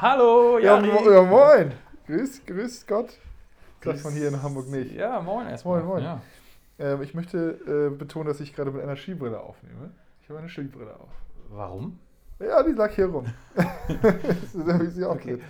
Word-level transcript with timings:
Hallo, 0.00 0.58
Ja, 0.58 0.76
Jari. 0.78 0.88
mo 0.92 1.10
ja 1.10 1.22
moin. 1.22 1.72
Grüß, 2.06 2.44
grüß 2.46 2.86
Gott. 2.86 3.10
Sagt 3.82 4.04
man 4.04 4.12
hier 4.14 4.28
in 4.28 4.42
Hamburg 4.42 4.68
nicht. 4.68 4.92
Ja, 4.92 5.20
moin 5.20 5.46
erstmal. 5.48 5.82
Moin, 5.82 5.88
moin. 5.88 6.02
Ja. 6.04 6.20
Ähm, 6.78 7.02
ich 7.02 7.14
möchte 7.14 7.90
äh, 7.92 7.96
betonen, 7.96 8.26
dass 8.28 8.40
ich 8.40 8.54
gerade 8.54 8.70
mit 8.70 8.82
einer 8.82 8.96
Skibrille 8.96 9.40
aufnehme. 9.40 9.90
Ich 10.22 10.28
habe 10.28 10.38
eine 10.40 10.48
Skibrille 10.48 10.94
auf. 10.94 11.08
Warum? 11.50 11.98
Ja, 12.40 12.62
die 12.62 12.72
lag 12.72 12.90
hier 12.92 13.06
rum. 13.06 13.24
das 13.54 14.54
ist 14.54 14.66
ja, 14.68 14.80
wie 14.80 14.86
sie 14.88 15.04
Okay. 15.04 15.34
auftritt. 15.34 15.40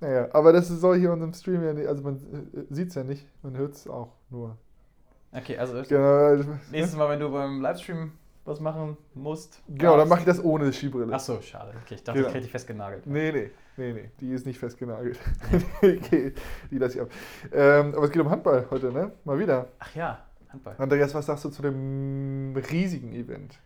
Naja, 0.00 0.28
aber 0.32 0.52
das 0.52 0.68
soll 0.68 0.96
hier 0.98 1.08
in 1.08 1.12
unserem 1.14 1.34
Stream 1.34 1.62
ja 1.62 1.72
nicht, 1.72 1.86
also 1.86 2.02
man 2.02 2.16
äh, 2.16 2.74
sieht 2.74 2.88
es 2.88 2.94
ja 2.96 3.04
nicht, 3.04 3.24
man 3.42 3.56
hört 3.56 3.74
es 3.74 3.86
auch 3.86 4.08
nur. 4.30 4.56
Okay, 5.32 5.56
also 5.58 5.80
Genau, 5.88 6.42
nächstes 6.70 6.96
Mal, 6.96 7.08
wenn 7.10 7.20
du 7.20 7.30
beim 7.30 7.60
Livestream 7.60 8.12
was 8.44 8.58
machen 8.60 8.96
musst. 9.14 9.62
genau 9.68 9.96
dann 9.96 10.08
mache 10.08 10.20
ich 10.20 10.26
das 10.26 10.42
ohne 10.42 10.72
Skibrille. 10.72 11.12
Ach 11.14 11.20
so, 11.20 11.40
schade. 11.40 11.72
Okay, 11.84 11.94
ich 11.94 12.02
dachte, 12.04 12.18
Genau. 12.18 12.28
ich 12.28 12.34
hätte 12.34 12.42
dich 12.44 12.50
festgenagelt. 12.50 13.06
Nee, 13.06 13.30
nee, 13.32 13.50
nee, 13.76 13.92
nee, 13.92 14.10
die 14.20 14.30
ist 14.32 14.46
nicht 14.46 14.58
festgenagelt. 14.58 15.18
okay, 15.78 16.32
die 16.70 16.78
lasse 16.78 16.96
ich 16.96 17.00
ab. 17.02 17.10
Ähm, 17.52 17.94
aber 17.94 18.04
es 18.04 18.10
geht 18.10 18.20
um 18.22 18.30
Handball 18.30 18.66
heute, 18.70 18.92
ne? 18.92 19.12
Mal 19.24 19.38
wieder. 19.38 19.68
Ach 19.78 19.94
ja, 19.94 20.18
Handball. 20.50 20.74
Andreas, 20.78 21.14
was 21.14 21.26
sagst 21.26 21.44
du 21.44 21.50
zu 21.50 21.62
dem 21.62 22.54
riesigen 22.70 23.12
Event 23.12 23.58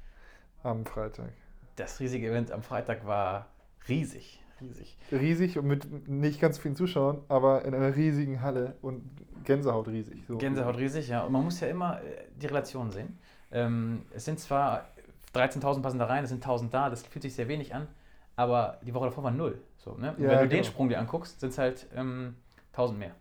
am 0.63 0.85
Freitag? 0.85 1.31
Das 1.77 1.99
riesige 2.01 2.29
Event 2.29 2.53
am 2.53 2.63
Freitag 2.63 3.07
war 3.07 3.47
riesig. 3.89 4.43
Riesig. 4.61 4.97
Riesig 5.13 5.59
und 5.59 5.67
mit 5.67 6.09
nicht 6.09 6.41
ganz 6.41 6.57
vielen 6.59 6.77
Zuschauern, 6.77 7.19
aber 7.29 7.65
in 7.67 7.75
einer 7.75 7.95
riesigen 7.95 8.41
Halle 8.41 8.75
und 8.81 9.03
Gänsehaut 9.45 9.89
riesig. 9.89 10.25
So. 10.27 10.39
Gänsehaut 10.39 10.79
riesig, 10.79 11.09
ja. 11.09 11.25
Und 11.25 11.33
man 11.33 11.45
muss 11.45 11.61
ja 11.61 11.69
immer 11.69 12.01
äh, 12.03 12.25
die 12.41 12.47
Relation 12.47 12.91
sehen. 12.91 13.19
Ähm, 13.57 14.03
es 14.15 14.27
sind 14.27 14.39
zwar 14.39 14.87
13.000 15.35 15.81
passen 15.81 15.99
da 15.99 16.05
rein, 16.05 16.25
es 16.25 16.29
sind 16.31 16.45
1.000 16.45 16.69
da, 16.71 16.91
das 16.91 17.05
fühlt 17.05 17.23
sich 17.23 17.35
sehr 17.35 17.49
wenig 17.49 17.75
an, 17.75 17.89
aber 18.37 18.79
die 18.83 18.93
Woche 18.93 19.07
davor 19.07 19.25
war 19.25 19.31
null. 19.31 19.59
So, 19.79 19.95
ne? 19.95 20.15
Ja, 20.19 20.29
wenn 20.29 20.39
du 20.41 20.49
den 20.49 20.51
genau. 20.51 20.65
Sprung 20.65 20.89
dir 20.91 20.99
anguckst, 20.99 21.41
sind 21.41 21.51
es 21.51 21.59
halt 21.59 21.87
ähm, 21.97 22.37
1.000 22.75 22.93
mehr 22.93 23.13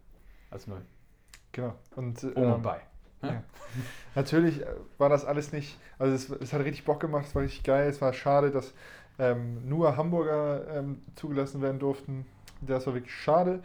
als 0.51 0.67
null. 0.67 0.81
Genau. 1.53 1.73
Und, 1.95 2.21
Um 2.21 2.31
ähm, 2.35 2.53
und 2.53 2.63
bei. 2.63 2.81
ne? 3.21 3.29
ja. 3.29 3.43
Natürlich 4.15 4.61
äh, 4.61 4.65
war 4.97 5.07
das 5.07 5.23
alles 5.23 5.53
nicht, 5.53 5.79
also 5.97 6.13
es, 6.13 6.29
es 6.41 6.51
hat 6.51 6.61
richtig 6.61 6.83
Bock 6.83 6.99
gemacht, 6.99 7.27
es 7.27 7.35
war 7.35 7.43
richtig 7.43 7.63
geil, 7.63 7.87
es 7.87 8.01
war 8.01 8.11
schade, 8.11 8.51
dass 8.51 8.73
ähm, 9.17 9.65
nur 9.69 9.95
Hamburger 9.95 10.67
ähm, 10.67 11.01
zugelassen 11.15 11.61
werden 11.61 11.79
durften. 11.79 12.25
Das 12.59 12.85
war 12.87 12.93
wirklich 12.93 13.13
schade, 13.13 13.61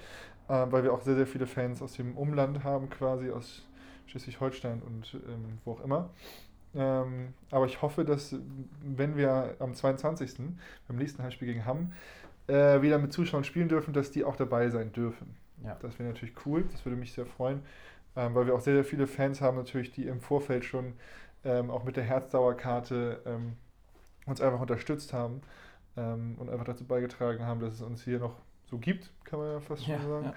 äh, 0.47 0.67
weil 0.71 0.85
wir 0.85 0.93
auch 0.93 1.03
sehr, 1.03 1.17
sehr 1.17 1.27
viele 1.27 1.49
Fans 1.49 1.83
aus 1.83 1.95
dem 1.95 2.17
Umland 2.17 2.63
haben, 2.63 2.89
quasi 2.91 3.29
aus 3.33 3.67
Schleswig-Holstein 4.07 4.83
und 4.83 5.15
ähm, 5.15 5.59
wo 5.65 5.73
auch 5.73 5.81
immer. 5.81 6.11
Ähm, 6.75 7.35
aber 7.51 7.67
ich 7.67 7.83
hoffe, 7.83 8.05
dass 8.05 8.37
wenn 8.83 9.17
wir 9.17 9.57
am 9.59 9.75
22. 9.75 10.57
beim 10.87 10.97
nächsten 10.97 11.23
Heimspiel 11.23 11.49
gegen 11.49 11.65
Hamm 11.67 11.93
äh, 12.47 12.83
wieder 12.83 12.99
mit 12.99 13.13
Zuschauern 13.13 13.45
spielen 13.45 13.69
dürfen, 13.69 13.93
dass 13.93 14.11
die 14.11 14.25
auch 14.25 14.37
dabei 14.37 14.69
sein 14.71 14.93
dürfen. 14.93 15.37
Ja. 15.65 15.77
Das 15.83 15.99
wäre 15.99 16.09
natürlich 16.09 16.35
cool, 16.47 16.65
das 16.71 16.85
würde 16.85 16.97
mich 16.97 17.13
sehr 17.13 17.27
freuen, 17.27 17.63
ähm, 18.17 18.35
weil 18.35 18.47
wir 18.47 18.55
auch 18.55 18.61
sehr, 18.61 18.75
sehr 18.75 18.85
viele 18.85 19.07
Fans 19.07 19.41
haben, 19.41 19.57
natürlich, 19.57 19.93
die 19.93 20.07
im 20.07 20.21
Vorfeld 20.21 20.65
schon 20.65 20.95
ähm, 21.45 21.71
auch 21.71 21.85
mit 21.85 21.97
der 21.97 22.05
Herzdauerkarte 22.05 23.21
ähm, 23.27 23.57
uns 24.27 24.41
einfach 24.41 24.61
unterstützt 24.61 25.13
haben 25.13 25.41
ähm, 25.97 26.37
und 26.39 26.51
einfach 26.51 26.65
dazu 26.67 26.85
beigetragen 26.87 27.45
haben, 27.47 27.61
dass 27.61 27.75
es 27.75 27.83
uns 27.83 28.05
hier 28.05 28.19
noch 28.19 28.37
so 28.71 28.79
gibt, 28.79 29.11
kann 29.25 29.41
man 29.41 29.53
ja 29.53 29.61
fast 29.61 29.85
schon 29.85 29.95
Ja, 29.95 30.01
sagen. 30.03 30.33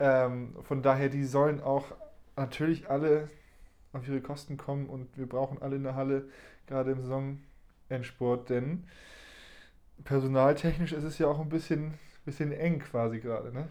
ja. 0.00 0.26
Ähm, 0.26 0.54
von 0.62 0.82
daher, 0.82 1.08
die 1.08 1.24
sollen 1.24 1.60
auch 1.60 1.86
natürlich 2.36 2.90
alle 2.90 3.28
auf 3.92 4.06
ihre 4.08 4.20
Kosten 4.20 4.56
kommen 4.56 4.86
und 4.88 5.16
wir 5.18 5.28
brauchen 5.28 5.60
alle 5.60 5.76
eine 5.76 5.94
Halle, 5.94 6.28
gerade 6.66 6.92
im 6.92 7.00
Saisonendsport, 7.00 8.50
denn 8.50 8.84
personaltechnisch 10.04 10.92
ist 10.92 11.04
es 11.04 11.18
ja 11.18 11.26
auch 11.28 11.40
ein 11.40 11.48
bisschen, 11.48 11.94
bisschen 12.24 12.52
eng 12.52 12.78
quasi 12.80 13.20
gerade. 13.20 13.52
Ne? 13.52 13.68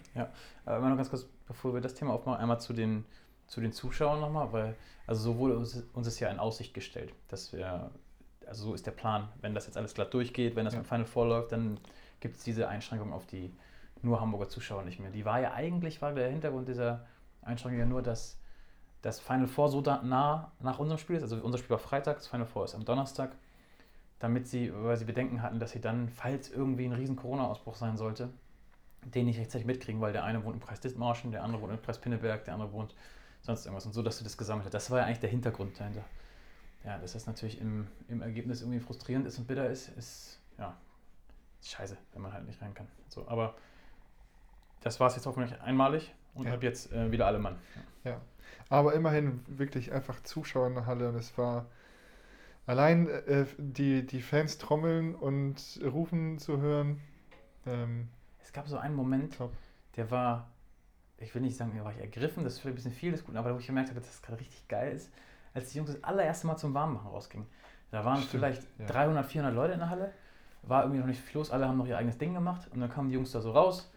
Aber 0.66 0.78
immer 0.78 0.90
noch 0.90 0.98
ganz 0.98 1.10
kurz, 1.10 1.26
bevor 1.48 1.74
wir 1.74 1.82
das 1.82 1.94
Thema 1.96 2.14
aufmachen, 2.14 2.40
einmal 2.40 2.62
zu 2.62 2.74
den, 2.74 3.06
zu 3.48 3.62
den 3.62 3.72
Zuschauern 3.72 4.20
nochmal, 4.22 4.52
weil, 4.54 4.76
also 5.08 5.22
so 5.22 5.38
wurde 5.38 5.58
uns, 5.58 5.84
uns 5.94 6.08
ist 6.08 6.20
ja 6.20 6.30
in 6.30 6.40
Aussicht 6.40 6.74
gestellt, 6.74 7.14
dass 7.28 7.54
wir, 7.54 7.92
also 8.46 8.66
so 8.66 8.74
ist 8.74 8.86
der 8.86 8.92
Plan, 8.92 9.30
wenn 9.42 9.54
das 9.54 9.66
jetzt 9.66 9.78
alles 9.78 9.94
glatt 9.94 10.14
durchgeht, 10.14 10.56
wenn 10.56 10.66
das 10.66 10.74
Ja. 10.74 10.80
mit 10.80 10.88
Final 10.88 11.06
Four 11.06 11.28
läuft, 11.28 11.52
dann 11.52 11.80
gibt 12.20 12.38
es 12.38 12.44
diese 12.44 12.68
Einschränkung 12.68 13.12
auf 13.14 13.26
die 13.26 13.52
nur 14.04 14.20
Hamburger 14.20 14.50
Zuschauer 14.50 14.84
nicht 14.84 15.00
mehr. 15.00 15.12
Die 15.12 15.26
war 15.26 15.40
ja 15.40 15.54
eigentlich, 15.54 16.02
war 16.02 16.14
der 16.14 16.30
Hintergrund 16.30 16.68
dieser 16.68 17.06
Einschränkung 17.42 17.80
ja 17.80 17.86
nur, 17.86 18.02
dass 18.02 18.41
das 19.02 19.20
Final 19.20 19.48
Four 19.48 19.70
so 19.70 19.82
da, 19.82 20.02
nah 20.04 20.52
nach 20.60 20.80
unserem 20.80 21.00
Spiel 21.00 21.16
ist, 21.16 21.24
also 21.24 21.38
unser 21.38 21.58
Spiel 21.58 21.72
war 21.72 21.80
Freitag, 21.80 22.18
das 22.18 22.28
Final 22.28 22.46
Four 22.46 22.66
ist 22.66 22.76
am 22.76 22.86
Donnerstag, 22.86 23.36
damit 24.20 24.48
sie, 24.48 24.72
weil 24.74 24.98
sie 24.98 25.06
Bedenken 25.06 25.42
hatten, 25.42 25.60
dass 25.60 25.72
sie 25.72 25.82
dann, 25.82 26.10
falls 26.10 26.50
irgendwie 26.50 26.86
ein 26.86 26.94
riesen 26.94 27.16
Corona-Ausbruch 27.16 27.76
sein 27.76 27.98
sollte, 27.98 28.30
den 29.04 29.26
nicht 29.26 29.40
rechtzeitig 29.40 29.66
mitkriegen, 29.66 30.00
weil 30.02 30.14
der 30.14 30.24
eine 30.24 30.44
wohnt 30.44 30.56
im 30.56 30.62
Kreis 30.62 30.80
Dithmarschen, 30.80 31.32
der 31.32 31.44
andere 31.44 31.62
wohnt 31.62 31.74
im 31.74 31.82
Kreis 31.82 31.98
Pinneberg, 32.00 32.46
der 32.46 32.54
andere 32.54 32.72
wohnt 32.72 32.94
sonst 33.42 33.66
irgendwas 33.66 33.88
und 33.88 33.94
so, 33.94 34.04
dass 34.04 34.20
du 34.20 34.24
das 34.24 34.38
gesammelt 34.38 34.66
hast. 34.66 34.74
Das 34.74 34.92
war 34.92 35.00
ja 35.00 35.06
eigentlich 35.06 35.20
der 35.20 35.30
Hintergrund 35.32 35.80
dahinter. 35.80 36.04
Ja, 36.84 36.98
dass 37.00 37.14
das 37.14 37.26
natürlich 37.26 37.60
im, 37.60 37.88
im 38.08 38.22
Ergebnis 38.22 38.62
irgendwie 38.62 38.80
frustrierend 38.80 39.26
ist 39.26 39.40
und 39.40 39.48
bitter 39.48 39.68
ist, 39.70 39.90
ist 39.98 40.40
ja 40.60 40.76
ist 41.60 41.70
scheiße, 41.72 41.98
wenn 42.14 42.22
man 42.22 42.34
halt 42.34 42.46
nicht 42.46 42.62
rein 42.62 42.74
kann. 42.74 42.88
So, 43.08 43.28
aber 43.28 43.56
das 44.82 45.00
war 45.00 45.08
es 45.08 45.16
jetzt 45.16 45.26
hoffentlich 45.26 45.60
einmalig 45.62 46.14
und 46.34 46.48
Ja. 46.48 46.54
ab 46.54 46.64
jetzt 46.64 46.92
äh, 46.92 47.12
wieder 47.12 47.28
alle 47.28 47.40
Mann. 47.40 47.58
Ja. 48.04 48.22
Aber 48.70 48.94
immerhin 48.94 49.42
wirklich 49.48 49.92
einfach 49.92 50.22
Zuschauer 50.24 50.68
in 50.68 50.76
der 50.76 50.86
Halle 50.86 51.10
und 51.10 51.16
es 51.16 51.38
war 51.38 51.66
allein 52.66 53.08
äh, 53.10 53.46
die, 53.58 54.06
die 54.06 54.22
Fans 54.22 54.58
trommeln 54.58 55.16
und 55.16 55.80
rufen 55.84 56.38
zu 56.40 56.60
hören. 56.60 57.02
Ähm, 57.66 58.08
Es 58.40 58.52
gab 58.54 58.68
so 58.68 58.78
einen 58.78 58.96
Moment, 58.96 59.38
top. 59.38 59.52
der 59.96 60.10
war, 60.12 60.50
ich 61.18 61.34
will 61.36 61.42
nicht 61.42 61.58
sagen, 61.58 61.74
da 61.78 61.84
war 61.84 61.94
ich 61.94 62.00
ergriffen, 62.00 62.44
das 62.44 62.54
ist 62.54 62.60
vielleicht 62.60 62.74
ein 62.74 62.76
bisschen 62.76 62.92
viel 62.92 63.12
des 63.12 63.24
Guten, 63.26 63.38
aber 63.38 63.54
wo 63.54 63.60
ich 63.60 63.68
gemerkt 63.68 63.90
habe, 63.90 64.00
dass 64.00 64.10
das 64.10 64.22
gerade 64.22 64.40
richtig 64.40 64.68
geil 64.68 64.94
ist, 64.96 65.12
als 65.54 65.72
die 65.72 65.78
Jungs 65.78 65.92
das 65.92 66.04
allererste 66.04 66.48
Mal 66.48 66.58
zum 66.58 66.74
Warmmachen 66.74 67.10
rausgingen. 67.10 67.48
Da 67.92 68.06
waren 68.06 68.18
Stimmt, 68.18 68.32
vielleicht 68.32 68.64
ja. 68.80 68.86
300, 68.88 69.26
400 69.26 69.56
Leute 69.56 69.74
in 69.74 69.80
der 69.80 69.90
Halle, 69.90 70.14
war 70.64 70.84
irgendwie 70.84 71.00
noch 71.00 71.08
nicht 71.08 71.22
viel 71.22 71.38
los, 71.40 71.52
alle 71.52 71.68
haben 71.68 71.78
noch 71.78 71.88
ihr 71.88 71.98
eigenes 71.98 72.18
Ding 72.18 72.34
gemacht 72.34 72.70
und 72.72 72.80
dann 72.80 72.90
kamen 72.90 73.10
die 73.10 73.16
Jungs 73.16 73.32
da 73.32 73.42
so 73.42 73.52
raus 73.52 73.92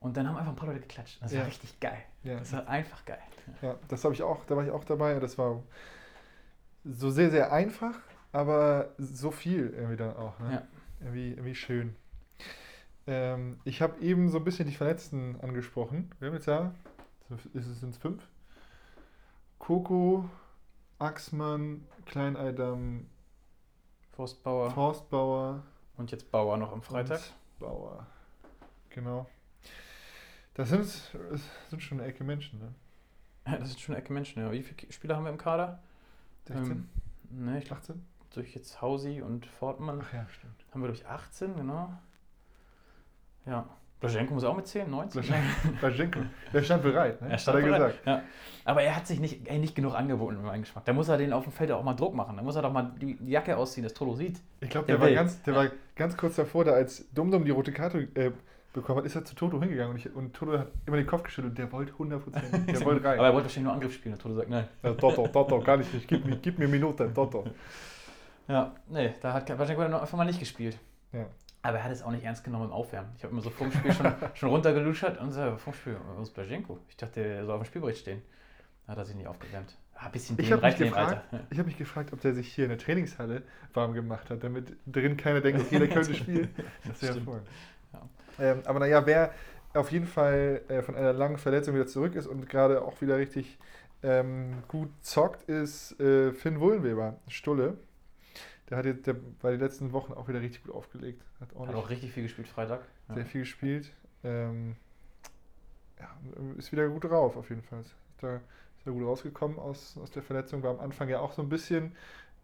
und 0.00 0.16
dann 0.16 0.26
haben 0.28 0.36
einfach 0.36 0.50
ein 0.52 0.56
paar 0.56 0.68
Leute 0.68 0.80
geklatscht. 0.80 1.22
Das 1.22 1.32
Ja. 1.32 1.40
war 1.40 1.46
richtig 1.46 1.78
geil. 1.80 1.98
Ja, 2.24 2.38
Das 2.38 2.52
war 2.52 2.66
einfach 2.68 3.04
geil. 3.04 3.18
ja 3.62 3.76
das 3.88 4.04
habe 4.04 4.12
ich 4.14 4.22
auch, 4.22 4.44
da 4.46 4.56
war 4.56 4.64
ich 4.64 4.70
auch 4.70 4.84
dabei 4.84 5.18
das 5.20 5.38
war 5.38 5.62
so 6.84 7.10
sehr, 7.10 7.30
sehr 7.30 7.52
einfach, 7.52 7.94
aber 8.32 8.90
so 8.98 9.30
viel 9.30 9.70
irgendwie 9.70 9.96
dann 9.96 10.16
auch. 10.16 10.38
Ne? 10.40 10.52
Ja. 10.52 10.62
Irgendwie, 11.00 11.30
irgendwie 11.30 11.54
schön. 11.54 11.96
Ähm, 13.06 13.58
ich 13.64 13.80
habe 13.82 13.98
eben 14.00 14.28
so 14.28 14.38
ein 14.38 14.44
bisschen 14.44 14.66
die 14.68 14.74
Verletzten 14.74 15.40
angesprochen. 15.40 16.10
Wir 16.18 16.28
haben 16.28 16.34
jetzt 16.34 16.46
ja, 16.46 16.72
ist 17.54 17.66
es 17.66 17.80
sind 17.80 17.96
fünf? 17.96 18.26
Coco, 19.58 20.28
Axmann, 20.98 21.86
Kleineidam, 22.06 23.06
Forstbauer 24.12 24.70
Forstbauer 24.70 25.62
und 25.96 26.10
jetzt 26.10 26.30
Bauer 26.30 26.56
noch 26.56 26.72
am 26.72 26.82
Freitag. 26.82 27.20
und 27.20 27.58
Bauer. 27.60 28.06
Genau. 28.90 29.26
Das 30.54 30.68
sind, 30.68 30.80
das 30.80 31.40
sind 31.70 31.82
schon 31.82 32.00
eine 32.00 32.08
Ecke 32.08 32.24
Menschen, 32.24 32.58
ne? 32.58 32.74
Ja, 33.46 33.56
das 33.58 33.70
ist 33.70 33.80
schon 33.80 33.94
eine 33.94 34.02
Ecke 34.04 34.12
Menschen. 34.12 34.42
Ja. 34.42 34.52
Wie 34.52 34.62
viele 34.62 34.92
Spieler 34.92 35.16
haben 35.16 35.24
wir 35.24 35.30
im 35.30 35.38
Kader? 35.38 35.80
16? 36.46 36.70
Ähm, 36.70 36.88
ne, 37.30 37.58
ich 37.58 37.64
glaube, 37.64 37.80
18? 37.82 38.04
durch 38.34 38.54
jetzt 38.54 38.80
Hausi 38.80 39.22
und 39.22 39.44
Fortmann 39.46 40.00
Ach 40.04 40.12
ja, 40.12 40.26
stimmt. 40.28 40.54
haben 40.72 40.82
wir 40.82 40.86
durch 40.88 41.06
18, 41.06 41.56
genau. 41.56 41.92
Ja. 43.46 43.68
Blaschenko 43.98 44.32
muss 44.32 44.44
auch 44.44 44.56
mitzählen, 44.56 44.88
19. 44.88 45.22
Blaschenko, 45.80 46.20
der 46.54 46.62
stand 46.62 46.82
bereit, 46.82 47.20
ne? 47.20 47.28
Er 47.30 47.38
stand 47.38 47.58
hat 47.58 47.64
er 47.64 47.68
bereit. 47.70 47.92
gesagt. 48.04 48.06
Ja. 48.06 48.22
Aber 48.64 48.82
er 48.82 48.96
hat 48.96 49.06
sich 49.06 49.20
nicht, 49.20 49.46
ey, 49.46 49.58
nicht 49.58 49.74
genug 49.74 49.94
angeboten 49.94 50.36
für 50.36 50.42
meinen 50.42 50.62
Geschmack. 50.62 50.84
Da 50.86 50.92
muss 50.94 51.08
er 51.08 51.18
den 51.18 51.32
auf 51.34 51.44
dem 51.44 51.52
Feld 51.52 51.70
auch 51.72 51.82
mal 51.82 51.92
Druck 51.94 52.14
machen. 52.14 52.36
Da 52.36 52.42
muss 52.42 52.56
er 52.56 52.62
doch 52.62 52.72
mal 52.72 52.92
die 52.98 53.18
Jacke 53.26 53.56
ausziehen, 53.58 53.82
dass 53.84 53.92
Tolo 53.92 54.14
sieht. 54.14 54.40
Ich 54.60 54.70
glaube, 54.70 54.86
Der 54.86 54.96
der, 54.96 55.06
war 55.06 55.12
ganz, 55.12 55.42
der 55.42 55.54
war 55.54 55.70
ganz 55.96 56.16
kurz 56.16 56.36
davor, 56.36 56.64
da 56.64 56.72
als 56.72 57.10
Dumdum 57.12 57.44
die 57.44 57.50
rote 57.50 57.72
Karte 57.72 58.08
äh, 58.14 58.30
bekommen 58.72 58.98
hat, 58.98 59.06
ist 59.06 59.16
er 59.16 59.24
zu 59.24 59.34
Toto 59.34 59.60
hingegangen 59.60 59.92
und, 59.92 59.98
ich, 59.98 60.14
und 60.14 60.34
Toto 60.34 60.58
hat 60.58 60.68
immer 60.86 60.96
den 60.96 61.06
Kopf 61.06 61.22
geschüttelt. 61.24 61.58
Der 61.58 61.70
wollte 61.72 61.92
100%. 61.92 62.66
Der 62.66 62.80
wollte 62.84 63.04
rein. 63.04 63.18
Aber 63.18 63.28
er 63.28 63.34
wollte 63.34 63.46
wahrscheinlich 63.46 63.64
nur 63.64 63.72
Angriff 63.72 63.94
spielen. 63.94 64.14
Und 64.14 64.22
Tolo 64.22 64.34
sagt 64.34 64.48
nein. 64.48 64.68
Ja, 64.82 64.92
Toto, 64.94 65.26
Toto, 65.28 65.60
gar 65.60 65.76
nicht. 65.76 65.90
Gib 66.06 66.24
mir, 66.24 66.36
gib 66.36 66.58
mir 66.58 66.68
Minute, 66.68 67.10
Toto. 67.12 67.44
Ja, 68.48 68.74
nee, 68.88 69.14
da 69.20 69.32
hat 69.32 69.46
Blaschenko 69.46 69.82
dann 69.82 69.94
einfach 69.94 70.18
mal 70.18 70.24
nicht 70.24 70.40
gespielt. 70.40 70.76
Ja. 71.12 71.24
Aber 71.62 71.78
er 71.78 71.84
hat 71.84 71.92
es 71.92 72.02
auch 72.02 72.10
nicht 72.10 72.24
ernst 72.24 72.42
genommen 72.42 72.64
im 72.64 72.72
Aufwärmen. 72.72 73.12
Ich 73.16 73.22
habe 73.22 73.32
immer 73.32 73.42
so 73.42 73.50
vor 73.50 73.68
dem 73.68 73.72
Spiel 73.72 73.92
schon, 73.92 74.12
schon 74.34 74.48
runtergeluschert 74.48 75.20
und 75.20 75.30
so, 75.30 75.56
vor 75.56 75.72
dem 75.72 75.78
Spiel, 75.78 75.96
wo 76.16 76.22
ist 76.22 76.34
Blaschenko? 76.34 76.80
Ich 76.88 76.96
dachte, 76.96 77.20
er 77.20 77.44
soll 77.44 77.54
auf 77.54 77.62
dem 77.62 77.66
Spielbericht 77.66 78.00
stehen. 78.00 78.22
Da 78.86 78.92
hat 78.92 78.98
er 78.98 79.04
sich 79.04 79.14
nicht 79.14 79.28
aufgewärmt. 79.28 79.76
Ah, 79.94 80.06
ein 80.06 80.12
bisschen 80.12 80.36
Ich 80.40 80.50
habe 80.50 80.66
mich, 80.66 80.76
gefragt, 80.78 81.22
Alter. 81.30 81.44
ich 81.50 81.58
hab 81.60 81.66
mich 81.66 81.78
gefragt, 81.78 82.12
ob 82.12 82.20
der 82.22 82.34
sich 82.34 82.52
hier 82.52 82.64
in 82.64 82.70
der 82.70 82.78
Trainingshalle 82.78 83.42
warm 83.72 83.92
gemacht 83.92 84.30
hat, 84.30 84.42
damit 84.42 84.76
drin 84.86 85.16
keiner 85.16 85.42
denkt, 85.42 85.60
okay, 85.60 85.78
der 85.78 85.88
könnte 85.88 86.14
spielen. 86.14 86.48
Das 86.88 87.02
wäre 87.02 87.12
Stimmt. 87.12 87.28
Ja. 88.40 88.52
Ähm, 88.52 88.62
aber 88.64 88.80
naja, 88.80 89.04
wer 89.06 89.32
auf 89.74 89.92
jeden 89.92 90.06
Fall 90.06 90.62
äh, 90.68 90.82
von 90.82 90.96
einer 90.96 91.12
langen 91.12 91.38
Verletzung 91.38 91.74
wieder 91.74 91.86
zurück 91.86 92.14
ist 92.14 92.26
und 92.26 92.48
gerade 92.48 92.82
auch 92.82 93.00
wieder 93.00 93.18
richtig 93.18 93.58
ähm, 94.02 94.62
gut 94.68 94.90
zockt, 95.02 95.48
ist 95.48 95.98
äh, 96.00 96.32
Finn 96.32 96.60
Wullenweber, 96.60 97.18
Stulle. 97.28 97.76
Der 98.68 98.78
hat 98.78 98.86
jetzt, 98.86 99.06
der 99.06 99.16
war 99.42 99.50
die 99.50 99.58
letzten 99.58 99.92
Wochen 99.92 100.12
auch 100.12 100.28
wieder 100.28 100.40
richtig 100.40 100.64
gut 100.64 100.74
aufgelegt. 100.74 101.22
Hat 101.40 101.54
auch, 101.56 101.66
Hat 101.66 101.74
auch 101.74 101.90
richtig 101.90 102.12
viel 102.12 102.22
gespielt 102.22 102.48
Freitag. 102.48 102.80
Ja. 103.08 103.14
sehr 103.14 103.26
viel 103.26 103.40
gespielt. 103.42 103.92
Ähm, 104.22 104.76
ja, 105.98 106.08
ist 106.56 106.72
wieder 106.72 106.88
gut 106.88 107.04
drauf, 107.04 107.36
auf 107.36 107.50
jeden 107.50 107.62
Fall. 107.62 107.80
Ist 107.80 107.94
da 108.20 108.36
ist 108.36 108.84
gut 108.84 109.06
rausgekommen 109.06 109.58
aus, 109.58 109.98
aus 109.98 110.10
der 110.10 110.22
Verletzung. 110.22 110.62
War 110.62 110.70
am 110.70 110.80
Anfang 110.80 111.08
ja 111.08 111.20
auch 111.20 111.32
so 111.32 111.42
ein 111.42 111.48
bisschen 111.48 111.92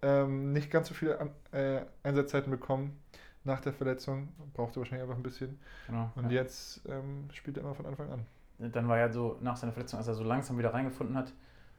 ähm, 0.02 0.52
nicht 0.52 0.70
ganz 0.70 0.88
so 0.88 0.94
viele 0.94 1.20
An 1.20 1.30
äh, 1.52 1.82
Einsatzzeiten 2.02 2.50
bekommen 2.50 3.00
nach 3.46 3.60
der 3.60 3.72
Verletzung. 3.72 4.28
Brauchte 4.54 4.78
wahrscheinlich 4.80 5.02
einfach 5.02 5.16
ein 5.16 5.22
bisschen. 5.22 5.58
Genau, 5.86 6.10
Und 6.16 6.30
ja. 6.30 6.42
jetzt 6.42 6.82
ähm, 6.88 7.28
spielt 7.32 7.56
er 7.56 7.62
immer 7.64 7.74
von 7.74 7.86
Anfang 7.86 8.10
an. 8.10 8.26
Dann 8.58 8.88
war 8.88 8.98
ja 8.98 9.10
so 9.10 9.38
nach 9.40 9.56
seiner 9.56 9.72
Verletzung, 9.72 9.98
als 9.98 10.08
er 10.08 10.14
so 10.14 10.24
langsam 10.24 10.58
wieder 10.58 10.72
reingefunden 10.72 11.16
hat, 11.16 11.32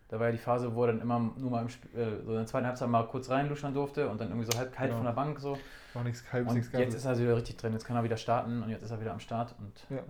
da 0.09 0.19
war 0.19 0.27
ja 0.27 0.31
die 0.31 0.37
Phase, 0.37 0.73
wo 0.73 0.83
er 0.85 0.93
dann 0.93 1.01
immer 1.01 1.19
nur 1.37 1.51
mal 1.51 1.61
im 1.61 1.67
Sp 1.67 1.83
äh, 1.97 2.21
so 2.23 2.29
in 2.31 2.37
der 2.37 2.45
zweiten 2.45 2.65
Halbzeit 2.65 2.87
mal 2.87 3.05
kurz 3.07 3.29
reinluschern 3.29 3.73
durfte 3.73 4.07
und 4.09 4.21
dann 4.21 4.29
irgendwie 4.29 4.49
so 4.49 4.57
halb 4.57 4.71
kalt 4.71 4.89
Genau. 4.89 4.97
von 4.99 5.05
der 5.05 5.11
Bank 5.13 5.39
so. 5.39 5.57
War 5.93 6.03
nichts 6.03 6.23
halbes, 6.31 6.53
nichts 6.53 6.71
jetzt 6.71 6.79
Ganzes. 6.81 6.95
ist 6.99 7.05
er 7.05 7.09
also 7.09 7.23
wieder 7.23 7.35
richtig 7.35 7.57
drin. 7.57 7.73
Jetzt 7.73 7.83
kann 7.85 7.95
er 7.97 8.03
wieder 8.03 8.15
starten 8.15 8.63
und 8.63 8.69
jetzt 8.69 8.83
ist 8.83 8.91
er 8.91 9.01
wieder 9.01 9.11
am 9.11 9.19
Start. 9.19 9.53
Und 9.59 9.73
Ja. 9.89 9.97
ja. 9.97 10.03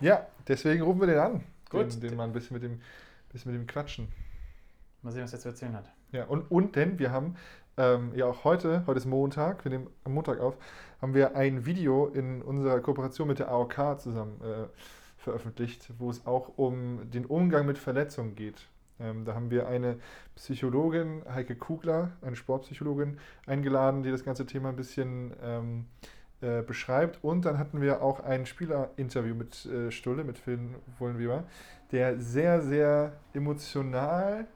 Ja, 0.00 0.26
deswegen 0.48 0.82
rufen 0.82 1.00
wir 1.00 1.06
den 1.06 1.18
an. 1.18 1.44
Gut. 1.70 1.92
Den, 1.92 2.00
den 2.00 2.16
mal 2.16 2.24
ein 2.24 2.32
bisschen 2.32 2.54
mit 2.54 2.64
dem, 2.64 2.80
bisschen 3.30 3.52
mit 3.52 3.60
dem 3.60 3.66
quatschen. 3.68 4.08
mal 5.02 5.12
sehen, 5.12 5.22
was 5.22 5.32
er 5.32 5.38
zu 5.38 5.48
erzählen 5.50 5.76
hat. 5.76 5.88
Ja, 6.10 6.24
und, 6.24 6.50
und 6.50 6.74
denn 6.74 6.98
wir 6.98 7.12
haben 7.12 7.36
ähm, 7.76 8.12
ja 8.14 8.26
auch 8.26 8.44
heute, 8.44 8.84
heute 8.86 8.98
ist 8.98 9.06
Montag, 9.06 9.64
wir 9.64 9.70
nehmen 9.70 9.88
am 10.04 10.14
Montag 10.14 10.40
auf, 10.40 10.56
haben 11.00 11.14
wir 11.14 11.36
ein 11.36 11.64
Video 11.66 12.06
in 12.06 12.42
unserer 12.42 12.80
Kooperation 12.80 13.28
mit 13.28 13.38
der 13.38 13.50
AOK 13.50 14.00
zusammen 14.00 14.40
äh, 14.42 14.66
veröffentlicht, 15.16 15.90
wo 15.98 16.10
es 16.10 16.26
auch 16.26 16.52
um 16.56 17.10
den 17.10 17.24
Umgang 17.24 17.66
mit 17.66 17.78
Verletzungen 17.78 18.34
geht. 18.34 18.68
Ähm, 19.00 19.24
da 19.24 19.34
haben 19.34 19.50
wir 19.50 19.66
eine 19.66 19.98
Psychologin, 20.36 21.22
Heike 21.32 21.56
Kugler, 21.56 22.10
eine 22.22 22.36
Sportpsychologin, 22.36 23.18
eingeladen, 23.46 24.02
die 24.02 24.10
das 24.10 24.24
ganze 24.24 24.46
Thema 24.46 24.68
ein 24.68 24.76
bisschen 24.76 25.32
ähm, 25.42 25.86
äh, 26.40 26.62
beschreibt. 26.62 27.22
Und 27.22 27.44
dann 27.44 27.58
hatten 27.58 27.80
wir 27.80 28.02
auch 28.02 28.20
ein 28.20 28.46
Spielerinterview 28.46 29.34
mit 29.34 29.66
äh, 29.66 29.90
Stulle, 29.90 30.24
mit 30.24 30.38
Phil 30.38 30.58
Wollenweber, 30.98 31.44
der 31.90 32.18
sehr, 32.18 32.60
sehr 32.62 33.12
emotional, 33.32 34.46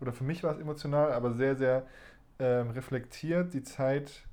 oder 0.00 0.12
für 0.12 0.24
mich 0.24 0.42
war 0.42 0.52
es 0.52 0.58
emotional, 0.58 1.12
aber 1.12 1.32
sehr, 1.32 1.54
sehr 1.54 1.86
ähm, 2.42 2.70
reflektiert 2.70 3.54
die 3.54 3.62
Zeit 3.62 4.26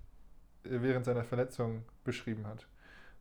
äh, 0.63 0.81
während 0.81 1.06
seiner 1.06 1.23
Verletzung 1.23 1.83
beschrieben 2.03 2.47
hat. 2.47 2.67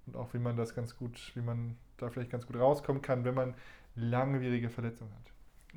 Und 0.06 0.16
auch 0.16 0.32
wie 0.32 0.38
man 0.38 0.56
das 0.56 0.74
ganz 0.74 0.96
gut, 0.96 1.32
wie 1.34 1.42
man 1.42 1.76
da 1.98 2.08
vielleicht 2.08 2.30
ganz 2.30 2.46
gut 2.46 2.56
rauskommen 2.56 3.02
kann, 3.02 3.24
wenn 3.24 3.34
man 3.34 3.54
langwierige 3.94 4.70
Verletzungen 4.70 5.12
hat. 5.12 5.32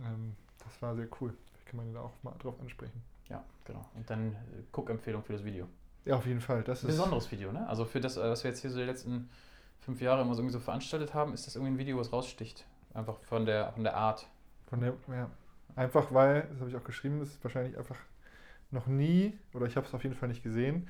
Ähm, 0.05 0.35
das 0.63 0.81
war 0.81 0.95
sehr 0.95 1.07
cool. 1.19 1.33
Vielleicht 1.51 1.65
kann 1.67 1.77
man 1.77 1.87
ihn 1.87 1.93
da 1.93 2.01
auch 2.01 2.13
mal 2.23 2.33
drauf 2.39 2.57
ansprechen. 2.61 3.03
Ja, 3.27 3.43
genau. 3.65 3.85
Und 3.95 4.09
dann 4.09 4.31
äh, 4.31 4.63
Guckempfehlung 4.71 5.23
für 5.23 5.33
das 5.33 5.43
Video. 5.43 5.67
Ja, 6.05 6.15
auf 6.15 6.25
jeden 6.25 6.41
Fall. 6.41 6.63
Das 6.63 6.79
ist 6.79 6.87
Besonderes 6.87 7.29
Video, 7.31 7.51
ne? 7.51 7.67
Also 7.67 7.83
für 7.83 7.99
das, 7.99 8.15
äh, 8.15 8.21
was 8.21 8.45
wir 8.45 8.51
jetzt 8.51 8.61
hier 8.61 8.69
so 8.69 8.79
die 8.79 8.85
letzten 8.85 9.29
fünf 9.81 9.99
Jahre 9.99 10.21
immer 10.21 10.35
so 10.35 10.41
irgendwie 10.41 10.53
so 10.53 10.59
veranstaltet 10.59 11.13
haben, 11.13 11.33
ist 11.33 11.47
das 11.47 11.55
irgendwie 11.55 11.73
ein 11.73 11.77
Video, 11.77 11.97
was 11.97 12.13
raussticht. 12.13 12.65
Einfach 12.93 13.19
von 13.19 13.45
der, 13.45 13.73
von 13.73 13.83
der 13.83 13.97
Art. 13.97 14.27
Von 14.67 14.79
der, 14.79 14.93
ja. 15.09 15.29
Einfach 15.75 16.13
weil, 16.13 16.43
das 16.43 16.61
habe 16.61 16.69
ich 16.69 16.77
auch 16.77 16.83
geschrieben, 16.83 17.19
das 17.19 17.29
ist 17.29 17.43
wahrscheinlich 17.43 17.77
einfach 17.77 17.97
noch 18.71 18.87
nie, 18.87 19.37
oder 19.53 19.65
ich 19.65 19.75
habe 19.75 19.87
es 19.87 19.93
auf 19.93 20.03
jeden 20.03 20.15
Fall 20.15 20.29
nicht 20.29 20.43
gesehen, 20.43 20.87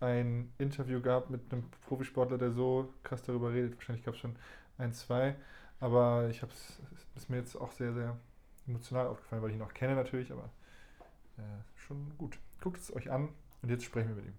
ein 0.00 0.52
Interview 0.58 1.00
gab 1.00 1.30
mit 1.30 1.52
einem 1.52 1.64
Profisportler, 1.86 2.38
der 2.38 2.52
so 2.52 2.92
krass 3.02 3.22
darüber 3.22 3.52
redet. 3.52 3.76
Wahrscheinlich 3.76 4.04
gab 4.04 4.14
es 4.14 4.20
schon 4.20 4.36
ein, 4.78 4.92
zwei, 4.92 5.36
aber 5.80 6.28
ich 6.30 6.42
habe 6.42 6.52
es, 6.52 6.80
ist 7.16 7.30
mir 7.30 7.38
jetzt 7.38 7.56
auch 7.56 7.72
sehr, 7.72 7.92
sehr 7.92 8.16
emotional 8.66 9.08
aufgefallen, 9.08 9.42
weil 9.42 9.50
ich 9.50 9.56
ihn 9.56 9.62
auch 9.62 9.74
kenne 9.74 9.94
natürlich, 9.96 10.30
aber 10.32 10.50
äh, 11.38 11.42
schon 11.76 12.12
gut. 12.18 12.38
Guckt 12.60 12.78
es 12.80 12.94
euch 12.94 13.10
an 13.10 13.28
und 13.62 13.70
jetzt 13.70 13.84
sprechen 13.84 14.10
wir 14.10 14.16
mit 14.16 14.26
ihm. 14.26 14.34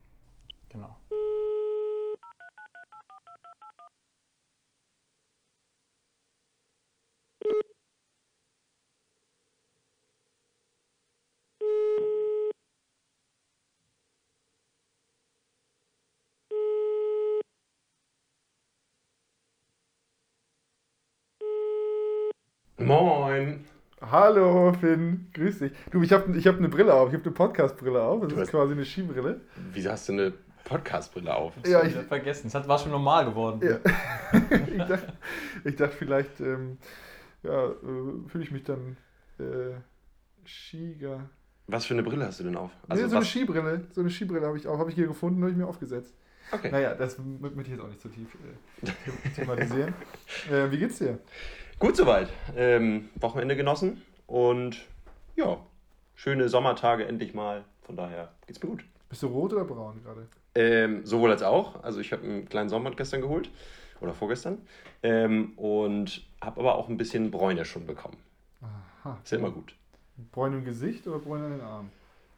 Genau. 0.70 0.96
Moin. 22.80 23.66
Hallo 24.12 24.74
Finn, 24.74 25.28
grüß 25.34 25.60
dich. 25.60 25.72
Du, 25.92 26.02
ich 26.02 26.12
habe 26.14 26.36
ich 26.38 26.48
hab 26.48 26.58
eine 26.58 26.70
Brille 26.70 26.94
auf, 26.94 27.10
ich 27.10 27.14
habe 27.16 27.26
eine 27.26 27.34
Podcast-Brille 27.34 28.02
auf, 28.02 28.22
das 28.22 28.30
Du 28.30 28.36
ist 28.36 28.42
hast- 28.42 28.52
quasi 28.52 28.72
eine 28.74 28.86
Skibrille. 28.86 29.42
Wieso 29.74 29.92
hast 29.92 30.08
du 30.10 30.14
eine 30.14 30.34
Podcast-Brille 30.64 31.34
auf? 31.36 31.54
Ja, 31.66 31.84
ich 31.84 31.90
ich- 31.92 31.98
hab 31.98 32.06
vergessen. 32.06 32.48
Es 32.48 32.56
hat, 32.56 32.68
war 32.68 32.80
schon 32.80 32.92
normal 32.92 33.26
geworden. 33.26 33.62
Ja. 33.62 33.78
ich, 34.68 34.78
dachte, 34.84 35.14
ich 35.64 35.76
dachte 35.76 35.96
vielleicht, 35.98 36.40
ähm, 36.40 36.78
ja, 37.44 37.68
äh, 37.68 37.74
fühle 38.28 38.44
ich 38.44 38.52
mich 38.52 38.64
dann 38.64 38.98
äh, 39.40 39.74
Skiger. 40.46 41.30
Was 41.68 41.86
für 41.86 41.94
eine 41.94 42.04
Brille 42.04 42.26
hast 42.26 42.40
du 42.40 42.46
denn 42.46 42.56
auf? 42.56 42.72
nee, 42.88 42.96
so 42.98 43.04
eine 43.04 43.14
was? 43.18 43.28
Skibrille. 43.28 43.82
So 43.92 44.02
eine 44.02 44.10
Skibrille 44.10 44.46
habe 44.48 44.58
ich 44.58 44.68
auch, 44.68 44.80
habe 44.80 44.90
ich 44.90 44.96
hier 44.96 45.08
gefunden, 45.08 45.42
habe 45.42 45.52
ich 45.52 45.58
mir 45.58 45.68
aufgesetzt. 45.68 46.16
Okay. 46.52 46.72
Naja, 46.72 46.96
das 46.96 47.20
möchte 47.20 47.62
ich 47.62 47.68
jetzt 47.68 47.82
auch 47.82 47.88
nicht 47.90 48.02
zu 48.02 48.10
tief 48.10 48.28
äh, 48.82 48.86
them- 48.88 49.34
thematisieren. 49.36 49.94
äh, 50.52 50.72
wie 50.72 50.80
geht's 50.80 50.98
dir? 50.98 51.20
Gut 51.80 51.96
soweit. 51.96 52.28
Ähm, 52.58 53.08
Wochenende 53.16 53.56
genossen 53.56 54.02
und 54.28 54.86
ja, 55.38 55.58
schöne 56.14 56.50
Sommertage 56.50 57.06
endlich 57.06 57.34
mal. 57.34 57.64
Von 57.84 57.96
daher 57.96 58.34
geht's 58.46 58.62
mir 58.62 58.70
gut. 58.70 58.84
Bist 59.08 59.24
du 59.24 59.28
rot 59.28 59.54
oder 59.54 59.64
braun 59.64 60.02
gerade? 60.04 60.28
Ähm, 60.56 61.06
sowohl 61.06 61.32
als 61.32 61.42
auch. 61.42 61.82
Also 61.82 62.02
ich 62.02 62.12
habe 62.12 62.24
einen 62.24 62.50
kleinen 62.50 62.68
Sonnenbrand 62.68 62.98
gestern 62.98 63.22
geholt 63.22 63.50
oder 64.02 64.14
vorgestern 64.14 64.58
ähm, 65.04 65.54
und 65.56 66.28
habe 66.42 66.60
aber 66.60 66.76
auch 66.76 66.90
ein 66.90 66.98
bisschen 66.98 67.32
Bräune 67.32 67.64
schon 67.64 67.88
bekommen. 67.88 68.18
Aha. 68.62 69.18
Ist 69.24 69.32
ja 69.32 69.38
immer 69.38 69.52
gut. 69.52 69.74
Bräun 70.34 70.56
im 70.56 70.66
Gesicht 70.66 71.08
oder 71.08 71.20
Bräun 71.20 71.44
an 71.44 71.52
den 71.52 71.62
Armen? 71.62 71.92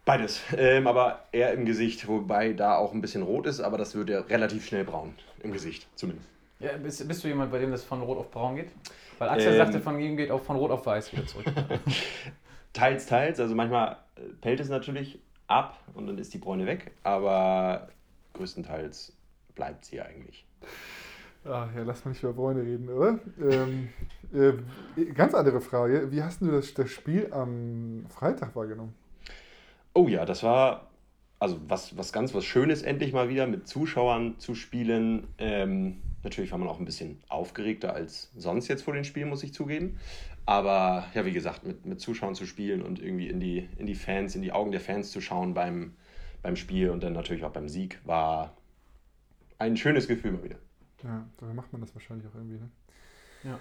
Beides, 0.06 0.44
ähm, 0.56 0.86
aber 0.86 1.26
eher 1.32 1.54
im 1.54 1.66
Gesicht, 1.66 2.08
wobei 2.08 2.54
da 2.54 2.78
auch 2.78 2.94
ein 2.94 3.02
bisschen 3.02 3.24
rot 3.24 3.48
ist, 3.48 3.60
aber 3.60 3.80
das 3.80 3.96
wird 3.96 4.10
ja 4.12 4.20
relativ 4.22 4.68
schnell 4.68 4.84
braun. 4.84 5.16
Im 5.42 5.52
Gesicht 5.52 5.88
zumindest. 5.96 6.30
Ja, 6.62 6.78
bist, 6.78 7.08
bist 7.08 7.24
du 7.24 7.28
jemand, 7.28 7.52
bei 7.52 7.60
dem 7.60 7.72
das 7.72 7.84
von 7.84 8.02
Rot 8.02 8.18
auf 8.18 8.30
Braun 8.30 8.56
geht? 8.56 8.70
Weil 9.18 9.30
Axel 9.30 9.52
Ähm. 9.52 9.58
sagte, 9.58 9.80
von 9.80 10.00
ihm 10.00 10.16
geht 10.16 10.32
auch 10.32 10.42
von 10.42 10.56
Rot 10.56 10.72
auf 10.72 10.86
Weiß 10.86 11.12
wieder 11.12 11.26
zurück. 11.26 11.46
Teils, 12.74 13.06
teils. 13.06 13.40
Also 13.40 13.56
manchmal 13.56 13.98
äh, 14.16 14.22
pellt 14.40 14.60
es 14.60 14.70
natürlich 14.70 15.20
ab 15.48 15.78
und 15.94 16.08
dann 16.08 16.18
ist 16.18 16.34
die 16.34 16.38
Bräune 16.38 16.66
weg, 16.66 16.92
aber 17.04 17.90
größtenteils 18.34 19.14
bleibt 19.56 19.86
sie 19.86 20.02
eigentlich. 20.02 20.46
Ach 21.44 21.68
ja, 21.76 21.84
lass 21.84 22.06
mal 22.06 22.12
nicht 22.12 22.24
über 22.24 22.34
Bräune 22.34 22.62
reden, 22.62 22.88
oder? 22.88 23.20
ähm, 23.42 23.90
äh, 24.32 24.54
ganz 25.14 25.34
andere 25.34 25.60
Frage. 25.60 26.12
Wie 26.12 26.22
hast 26.22 26.42
du 26.42 26.52
das, 26.52 26.74
das 26.74 26.90
Spiel 26.90 27.28
am 27.34 28.06
Freitag 28.10 28.56
wahrgenommen? 28.56 28.94
Oh 29.94 30.08
ja, 30.08 30.24
das 30.26 30.44
war 30.44 30.92
also 31.40 31.60
was, 31.68 31.98
was 31.98 32.14
ganz 32.14 32.34
was 32.36 32.46
Schönes 32.46 32.84
endlich 32.84 33.14
mal 33.14 33.28
wieder 33.28 33.48
mit 33.48 33.68
Zuschauern 33.68 34.38
zu 34.38 34.54
spielen. 34.54 35.28
Ähm, 35.40 36.02
natürlich 36.24 36.52
war 36.52 36.58
man 36.58 36.68
auch 36.68 36.80
ein 36.80 36.86
bisschen 36.86 37.22
aufgeregter 37.30 37.94
als 37.94 38.32
sonst 38.36 38.68
jetzt 38.68 38.84
vor 38.84 38.94
den 38.94 39.04
Spielen, 39.04 39.30
muss 39.30 39.44
ich 39.44 39.54
zugeben. 39.54 40.00
Aber 40.46 41.08
ja, 41.14 41.26
wie 41.26 41.32
gesagt, 41.32 41.66
mit, 41.66 41.86
mit 41.86 42.00
Zuschauern 42.02 42.36
zu 42.36 42.46
spielen 42.46 42.82
und 42.82 43.00
irgendwie 43.00 43.28
in 43.28 43.40
die, 43.40 43.70
in 43.78 43.86
die 43.86 43.96
Fans, 43.96 44.36
in 44.36 44.42
die 44.42 44.52
Augen 44.52 44.72
der 44.72 44.82
Fans 44.82 45.12
zu 45.12 45.22
schauen 45.22 45.54
beim, 45.54 45.94
beim 46.42 46.56
Spiel 46.56 46.90
und 46.90 47.04
dann 47.04 47.14
natürlich 47.14 47.44
auch 47.44 47.52
beim 47.52 47.70
Sieg, 47.70 48.00
war 48.06 48.56
ein 49.58 49.78
schönes 49.78 50.08
Gefühl 50.08 50.32
mal 50.32 50.44
wieder. 50.44 50.58
Ja, 51.04 51.28
daher 51.38 51.54
macht 51.54 51.72
man 51.72 51.82
das 51.82 51.94
wahrscheinlich 51.94 52.28
auch 52.28 52.36
irgendwie, 52.36 52.60
ne? 52.60 52.70
Ja. 53.44 53.60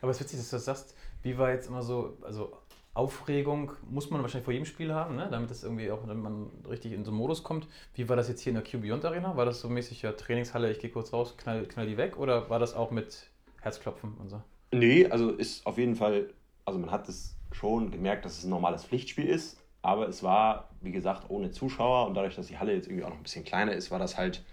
Aber 0.00 0.10
es 0.10 0.16
ist 0.18 0.24
witzig, 0.24 0.38
dass 0.38 0.50
du 0.50 0.56
das 0.56 0.64
sagst. 0.64 0.96
Wie 1.22 1.36
war 1.36 1.50
jetzt 1.50 1.68
immer 1.68 1.82
so, 1.82 2.16
also 2.22 2.56
Aufregung 2.92 3.72
muss 3.88 4.10
man 4.10 4.20
wahrscheinlich 4.20 4.44
vor 4.44 4.52
jedem 4.52 4.66
Spiel 4.66 4.92
haben, 4.92 5.14
ne? 5.14 5.28
damit 5.30 5.50
es 5.50 5.62
irgendwie 5.62 5.90
auch, 5.90 6.00
damit 6.06 6.22
man 6.22 6.50
richtig 6.68 6.92
in 6.92 7.04
so 7.04 7.12
einen 7.12 7.18
Modus 7.18 7.44
kommt. 7.44 7.68
Wie 7.94 8.08
war 8.08 8.16
das 8.16 8.28
jetzt 8.28 8.40
hier 8.40 8.50
in 8.50 8.60
der 8.60 8.64
Q 8.68 8.78
Beyond 8.78 9.04
Arena? 9.04 9.36
War 9.36 9.44
das 9.44 9.60
so 9.60 9.68
mäßig 9.68 10.02
ja 10.02 10.12
Trainingshalle, 10.12 10.70
ich 10.72 10.80
gehe 10.80 10.90
kurz 10.90 11.12
raus, 11.12 11.36
knall, 11.36 11.66
knall 11.66 11.86
die 11.86 11.96
weg? 11.96 12.16
Oder 12.18 12.50
war 12.50 12.58
das 12.58 12.74
auch 12.74 12.90
mit 12.90 13.28
Herzklopfen 13.60 14.14
und 14.18 14.28
so? 14.28 14.42
Nee, 14.72 15.06
also 15.06 15.30
ist 15.30 15.66
auf 15.66 15.78
jeden 15.78 15.94
Fall, 15.94 16.30
also 16.64 16.78
man 16.78 16.90
hat 16.90 17.08
es 17.08 17.36
schon 17.52 17.90
gemerkt, 17.90 18.24
dass 18.24 18.38
es 18.38 18.44
ein 18.44 18.50
normales 18.50 18.84
Pflichtspiel 18.84 19.26
ist, 19.26 19.58
aber 19.82 20.08
es 20.08 20.22
war, 20.22 20.70
wie 20.80 20.92
gesagt, 20.92 21.30
ohne 21.30 21.50
Zuschauer 21.50 22.06
und 22.06 22.14
dadurch, 22.14 22.36
dass 22.36 22.48
die 22.48 22.58
Halle 22.58 22.74
jetzt 22.74 22.86
irgendwie 22.86 23.04
auch 23.04 23.10
noch 23.10 23.16
ein 23.16 23.22
bisschen 23.22 23.44
kleiner 23.44 23.72
ist, 23.72 23.90
war 23.90 23.98
das 23.98 24.16
halt, 24.16 24.44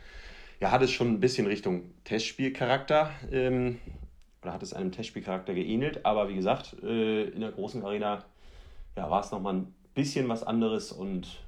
ja, 0.60 0.72
hat 0.72 0.82
es 0.82 0.92
schon 0.92 1.10
ein 1.10 1.20
bisschen 1.20 1.48
Richtung 1.48 1.92
Testspielcharakter 2.04 3.12
ähm, 3.32 3.80
oder 4.48 4.54
hat 4.54 4.64
es 4.64 4.74
einem 4.74 4.94
Testspielcharakter 4.94 5.54
geähnelt, 5.54 6.06
aber 6.06 6.30
wie 6.30 6.36
gesagt, 6.36 6.78
äh, 6.82 7.26
in 7.26 7.42
der 7.42 7.52
großen 7.52 7.84
Arena 7.84 8.24
ja, 8.96 9.10
war 9.10 9.20
es 9.20 9.32
nochmal 9.32 9.56
ein 9.56 9.76
bisschen 9.94 10.30
was 10.30 10.42
anderes 10.44 10.94
und 10.94 11.44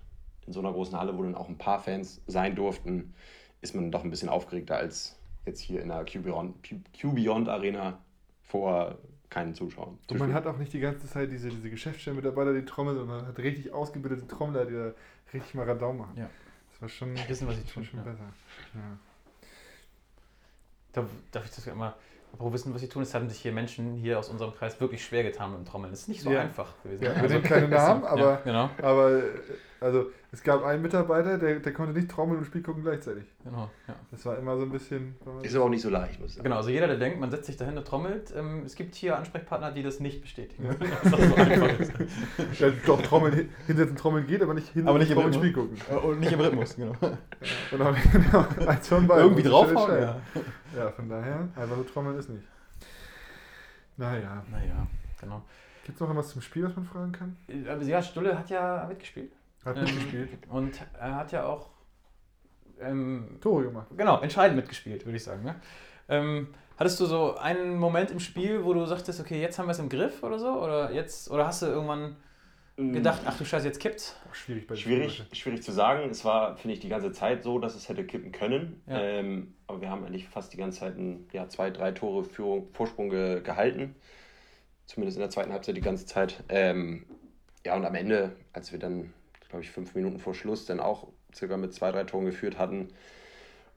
in 0.46 0.52
so 0.52 0.60
einer 0.60 0.74
großen 0.74 1.00
Halle, 1.00 1.18
wo 1.18 1.24
dann 1.24 1.36
auch 1.36 1.48
ein 1.48 1.58
paar 1.58 1.80
Fans 1.80 2.22
sein 2.28 2.56
durften, 2.56 3.14
ist 3.62 3.74
man 3.74 3.90
doch 3.90 4.04
ein 4.04 4.10
bisschen 4.10 4.28
aufgeregter 4.28 4.76
als 4.76 5.18
jetzt 5.46 5.62
hier 5.62 5.82
in 5.82 5.88
der 5.88 6.04
Q-Beyond 6.04 6.56
Q-Beyond 7.00 7.48
Arena 7.48 8.00
vor 8.42 8.98
keinen 9.30 9.54
Zuschauern. 9.54 9.98
Und 10.10 10.20
man 10.20 10.34
hat 10.34 10.46
auch 10.46 10.58
nicht 10.58 10.74
die 10.74 10.80
ganze 10.82 11.08
Zeit 11.08 11.32
diese, 11.32 11.50
diese 11.50 11.70
Geschäftsstellen-Mitarbeiter, 11.70 12.54
die 12.54 12.66
trommeln, 12.66 12.98
sondern 12.98 13.20
man 13.20 13.28
hat 13.28 13.38
richtig 13.38 13.72
ausgebildete 13.72 14.28
Trommler, 14.28 14.66
die 14.66 14.74
da 14.74 14.92
richtig 15.34 15.54
mal 15.54 15.66
Radau 15.66 15.94
machen. 15.94 16.18
Ja. 16.18 16.30
Das 16.72 16.82
war 16.82 16.90
schon, 16.90 17.16
Wissen, 17.30 17.48
was 17.48 17.56
sie 17.56 17.62
schon, 17.68 17.84
tun. 17.84 17.86
schon 17.86 18.00
Ja. 18.00 18.06
besser. 18.06 18.34
Ja. 18.74 18.98
Darf, 20.92 21.06
darf 21.32 21.46
ich 21.46 21.52
das 21.52 21.68
immer, 21.68 21.96
apropos 22.34 22.54
wissen, 22.54 22.74
was 22.74 22.82
sie 22.82 22.88
tun? 22.90 23.04
Es 23.04 23.14
haben 23.14 23.28
sich 23.30 23.40
hier 23.40 23.52
Menschen 23.52 23.96
hier 23.96 24.20
aus 24.20 24.30
unserem 24.30 24.54
Kreis 24.54 24.80
wirklich 24.80 25.04
schwer 25.04 25.24
getan 25.24 25.52
mit 25.52 25.60
dem 25.60 25.66
Trommeln. 25.66 25.92
Das 25.92 26.02
ist 26.02 26.08
nicht 26.10 26.22
so 26.22 26.32
Ja. 26.32 26.42
einfach 26.42 26.74
gewesen. 26.84 27.04
Ja, 27.04 27.12
Also- 27.12 27.22
wir 27.24 27.30
nennen 27.30 27.44
keine 27.44 27.68
Namen, 27.70 28.04
aber, 28.06 28.20
ja, 28.22 28.36
genau, 28.44 28.70
aber 28.82 29.12
äh, 29.18 29.22
also, 29.82 30.08
es 30.32 30.44
gab 30.44 30.64
einen 30.64 30.82
Mitarbeiter, 30.82 31.38
der, 31.38 31.60
der 31.60 31.74
konnte 31.74 31.94
nicht 31.94 32.10
trommeln 32.12 32.40
und 32.40 32.46
Spiel 32.46 32.62
gucken 32.62 32.84
gleichzeitig. 32.84 33.24
genau, 33.44 33.70
ja. 33.88 33.96
Das 34.12 34.26
war 34.26 34.38
immer 34.38 34.58
so 34.58 34.64
ein 34.64 34.72
bisschen. 34.72 35.16
Ist 35.42 35.56
aber 35.56 35.66
auch 35.66 35.70
nicht 35.70 35.82
so 35.82 35.90
leicht, 35.90 36.20
muss 36.20 36.30
ich 36.32 36.36
sagen. 36.36 36.44
Genau, 36.44 36.58
also 36.58 36.70
jeder, 36.70 36.88
der 36.88 36.98
denkt, 36.98 37.20
man 37.20 37.32
setzt 37.32 37.46
sich 37.46 37.58
dahin 37.58 37.78
und 37.78 37.86
trommelt, 37.88 38.34
ähm, 38.36 38.64
es 38.66 38.76
gibt 38.76 38.96
hier 38.96 39.18
Ansprechpartner, 39.18 39.72
die 39.72 39.82
das 39.84 40.00
nicht 40.00 40.22
bestätigen. 40.22 40.66
Ja. 40.66 40.74
Dass 40.74 41.12
das 41.12 41.30
so 41.30 41.36
einfach 41.36 41.80
ist. 41.80 41.92
Ja, 42.60 42.70
doch, 42.86 43.02
Trommeln, 43.02 43.34
hin- 43.34 43.50
hinsetzen 43.68 43.96
Trommeln 43.96 44.28
geht, 44.28 44.42
aber 44.44 44.54
nicht 44.54 44.68
hinsetzen 44.68 44.90
Aber 44.90 45.00
nicht 45.00 45.12
im 45.12 45.18
Rhythmus. 45.18 45.36
Spiel 45.38 45.54
gucken. 45.54 45.78
Äh, 45.90 45.96
Und 45.96 46.20
nicht 46.20 46.32
im 46.32 46.40
Rhythmus, 46.40 46.76
genau. 46.76 46.96
Und 47.72 47.82
auch, 47.82 47.96
genau, 48.12 48.44
von 48.82 49.08
beiden. 49.08 49.24
Irgendwie 49.24 49.44
draufhauen, 49.44 50.02
ja. 50.02 50.22
Ja, 50.78 50.92
von 50.92 51.10
daher, 51.10 51.48
einfach 51.56 51.76
so 51.78 51.84
trommeln 51.84 52.18
ist 52.20 52.30
nicht. 52.30 52.44
Naja. 53.98 54.44
Naja, 54.52 54.88
genau. 55.20 55.42
Gibt 55.86 55.96
es 55.96 56.02
noch 56.02 56.08
irgendwas 56.10 56.30
zum 56.30 56.42
Spiel, 56.42 56.64
was 56.66 56.76
man 56.76 56.86
fragen 56.86 57.12
kann? 57.12 57.36
Aber 57.68 57.82
ja, 57.84 58.02
Stulle 58.02 58.38
hat 58.38 58.50
ja 58.50 58.86
mitgespielt. 58.88 59.32
Hat 59.66 59.78
Ähm, 59.78 59.84
mitgespielt. 59.84 60.30
Und 60.50 60.80
er 61.00 61.16
hat 61.16 61.32
ja 61.32 61.46
auch, 61.46 61.70
ähm, 62.80 63.38
Tore 63.42 63.64
gemacht. 63.64 63.88
genau, 63.96 64.20
entscheidend 64.22 64.56
mitgespielt, 64.56 65.06
würde 65.06 65.18
ich 65.18 65.24
sagen. 65.24 65.44
Ne? 65.44 65.56
Ähm, 66.08 66.48
hattest 66.78 67.00
du 67.00 67.06
so 67.06 67.36
einen 67.38 67.78
Moment 67.78 68.12
im 68.12 68.20
Spiel, 68.20 68.64
wo 68.64 68.74
du 68.74 68.86
sagtest, 68.86 69.20
okay, 69.20 69.42
jetzt 69.42 69.60
haben 69.60 69.68
wir 69.68 69.72
es 69.74 69.80
im 69.80 69.90
Griff 69.90 70.24
oder 70.24 70.40
so? 70.40 70.62
Oder 70.62 70.92
jetzt, 70.92 71.30
oder 71.30 71.46
hast 71.46 71.62
du 71.62 71.66
irgendwann 71.68 72.16
gedacht, 72.78 73.24
ach 73.26 73.38
du 73.38 73.44
Scheiße, 73.44 73.68
jetzt 73.68 73.82
kippt's? 73.82 74.16
Schwierig 74.32 74.66
bei 74.66 74.78
Schwierig, 74.78 75.26
schwierig 75.34 75.62
zu 75.62 75.74
sagen. 75.74 76.10
Es 76.10 76.24
war, 76.24 76.56
finde 76.56 76.76
ich, 76.76 76.80
die 76.80 76.88
ganze 76.88 77.12
Zeit 77.12 77.44
so, 77.44 77.60
dass 77.60 77.76
es 77.76 77.90
hätte 77.90 78.06
kippen 78.06 78.32
können. 78.32 78.82
Ja. 78.88 78.98
Ähm, 79.02 79.54
aber 79.68 79.82
wir 79.82 79.90
haben 79.90 80.06
eigentlich 80.06 80.30
fast 80.30 80.54
die 80.54 80.58
ganze 80.58 80.80
Zeit 80.80 80.96
ein, 80.98 81.28
ja, 81.34 81.50
zwei, 81.50 81.72
drei 81.72 81.92
Tore 81.92 82.24
Führung, 82.24 82.70
Vorsprung 82.72 83.10
ge, 83.10 83.42
gehalten. 83.42 83.96
Zumindest 84.86 85.18
in 85.18 85.22
der 85.22 85.30
zweiten 85.30 85.52
Halbzeit 85.52 85.76
die 85.76 85.82
ganze 85.82 86.06
Zeit. 86.06 86.42
Ähm, 86.48 87.06
ja, 87.66 87.76
und 87.76 87.86
am 87.86 87.96
Ende, 87.96 88.38
als 88.54 88.72
wir 88.72 88.80
dann, 88.80 89.14
glaube 89.50 89.64
ich, 89.64 89.72
fünf 89.72 89.96
Minuten 89.96 90.20
vor 90.20 90.34
Schluss 90.34 90.66
dann 90.66 90.80
auch 90.80 91.08
circa 91.34 91.58
mit 91.58 91.74
zwei, 91.74 91.92
drei 91.92 92.06
Toren 92.06 92.26
geführt 92.26 92.58
hatten 92.58 92.90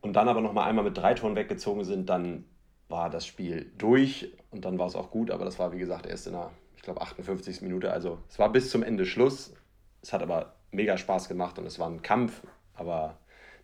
und 0.00 0.14
dann 0.14 0.28
aber 0.28 0.40
nochmal 0.40 0.68
einmal 0.68 0.84
mit 0.84 0.96
drei 0.96 1.14
Toren 1.14 1.36
weggezogen 1.36 1.84
sind, 1.84 2.08
dann 2.08 2.44
war 2.88 3.08
das 3.08 3.26
Spiel 3.26 3.72
durch 3.78 4.32
und 4.50 4.64
dann 4.64 4.78
war 4.78 4.86
es 4.86 4.96
auch 4.96 5.10
gut. 5.10 5.30
Aber 5.30 5.44
das 5.44 5.58
war, 5.58 5.72
wie 5.72 5.78
gesagt, 5.78 6.06
erst 6.06 6.26
in 6.26 6.34
der, 6.34 6.50
ich 6.76 6.82
glaube, 6.82 7.00
58. 7.00 7.62
Minute. 7.62 7.90
Also 7.90 8.18
es 8.28 8.38
war 8.38 8.52
bis 8.52 8.70
zum 8.70 8.82
Ende 8.82 9.06
Schluss. 9.06 9.54
Es 10.02 10.12
hat 10.12 10.22
aber 10.22 10.56
mega 10.72 10.98
Spaß 10.98 11.28
gemacht 11.28 11.58
und 11.58 11.66
es 11.66 11.78
war 11.78 11.88
ein 11.88 12.02
Kampf, 12.02 12.42
aber 12.74 13.18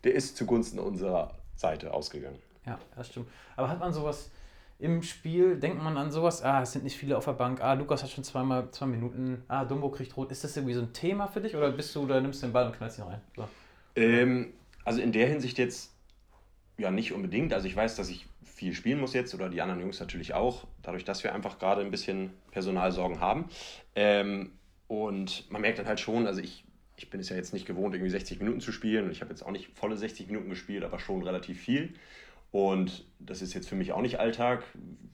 der 0.05 0.15
ist 0.15 0.37
zugunsten 0.37 0.79
unserer 0.79 1.35
Seite 1.57 1.93
ausgegangen. 1.93 2.39
Ja, 2.65 2.79
das 2.97 3.09
stimmt. 3.09 3.29
Aber 3.57 3.69
hat 3.69 3.81
man 3.81 3.93
sowas 3.93 4.31
im 4.79 5.03
Spiel, 5.03 5.57
denkt 5.57 5.83
man 5.83 5.97
an 5.97 6.13
sowas, 6.13 6.43
ah, 6.43 6.63
es 6.63 6.73
sind 6.73 6.85
nicht 6.85 6.97
viele 6.97 7.17
auf 7.17 7.25
der 7.25 7.33
Bank, 7.33 7.61
ah, 7.61 7.73
Lukas 7.73 8.03
hat 8.03 8.11
schon 8.11 8.23
zweimal 8.23 8.71
zwei 8.71 8.87
Minuten, 8.87 9.43
ah, 9.49 9.65
Dumbo 9.65 9.91
kriegt 9.91 10.17
rot. 10.17 10.31
Ist 10.31 10.45
das 10.45 10.57
irgendwie 10.57 10.75
so 10.75 10.83
ein 10.83 10.93
Thema 10.93 11.27
für 11.27 11.41
dich 11.41 11.57
oder 11.57 11.71
bist 11.73 11.95
du, 11.97 12.07
da 12.07 12.21
nimmst 12.21 12.43
du 12.43 12.47
den 12.47 12.53
Ball 12.53 12.67
und 12.67 12.77
knallst 12.77 12.99
ihn 12.99 13.05
rein? 13.05 13.21
So. 13.35 13.49
Ähm, 13.97 14.53
also 14.85 15.01
in 15.01 15.11
der 15.11 15.27
Hinsicht 15.27 15.59
jetzt 15.59 15.93
ja 16.77 16.93
nicht 16.93 17.13
unbedingt. 17.13 17.53
Also 17.53 17.67
ich 17.67 17.75
weiß, 17.75 17.97
dass 17.97 18.09
ich 18.09 18.27
viel 18.45 18.73
spielen 18.73 19.01
muss 19.01 19.15
jetzt 19.15 19.35
oder 19.35 19.49
die 19.49 19.61
anderen 19.61 19.81
Jungs 19.81 19.99
natürlich 19.99 20.35
auch, 20.35 20.67
dadurch, 20.83 21.05
dass 21.05 21.25
wir 21.25 21.35
einfach 21.35 21.59
gerade 21.59 21.81
ein 21.81 21.91
bisschen 21.91 22.31
Personalsorgen 22.53 23.21
haben. 23.21 23.49
Ähm, 23.97 24.53
und 24.87 25.51
man 25.51 25.61
merkt 25.61 25.81
dann 25.81 25.87
halt 25.87 26.01
schon, 26.01 26.27
also 26.27 26.41
ich, 26.41 26.65
ich 26.97 27.11
bin 27.11 27.21
es 27.21 27.29
ja 27.29 27.37
jetzt 27.37 27.53
nicht 27.53 27.67
gewohnt, 27.67 27.95
irgendwie 27.95 28.11
60 28.11 28.39
Minuten 28.39 28.61
zu 28.61 28.71
spielen 28.71 29.07
und 29.07 29.11
ich 29.11 29.21
habe 29.21 29.31
jetzt 29.31 29.45
auch 29.45 29.51
nicht 29.51 29.77
volle 29.77 29.97
60 29.97 30.29
Minuten 30.29 30.49
gespielt, 30.49 30.85
aber 30.85 30.99
schon 31.01 31.23
relativ 31.23 31.61
viel. 31.61 31.95
Und 32.51 33.07
das 33.19 33.43
ist 33.43 33.55
jetzt 33.55 33.69
für 33.69 33.75
mich 33.75 33.93
auch 33.93 34.01
nicht 34.01 34.19
Alltag, 34.19 34.65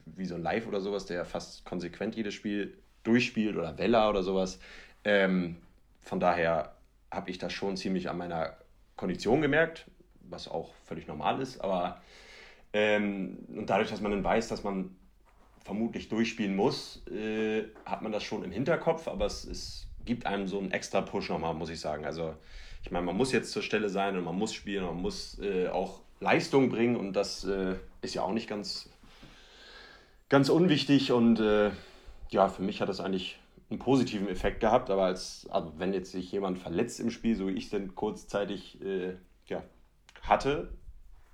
wie 0.05 0.25
so 0.25 0.35
ein 0.35 0.41
Live 0.41 0.67
oder 0.67 0.79
sowas, 0.79 1.05
der 1.05 1.25
fast 1.25 1.65
konsequent 1.65 2.15
jedes 2.15 2.33
Spiel 2.33 2.77
durchspielt 3.03 3.57
oder 3.57 3.77
Vella 3.77 4.09
oder 4.09 4.23
sowas. 4.23 4.59
Ähm, 5.03 5.57
von 6.01 6.19
daher 6.19 6.75
habe 7.11 7.29
ich 7.29 7.37
das 7.37 7.53
schon 7.53 7.77
ziemlich 7.77 8.09
an 8.09 8.17
meiner 8.17 8.57
Kondition 8.95 9.41
gemerkt, 9.41 9.85
was 10.21 10.47
auch 10.47 10.73
völlig 10.85 11.07
normal 11.07 11.41
ist. 11.41 11.59
Aber 11.59 12.01
ähm, 12.73 13.37
und 13.55 13.69
dadurch, 13.69 13.89
dass 13.89 14.01
man 14.01 14.11
dann 14.11 14.23
weiß, 14.23 14.47
dass 14.47 14.63
man 14.63 14.95
vermutlich 15.63 16.09
durchspielen 16.09 16.55
muss, 16.55 17.05
äh, 17.07 17.63
hat 17.85 18.01
man 18.01 18.11
das 18.11 18.23
schon 18.23 18.43
im 18.43 18.51
Hinterkopf, 18.51 19.07
aber 19.07 19.25
es, 19.25 19.45
es 19.45 19.87
gibt 20.05 20.25
einem 20.25 20.47
so 20.47 20.59
einen 20.59 20.71
extra 20.71 21.01
Push 21.01 21.29
nochmal, 21.29 21.53
muss 21.53 21.69
ich 21.69 21.79
sagen. 21.79 22.05
Also 22.05 22.35
ich 22.83 22.91
meine, 22.91 23.05
man 23.05 23.17
muss 23.17 23.31
jetzt 23.31 23.51
zur 23.51 23.63
Stelle 23.63 23.89
sein 23.89 24.15
und 24.15 24.23
man 24.23 24.37
muss 24.37 24.53
spielen, 24.53 24.83
und 24.83 24.95
man 24.95 25.01
muss 25.01 25.39
äh, 25.39 25.67
auch 25.67 26.01
Leistung 26.19 26.69
bringen 26.69 26.95
und 26.95 27.13
das 27.13 27.43
äh, 27.45 27.75
ist 28.01 28.15
ja 28.15 28.23
auch 28.23 28.33
nicht 28.33 28.47
ganz, 28.47 28.89
ganz 30.29 30.49
unwichtig 30.49 31.11
und 31.11 31.39
äh, 31.39 31.71
ja, 32.29 32.47
für 32.47 32.61
mich 32.61 32.81
hat 32.81 32.89
das 32.89 32.99
eigentlich 32.99 33.39
einen 33.69 33.79
positiven 33.79 34.27
Effekt 34.27 34.59
gehabt, 34.59 34.89
aber 34.89 35.05
als, 35.05 35.47
also 35.49 35.73
wenn 35.77 35.93
jetzt 35.93 36.11
sich 36.11 36.31
jemand 36.31 36.59
verletzt 36.59 36.99
im 36.99 37.09
Spiel, 37.09 37.35
so 37.35 37.47
wie 37.47 37.53
ich 37.53 37.65
es 37.65 37.69
denn 37.71 37.95
kurzzeitig 37.95 38.81
äh, 38.81 39.15
ja, 39.47 39.63
hatte, 40.21 40.69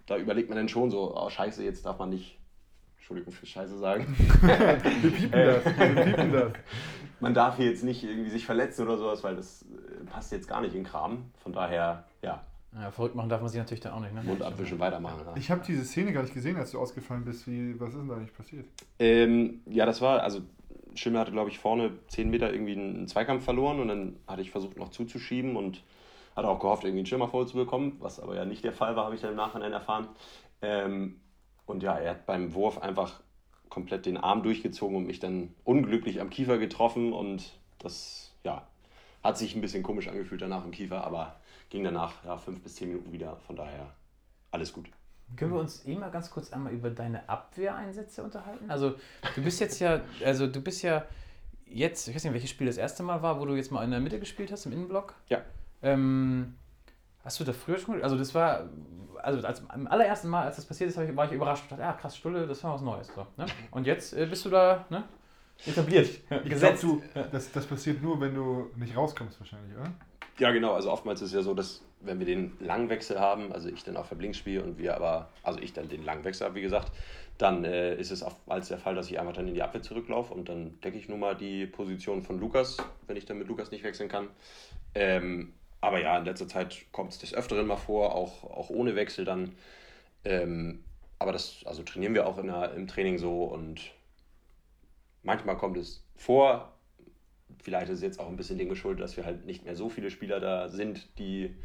da 0.06 0.18
überlegt 0.18 0.50
man 0.50 0.58
dann 0.58 0.70
schon 0.70 0.92
so, 0.92 1.16
oh 1.16 1.30
scheiße, 1.30 1.64
jetzt 1.64 1.86
darf 1.86 2.00
man 2.00 2.10
nicht, 2.10 2.38
Entschuldigung 2.98 3.34
für 3.34 3.46
Scheiße 3.46 3.78
sagen, 3.78 4.16
Wir 4.42 5.12
piepen 5.12 5.32
das. 5.32 5.66
Wir 5.66 6.04
piepen 6.04 6.32
das. 6.32 6.52
man 7.20 7.34
darf 7.34 7.58
hier 7.58 7.68
jetzt 7.68 7.84
nicht 7.84 8.04
irgendwie 8.04 8.30
sich 8.30 8.46
verletzen 8.46 8.88
oder 8.88 8.98
sowas, 8.98 9.24
weil 9.24 9.36
das 9.36 9.64
äh, 9.64 10.06
passt 10.06 10.32
jetzt 10.32 10.48
gar 10.48 10.62
nicht 10.62 10.76
in 10.76 10.84
Kram. 10.84 11.32
Von 11.44 11.54
daher, 11.54 12.06
ja, 12.22 12.44
Ja, 12.74 12.90
verrückt 12.90 13.16
machen 13.16 13.30
darf 13.30 13.42
man 13.42 13.50
sich 13.50 13.60
natürlich 13.60 13.82
dann 13.82 13.94
auch 13.94 14.00
nicht, 14.00 14.14
ne? 14.14 14.24
Mund 14.24 14.42
abwischen, 14.42 14.80
weitermachen. 14.80 15.20
Ja. 15.26 15.36
Ich 15.36 15.52
habe 15.52 15.62
diese 15.66 15.84
Szene 15.84 16.14
gar 16.14 16.22
nicht 16.22 16.34
gesehen, 16.34 16.56
als 16.56 16.72
du 16.72 16.80
ausgefallen 16.80 17.26
bist. 17.26 17.46
Wie, 17.48 17.78
was 17.80 17.90
ist 17.90 17.98
denn 18.00 18.08
da 18.08 18.16
eigentlich 18.16 18.34
passiert? 18.34 18.66
Ähm, 18.98 19.62
ja, 19.66 19.86
das 19.86 20.00
war, 20.00 20.24
also 20.24 20.42
Schimmel 20.96 21.20
hatte, 21.20 21.32
glaube 21.32 21.50
ich, 21.50 21.60
vorne 21.60 21.92
10 22.08 22.30
Meter 22.30 22.52
irgendwie 22.54 22.74
einen 22.74 23.08
Zweikampf 23.08 23.44
verloren 23.44 23.80
und 23.80 23.90
dann 23.90 24.16
hatte 24.26 24.42
ich 24.42 24.52
versucht 24.52 24.78
noch 24.78 24.90
zuzuschieben 24.90 25.58
und 25.58 25.84
hatte 26.36 26.48
auch 26.48 26.60
gehofft, 26.60 26.84
irgendwie 26.84 27.00
einen 27.00 27.06
Schirmer 27.08 27.28
voll 27.28 27.46
zu 27.48 27.58
bekommen, 27.58 27.98
was 28.00 28.20
aber 28.20 28.36
ja 28.36 28.46
nicht 28.46 28.64
der 28.64 28.74
Fall 28.74 28.96
war, 28.96 29.06
habe 29.06 29.16
ich 29.16 29.22
dann 29.22 29.32
im 29.32 29.38
Nachhinein 29.38 29.74
erfahren. 29.74 30.08
Ähm, 30.62 31.20
und 31.66 31.84
ja, 31.84 31.98
er 31.98 32.12
hat 32.12 32.26
beim 32.26 32.54
Wurf 32.54 32.82
einfach 32.82 33.22
komplett 33.70 34.06
den 34.06 34.18
Arm 34.18 34.44
durchgezogen 34.44 34.96
und 34.96 35.08
mich 35.08 35.20
dann 35.20 35.54
unglücklich 35.64 36.22
am 36.22 36.30
Kiefer 36.30 36.58
getroffen 36.58 37.14
und 37.14 37.54
das, 37.80 38.34
ja, 38.44 38.68
hat 39.24 39.38
sich 39.38 39.56
ein 39.56 39.62
bisschen 39.62 39.84
komisch 39.84 40.08
angefühlt 40.08 40.42
danach 40.42 40.66
im 40.66 40.72
Kiefer, 40.72 41.06
aber 41.06 41.36
ging 41.72 41.84
danach 41.84 42.24
ja, 42.24 42.38
fünf 42.38 42.62
bis 42.62 42.76
zehn 42.76 42.90
Minuten 42.90 43.12
wieder, 43.12 43.38
von 43.48 43.56
daher 43.56 43.96
alles 44.52 44.72
gut. 44.72 44.88
Können 45.38 45.54
wir 45.54 45.60
uns 45.62 45.86
eh 45.88 45.96
mal 45.96 46.12
ganz 46.12 46.30
kurz 46.30 46.52
einmal 46.52 46.74
über 46.74 46.90
deine 46.90 47.28
Abwehreinsätze 47.28 48.22
unterhalten? 48.22 48.70
Also 48.70 48.96
du 49.36 49.42
bist 49.42 49.62
jetzt 49.62 49.80
ja, 49.80 50.02
also 50.24 50.46
du 50.46 50.62
bist 50.62 50.84
ja 50.84 51.06
jetzt, 51.66 52.10
ich 52.10 52.14
weiß 52.14 52.26
nicht, 52.26 52.34
welches 52.34 52.50
Spiel 52.50 52.68
das 52.68 52.76
erste 52.78 53.02
Mal 53.02 53.22
war, 53.22 53.40
wo 53.40 53.46
du 53.46 53.56
jetzt 53.56 53.72
mal 53.72 53.84
in 53.84 53.92
der 53.92 54.02
Mitte 54.02 54.20
gespielt 54.20 54.52
hast, 54.52 54.66
im 54.66 54.74
Innenblock. 54.74 55.16
Ja. 55.30 55.42
Ähm, 55.82 56.58
hast 57.24 57.40
du 57.40 57.46
da 57.46 57.54
früher 57.54 57.78
schon, 57.78 58.04
also 58.04 58.18
das 58.18 58.36
war, 58.36 58.70
also 59.24 59.48
als, 59.48 59.68
am 59.70 59.88
allerersten 59.88 60.28
Mal, 60.28 60.44
als 60.44 60.58
das 60.58 60.66
passiert 60.66 60.90
ist, 60.90 60.98
ich, 60.98 61.16
war 61.16 61.26
ich 61.26 61.32
überrascht 61.32 61.64
und 61.64 61.72
dachte, 61.72 61.84
ja 61.84 61.94
krass, 61.94 62.18
Stulle, 62.18 62.46
das 62.46 62.62
war 62.66 62.74
was 62.74 62.82
Neues. 62.82 63.08
So, 63.16 63.26
ne? 63.38 63.46
Und 63.72 63.88
jetzt 63.88 64.12
äh, 64.12 64.26
bist 64.26 64.44
du 64.44 64.50
da 64.50 64.86
ne? 64.90 65.06
etabliert, 65.66 66.08
Ich 66.10 66.28
glaub, 66.28 66.44
gesetzt. 66.44 66.84
du, 66.84 67.02
das, 67.32 67.50
das 67.54 67.66
passiert 67.66 68.04
nur, 68.04 68.20
wenn 68.20 68.36
du 68.36 68.70
nicht 68.76 68.98
rauskommst 68.98 69.40
wahrscheinlich, 69.40 69.78
oder? 69.78 69.90
Ja, 70.42 70.50
genau. 70.50 70.74
Also 70.74 70.92
oftmals 70.92 71.22
ist 71.22 71.28
es 71.28 71.34
ja 71.36 71.44
so, 71.44 71.54
dass 71.54 71.84
wenn 72.00 72.18
wir 72.18 72.26
den 72.26 72.58
Langwechsel 72.60 73.20
haben, 73.20 73.54
also 73.54 73.70
ich 73.70 73.84
dann 73.84 73.96
auf 73.96 74.10
der 74.10 74.16
Blink 74.16 74.36
spiele 74.36 74.64
und 74.64 74.80
wir 74.80 74.96
aber, 74.96 75.30
also 75.44 75.60
ich 75.60 75.72
dann 75.74 75.88
den 75.88 76.04
Langwechsel 76.04 76.48
habe, 76.48 76.56
wie 76.56 76.64
gesagt, 76.64 76.92
dann 77.38 77.64
äh, 77.64 77.94
ist 77.96 78.10
es 78.10 78.24
oftmals 78.24 78.68
der 78.68 78.80
Fall, 78.80 78.96
dass 78.96 79.12
ich 79.12 79.20
einfach 79.20 79.34
dann 79.34 79.48
in 79.48 79.54
die 79.54 79.62
Abwehr 79.62 79.84
zurücklaufe 79.84 80.34
und 80.34 80.50
dann 80.50 80.82
decke 80.82 80.98
ich 80.98 81.08
nur 81.08 81.20
mal 81.20 81.36
die 81.36 81.68
Position 81.68 82.24
von 82.24 82.40
Lukas, 82.40 82.78
wenn 83.06 83.18
ich 83.18 83.26
dann 83.26 83.38
mit 83.38 83.50
Lukas 83.50 83.70
nicht 83.70 83.84
wechseln 83.84 84.10
kann. 84.10 84.30
Ähm, 84.96 85.54
aber 85.80 86.02
ja, 86.02 86.18
in 86.18 86.26
letzter 86.26 86.48
Zeit 86.48 86.88
kommt 86.92 87.12
es 87.12 87.20
des 87.20 87.36
Öfteren 87.36 87.68
mal 87.68 87.78
vor, 87.78 88.16
auch, 88.16 88.44
auch 88.44 88.72
ohne 88.72 88.96
Wechsel 88.96 89.26
dann. 89.26 89.52
Ähm, 90.26 90.84
aber 91.20 91.34
das, 91.34 91.64
also 91.66 91.84
trainieren 91.84 92.16
wir 92.16 92.26
auch 92.26 92.40
in 92.40 92.48
der, 92.48 92.74
im 92.74 92.88
Training 92.88 93.20
so 93.20 93.44
und 93.44 93.92
manchmal 95.22 95.56
kommt 95.58 95.78
es 95.78 96.04
vor, 96.16 96.71
vielleicht 97.62 97.90
ist 97.90 97.98
es 97.98 98.04
jetzt 98.04 98.20
auch 98.20 98.28
ein 98.28 98.36
bisschen 98.36 98.58
dem 98.58 98.70
geschuldet, 98.70 99.04
dass 99.04 99.18
wir 99.18 99.26
halt 99.26 99.46
nicht 99.46 99.66
mehr 99.66 99.76
so 99.76 99.90
viele 99.90 100.10
Spieler 100.12 100.40
da 100.40 100.70
sind, 100.70 101.08
die 101.20 101.56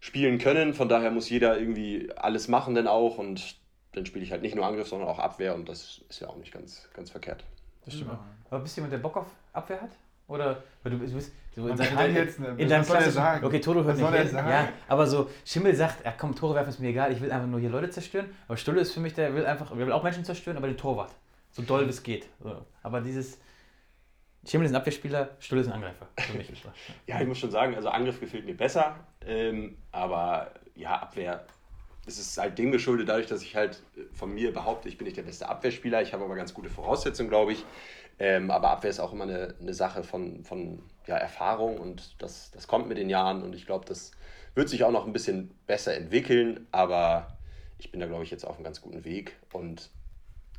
spielen 0.00 0.38
können. 0.38 0.74
Von 0.74 0.88
daher 0.88 1.10
muss 1.10 1.28
jeder 1.28 1.58
irgendwie 1.58 2.10
alles 2.16 2.48
machen 2.48 2.74
dann 2.74 2.86
auch 2.86 3.18
und 3.18 3.56
dann 3.92 4.06
spiele 4.06 4.24
ich 4.24 4.32
halt 4.32 4.42
nicht 4.42 4.54
nur 4.54 4.64
Angriff, 4.66 4.88
sondern 4.88 5.08
auch 5.08 5.18
Abwehr 5.18 5.54
und 5.54 5.68
das 5.68 6.02
ist 6.08 6.20
ja 6.20 6.28
auch 6.28 6.36
nicht 6.36 6.52
ganz, 6.52 6.88
ganz 6.94 7.10
verkehrt. 7.10 7.44
Das 7.84 7.94
stimmt. 7.94 8.10
Ja. 8.10 8.24
Aber 8.50 8.60
bist 8.60 8.76
du 8.76 8.80
jemand, 8.80 8.92
der 8.92 8.98
Bock 8.98 9.16
auf 9.16 9.26
Abwehr 9.52 9.80
hat? 9.80 9.90
Oder 10.28 10.62
weil 10.82 10.92
du, 10.92 10.98
du 10.98 11.12
bist 11.12 11.32
so 11.56 11.66
in, 11.66 11.76
kann 11.76 11.96
deinem- 11.96 12.14
jetzt, 12.14 12.38
ne, 12.38 12.54
in 12.56 12.68
deinem 12.68 12.84
sagen? 12.84 13.44
Okay, 13.44 13.60
Toto 13.60 13.82
hört 13.82 13.96
nicht 13.96 14.08
hin. 14.08 14.36
Ja, 14.36 14.68
aber 14.86 15.06
so 15.06 15.28
Schimmel 15.44 15.74
sagt, 15.74 16.04
ja 16.04 16.12
komm, 16.16 16.36
Tore 16.36 16.54
werfen 16.54 16.70
ist 16.70 16.78
mir 16.78 16.88
egal, 16.90 17.12
ich 17.12 17.20
will 17.20 17.32
einfach 17.32 17.48
nur 17.48 17.58
hier 17.58 17.68
Leute 17.70 17.90
zerstören. 17.90 18.26
Aber 18.46 18.56
Stulle 18.56 18.80
ist 18.80 18.92
für 18.92 19.00
mich, 19.00 19.14
der 19.14 19.34
will 19.34 19.44
einfach, 19.44 19.70
der 19.70 19.78
will 19.86 19.92
auch 19.92 20.04
Menschen 20.04 20.24
zerstören, 20.24 20.56
aber 20.56 20.68
den 20.68 20.76
Torwart. 20.76 21.10
So 21.50 21.62
doll 21.62 21.84
wie 21.86 21.90
es 21.90 22.04
geht. 22.04 22.28
So. 22.40 22.64
Aber 22.84 23.00
dieses, 23.00 23.40
Schimmel 24.46 24.66
ist 24.66 24.72
ein 24.72 24.76
Abwehrspieler, 24.76 25.30
Stulle 25.38 25.60
ist 25.60 25.66
ein 25.68 25.74
Angreifer. 25.74 26.08
Ja, 27.06 27.20
ich 27.20 27.26
muss 27.26 27.38
schon 27.38 27.50
sagen, 27.50 27.74
also 27.74 27.88
Angriff 27.88 28.20
gefällt 28.20 28.46
mir 28.46 28.56
besser, 28.56 28.96
ähm, 29.26 29.76
aber 29.92 30.52
ja, 30.74 30.98
Abwehr, 30.98 31.44
es 32.06 32.18
ist 32.18 32.38
halt 32.38 32.58
dem 32.58 32.72
geschuldet, 32.72 33.08
dadurch, 33.08 33.26
dass 33.26 33.42
ich 33.42 33.54
halt 33.54 33.82
von 34.14 34.32
mir 34.32 34.52
behaupte, 34.52 34.88
ich 34.88 34.96
bin 34.96 35.04
nicht 35.04 35.16
der 35.16 35.22
beste 35.22 35.48
Abwehrspieler, 35.48 36.00
ich 36.00 36.12
habe 36.12 36.24
aber 36.24 36.36
ganz 36.36 36.54
gute 36.54 36.70
Voraussetzungen, 36.70 37.28
glaube 37.28 37.52
ich. 37.52 37.64
Ähm, 38.18 38.50
aber 38.50 38.70
Abwehr 38.70 38.90
ist 38.90 39.00
auch 39.00 39.12
immer 39.12 39.24
eine, 39.24 39.54
eine 39.60 39.74
Sache 39.74 40.02
von, 40.04 40.44
von 40.44 40.82
ja, 41.06 41.16
Erfahrung 41.16 41.78
und 41.78 42.22
das, 42.22 42.50
das 42.50 42.66
kommt 42.66 42.88
mit 42.88 42.98
den 42.98 43.08
Jahren 43.08 43.42
und 43.42 43.54
ich 43.54 43.66
glaube, 43.66 43.86
das 43.86 44.12
wird 44.54 44.68
sich 44.68 44.84
auch 44.84 44.90
noch 44.90 45.06
ein 45.06 45.12
bisschen 45.12 45.50
besser 45.66 45.94
entwickeln, 45.94 46.66
aber 46.70 47.38
ich 47.78 47.90
bin 47.90 48.00
da, 48.00 48.06
glaube 48.06 48.24
ich, 48.24 48.30
jetzt 48.30 48.46
auf 48.46 48.56
einem 48.56 48.64
ganz 48.64 48.80
guten 48.80 49.04
Weg 49.04 49.36
und 49.52 49.90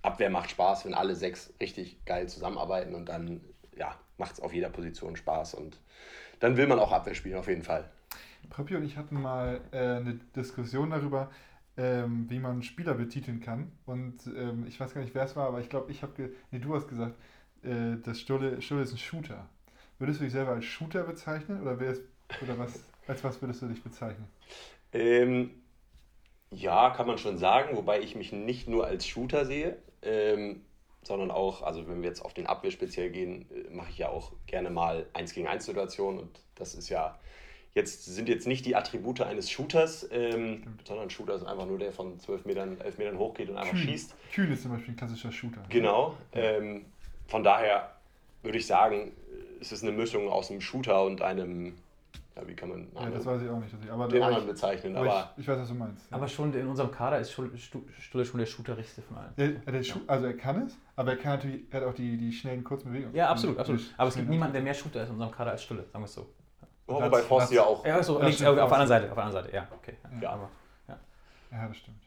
Abwehr 0.02 0.32
macht 0.32 0.50
Spaß, 0.50 0.86
wenn 0.86 0.96
alle 0.96 1.16
sechs 1.16 1.54
richtig 1.62 2.04
geil 2.06 2.28
zusammenarbeiten 2.28 2.96
und 2.96 3.10
dann 3.10 3.42
ja, 3.78 3.96
macht 4.18 4.34
es 4.34 4.40
auf 4.40 4.54
jeder 4.54 4.70
Position 4.70 5.16
Spaß 5.16 5.56
und 5.56 5.80
dann 6.40 6.58
will 6.58 6.68
man 6.68 6.80
auch 6.80 6.92
Abwehr 6.92 7.16
spielen, 7.16 7.38
auf 7.38 7.48
jeden 7.48 7.64
Fall. 7.64 7.90
Pröppi 8.50 8.76
und 8.76 8.84
ich 8.84 8.98
hatten 8.98 9.22
mal 9.22 9.62
äh, 9.72 9.78
eine 9.78 10.20
Diskussion 10.36 10.90
darüber, 10.90 11.30
ähm, 11.78 12.26
wie 12.30 12.40
man 12.40 12.64
Spieler 12.64 12.96
betiteln 12.96 13.40
kann. 13.40 13.72
Und 13.86 14.28
ähm, 14.28 14.66
ich 14.68 14.80
weiß 14.80 14.94
gar 14.94 15.02
nicht, 15.02 15.16
wer 15.16 15.24
es 15.24 15.36
war, 15.36 15.48
aber 15.48 15.62
ich 15.62 15.70
glaube, 15.70 15.92
ich 15.92 16.04
habe, 16.04 16.32
nee, 16.52 16.60
du 16.60 16.76
hast 16.76 16.88
gesagt, 16.88 17.16
äh, 17.64 17.98
das 18.04 18.20
Stulle, 18.20 18.62
Stulle 18.62 18.82
ist 18.82 18.92
ein 18.92 18.98
Shooter. 18.98 19.48
Würdest 20.00 20.20
du 20.20 20.24
dich 20.24 20.34
selber 20.34 20.52
als 20.52 20.66
Shooter 20.66 21.04
bezeichnen 21.04 21.62
oder, 21.62 21.80
wär's, 21.80 22.00
oder 22.42 22.58
was, 22.58 22.84
als 23.08 23.24
was 23.24 23.42
würdest 23.42 23.62
du 23.62 23.68
dich 23.68 23.84
bezeichnen? 23.84 24.28
Ähm, 24.94 25.52
ja, 26.50 26.90
kann 26.90 27.08
man 27.08 27.18
schon 27.18 27.38
sagen, 27.38 27.78
wobei 27.78 28.02
ich 28.02 28.16
mich 28.16 28.34
nicht 28.34 28.68
nur 28.68 28.86
als 28.86 29.08
Shooter 29.08 29.46
sehe, 29.46 29.78
ähm, 30.02 30.66
sondern 31.04 31.32
auch, 31.32 31.62
also 31.64 31.88
wenn 31.88 32.02
wir 32.02 32.10
jetzt 32.10 32.24
auf 32.24 32.34
den 32.34 32.48
Abwehr 32.48 32.72
speziell 32.72 33.10
gehen, 33.10 33.46
äh, 33.52 33.74
mache 33.74 33.90
ich 33.90 33.98
ja 33.98 34.10
auch 34.10 34.32
gerne 34.46 34.70
mal 34.70 35.06
1 35.14 35.34
gegen 35.34 35.48
1 35.48 35.66
Situationen 35.66 36.20
und 36.20 36.40
das 36.56 36.76
ist 36.76 36.90
ja 36.90 37.18
jetzt 37.74 38.06
sind 38.06 38.28
jetzt 38.28 38.48
nicht 38.48 38.66
die 38.66 38.76
Attribute 38.76 39.22
eines 39.22 39.50
Shooters, 39.50 40.08
ähm, 40.12 40.64
sondern 40.86 41.10
Shooter 41.10 41.36
ist 41.36 41.44
einfach 41.44 41.66
nur 41.66 41.80
der 41.80 41.94
von 41.94 42.20
12 42.20 42.46
Metern, 42.46 42.80
11 42.82 42.98
Metern 42.98 43.18
hochgeht 43.18 43.50
und 43.50 43.58
einfach 43.58 43.72
Kühn. 43.72 43.90
schießt. 43.90 44.16
Kühn 44.34 44.52
ist 44.52 44.64
zum 44.64 44.72
Beispiel 44.72 44.94
ein 44.94 44.98
klassischer 44.98 45.32
Shooter. 45.32 45.64
Genau. 45.70 46.18
Ähm, 46.34 46.86
von 47.28 47.44
daher 47.44 47.96
würde 48.44 48.58
ich 48.58 48.68
sagen, 48.68 49.12
es 49.62 49.72
ist 49.72 49.84
eine 49.84 49.92
Mischung 49.92 50.28
aus 50.28 50.52
einem 50.52 50.62
Shooter 50.62 51.04
und 51.04 51.22
einem, 51.22 51.76
ja, 52.36 52.48
wie 52.48 52.56
kann 52.56 52.70
man 52.70 52.88
Ja, 52.96 53.10
das 53.10 53.26
weiß 53.26 53.42
ich 53.42 53.50
auch 53.50 53.60
nicht. 53.60 53.74
ich- 53.84 53.92
Aber, 53.92 54.08
den 54.08 54.24
anderen 54.24 54.44
ich, 54.46 54.50
bezeichnen. 54.52 54.96
aber 54.96 55.12
Aber 55.12 55.32
ich, 55.36 55.42
ich 55.42 55.48
weiß, 55.48 55.60
was 55.60 55.68
du 55.68 55.74
meinst. 55.76 56.10
ja. 56.10 56.18
Aber 56.18 56.28
schon 56.28 56.54
in 56.54 56.68
unserem 56.68 56.92
Kader 56.92 57.20
ist 57.20 57.32
Stulle 57.32 57.58
Stulle 57.58 58.26
schon 58.26 58.40
der 58.40 58.46
shooterischste 58.46 59.02
von 59.02 59.18
allen. 59.18 59.34
Der, 59.38 59.50
der 59.50 59.84
also 60.08 60.26
er 60.26 60.38
kann 60.38 60.66
es, 60.68 60.78
aber 60.96 61.12
er 61.12 61.18
kann 61.18 61.34
natürlich, 61.34 61.64
er 61.72 61.82
hat 61.82 61.88
auch 61.88 61.94
die, 61.94 62.18
die 62.18 62.32
schnellen 62.32 62.64
kurzen 62.64 62.90
Bewegungen. 62.92 63.16
Ja, 63.16 63.30
absolut, 63.30 63.58
absolut. 63.60 63.82
Aber 63.98 64.08
es 64.10 64.16
gibt 64.16 64.30
niemanden, 64.30 64.54
der 64.54 64.62
mehr 64.62 64.74
Shooter 64.74 65.02
ist 65.04 65.10
in 65.10 65.16
unserem 65.16 65.32
Kader 65.34 65.52
als 65.52 65.64
Stulle, 65.64 65.84
sagen 65.92 66.04
wir 66.04 66.06
es 66.06 66.14
so. 66.14 66.34
oh, 66.88 67.02
wobei 67.02 67.22
Forst 67.22 67.52
ja 67.52 67.64
auch. 67.64 67.86
Ja, 67.86 68.02
so, 68.02 68.22
Ja, 68.22 68.32
stimmt, 68.32 68.50
auf 68.50 68.56
der 68.56 68.64
anderen. 68.64 68.88
Seite, 68.88 69.10
auf 69.10 69.16
der 69.16 69.24
anderen 69.26 69.44
Seite, 69.46 69.56
ja, 69.56 69.68
okay. 69.72 69.98
Ja. 70.22 70.30
Aber, 70.32 70.50
Ja, 71.52 71.68
das 71.68 71.78
stimmt. 71.78 72.02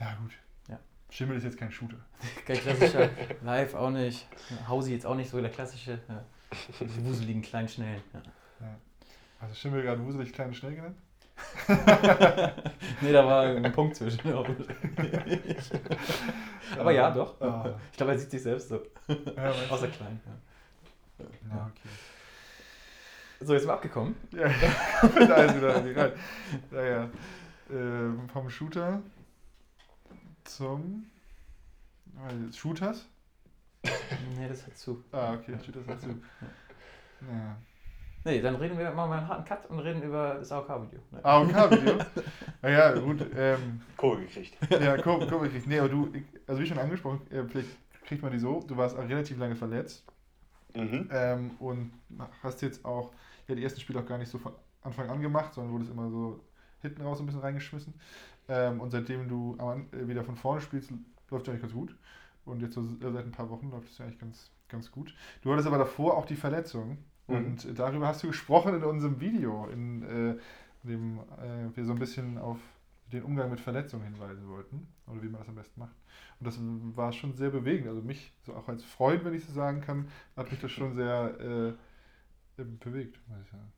Ja, 0.00 0.14
gut. 0.20 0.32
Ja. 0.68 0.78
Schimmel 1.10 1.36
ist 1.36 1.44
jetzt 1.44 1.56
kein 1.56 1.70
Shooter. 1.70 1.96
kein 2.46 2.56
klassischer, 2.56 3.08
live 3.44 3.74
auch 3.74 3.90
nicht. 3.90 4.26
Hausi 4.68 4.92
jetzt 4.92 5.06
auch 5.06 5.14
nicht 5.14 5.30
so 5.30 5.40
der 5.40 5.50
klassische, 5.50 6.00
ja. 6.08 6.24
die 6.80 7.04
wuseligen, 7.06 7.40
kleinen, 7.42 7.68
schnellen. 7.68 8.02
Ja. 8.12 8.20
Also 9.46 9.54
Schimmel 9.54 9.82
gerade 9.82 10.04
wuselig, 10.04 10.32
klein 10.32 10.48
und 10.48 10.54
schnell 10.54 10.74
genannt? 10.74 10.96
Nee, 13.00 13.12
da 13.12 13.24
war 13.26 13.42
ein 13.44 13.72
Punkt 13.72 13.94
zwischen. 13.94 14.20
Aber 16.78 16.90
ja, 16.90 17.10
doch. 17.10 17.40
Ah. 17.40 17.78
Ich 17.90 17.96
glaube, 17.96 18.12
er 18.12 18.18
sieht 18.18 18.30
sich 18.30 18.42
selbst 18.42 18.70
so. 18.70 18.82
Ja, 19.06 19.52
du? 19.52 19.70
Außer 19.70 19.88
klein. 19.88 20.20
Ja. 21.18 21.24
ja, 21.54 21.70
okay. 21.70 21.88
So, 23.40 23.52
jetzt 23.52 23.62
sind 23.62 23.68
wir 23.70 23.74
abgekommen. 23.74 24.16
Ja, 24.32 24.48
mit 25.14 25.30
alles 25.30 25.56
wieder 25.56 25.76
rein. 25.96 26.12
Ja, 26.72 26.84
ja. 26.84 27.10
Ähm, 27.70 28.28
vom 28.32 28.50
Shooter 28.50 29.02
zum 30.44 31.06
äh, 32.16 32.52
Shooters? 32.52 33.06
Nee, 34.36 34.48
das 34.48 34.66
hat 34.66 34.76
zu. 34.76 35.04
Ah, 35.12 35.34
okay, 35.34 35.56
Shooters 35.64 35.86
dazu. 35.86 36.08
Ja. 37.20 37.56
Nee, 38.26 38.40
dann 38.40 38.56
reden 38.56 38.76
wir, 38.76 38.90
machen 38.90 39.10
wir 39.10 39.18
einen 39.18 39.28
harten 39.28 39.44
Cut 39.44 39.70
und 39.70 39.78
reden 39.78 40.02
über 40.02 40.34
das 40.40 40.50
AOK-Video. 40.50 40.98
Nee. 41.12 41.20
AOK-Video? 41.22 41.98
Ja, 42.62 42.68
ja, 42.68 42.98
gut. 42.98 43.24
Ähm, 43.36 43.80
Kurve 43.96 44.22
gekriegt. 44.22 44.58
ja, 44.70 44.96
komm, 44.98 45.22
ich, 45.44 45.66
nee, 45.68 45.78
aber 45.78 45.88
du, 45.88 46.12
also 46.48 46.60
wie 46.60 46.66
schon 46.66 46.78
angesprochen, 46.78 47.20
äh, 47.30 47.44
vielleicht 47.44 47.68
kriegt 48.04 48.22
man 48.24 48.32
die 48.32 48.40
so, 48.40 48.64
du 48.66 48.76
warst 48.76 48.96
auch 48.96 49.08
relativ 49.08 49.38
lange 49.38 49.54
verletzt 49.54 50.04
Mhm. 50.74 51.08
ähm, 51.10 51.50
und 51.58 51.92
hast 52.42 52.60
jetzt 52.60 52.84
auch 52.84 53.12
ja, 53.48 53.54
die 53.54 53.62
ersten 53.62 53.80
Spiele 53.80 54.00
auch 54.00 54.04
gar 54.06 54.18
nicht 54.18 54.28
so 54.28 54.36
von 54.38 54.52
Anfang 54.82 55.08
an 55.08 55.22
gemacht, 55.22 55.54
sondern 55.54 55.72
wurdest 55.72 55.90
immer 55.90 56.10
so 56.10 56.40
hinten 56.82 57.00
raus 57.02 57.20
ein 57.20 57.26
bisschen 57.26 57.40
reingeschmissen. 57.40 57.94
Ähm, 58.48 58.80
und 58.80 58.90
seitdem 58.90 59.28
du 59.28 59.56
äh, 59.92 60.06
wieder 60.06 60.22
von 60.24 60.36
vorne 60.36 60.60
spielst, 60.60 60.90
läuft 61.30 61.46
es 61.46 61.48
eigentlich 61.48 61.62
ganz 61.62 61.72
gut. 61.72 61.96
Und 62.44 62.60
jetzt 62.60 62.74
so 62.74 62.82
äh, 62.82 63.10
seit 63.12 63.24
ein 63.24 63.32
paar 63.32 63.48
Wochen 63.48 63.70
läuft 63.70 63.88
es 63.90 63.98
ja 63.98 64.04
eigentlich 64.04 64.18
ganz, 64.18 64.50
ganz 64.68 64.90
gut. 64.90 65.14
Du 65.42 65.52
hattest 65.52 65.68
aber 65.68 65.78
davor 65.78 66.16
auch 66.18 66.26
die 66.26 66.36
Verletzung. 66.36 66.98
Mhm. 67.28 67.36
Und 67.36 67.64
äh, 67.64 67.74
darüber 67.74 68.08
hast 68.08 68.22
du 68.22 68.28
gesprochen 68.28 68.74
in 68.74 68.84
unserem 68.84 69.20
Video, 69.20 69.68
in 69.72 70.02
äh, 70.02 70.36
dem 70.86 71.18
äh, 71.18 71.76
wir 71.76 71.84
so 71.84 71.92
ein 71.92 71.98
bisschen 71.98 72.38
auf 72.38 72.58
den 73.12 73.22
Umgang 73.22 73.50
mit 73.50 73.60
Verletzungen 73.60 74.04
hinweisen 74.04 74.48
wollten. 74.48 74.88
Oder 75.06 75.22
wie 75.22 75.28
man 75.28 75.40
das 75.40 75.48
am 75.48 75.54
besten 75.54 75.80
macht. 75.80 75.94
Und 76.40 76.46
das 76.46 76.58
war 76.96 77.12
schon 77.12 77.34
sehr 77.34 77.50
bewegend. 77.50 77.88
Also 77.88 78.02
mich, 78.02 78.32
so 78.44 78.54
auch 78.54 78.68
als 78.68 78.84
Freund, 78.84 79.24
wenn 79.24 79.34
ich 79.34 79.44
so 79.44 79.52
sagen 79.52 79.80
kann, 79.80 80.08
hat 80.36 80.50
mich 80.50 80.60
das 80.60 80.70
schon 80.72 80.94
sehr 80.94 81.76
äh, 82.58 82.62
bewegt, 82.62 83.18
muss 83.28 83.38
ich 83.44 83.50
sagen. 83.50 83.72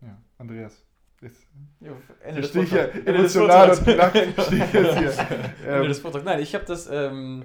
Ja, 0.00 0.18
Andreas. 0.38 0.84
Jetzt 1.20 1.46
Ja, 1.80 1.90
Ende 2.22 2.42
des 2.42 2.50
stehe 2.50 2.64
ich 2.64 2.70
hier. 2.70 2.94
Ende 2.94 3.22
des 3.22 3.34
emotional 3.34 3.70
und 3.70 3.86
nackt 3.86 4.16
stehe 4.16 4.64
ich 4.64 4.72
jetzt 4.72 4.98
hier. 4.98 5.10
Ende 5.64 5.82
Ähm, 5.82 5.88
des 5.88 5.98
Vortrags. 5.98 6.24
Nein, 6.24 6.40
ich 6.40 6.54
habe 6.54 6.64
das, 6.64 6.88
ähm, 6.90 7.42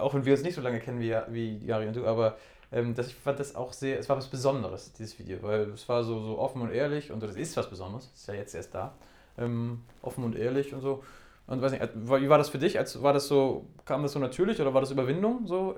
auch 0.00 0.14
wenn 0.14 0.24
wir 0.24 0.32
uns 0.32 0.42
nicht 0.42 0.54
so 0.54 0.60
lange 0.60 0.80
kennen 0.80 1.00
wie, 1.00 1.14
wie 1.28 1.58
Jari 1.64 1.86
und 1.86 1.94
du, 1.96 2.06
aber 2.06 2.36
ähm, 2.72 2.94
das, 2.94 3.08
ich 3.08 3.14
fand 3.14 3.38
das 3.40 3.54
auch 3.54 3.72
sehr, 3.72 3.98
es 3.98 4.08
war 4.08 4.16
was 4.16 4.28
Besonderes, 4.28 4.92
dieses 4.92 5.18
Video, 5.18 5.42
weil 5.42 5.70
es 5.70 5.88
war 5.88 6.04
so, 6.04 6.20
so 6.20 6.38
offen 6.38 6.62
und 6.62 6.70
ehrlich 6.70 7.10
und 7.10 7.22
das 7.22 7.36
ist 7.36 7.56
was 7.56 7.70
Besonderes, 7.70 8.10
ist 8.14 8.28
ja 8.28 8.34
jetzt 8.34 8.54
erst 8.54 8.74
da. 8.74 8.94
Ähm, 9.38 9.82
offen 10.02 10.24
und 10.24 10.36
ehrlich 10.36 10.74
und 10.74 10.80
so. 10.80 11.02
Und 11.46 11.62
weiß 11.62 11.72
nicht, 11.72 11.82
äh, 11.82 11.88
wie 11.94 12.28
war 12.28 12.38
das 12.38 12.50
für 12.50 12.58
dich? 12.58 12.74
War 12.74 13.12
das 13.12 13.28
so, 13.28 13.66
kam 13.84 14.02
das 14.02 14.12
so 14.12 14.18
natürlich 14.18 14.60
oder 14.60 14.74
war 14.74 14.80
das 14.80 14.90
Überwindung? 14.90 15.46
So? 15.46 15.76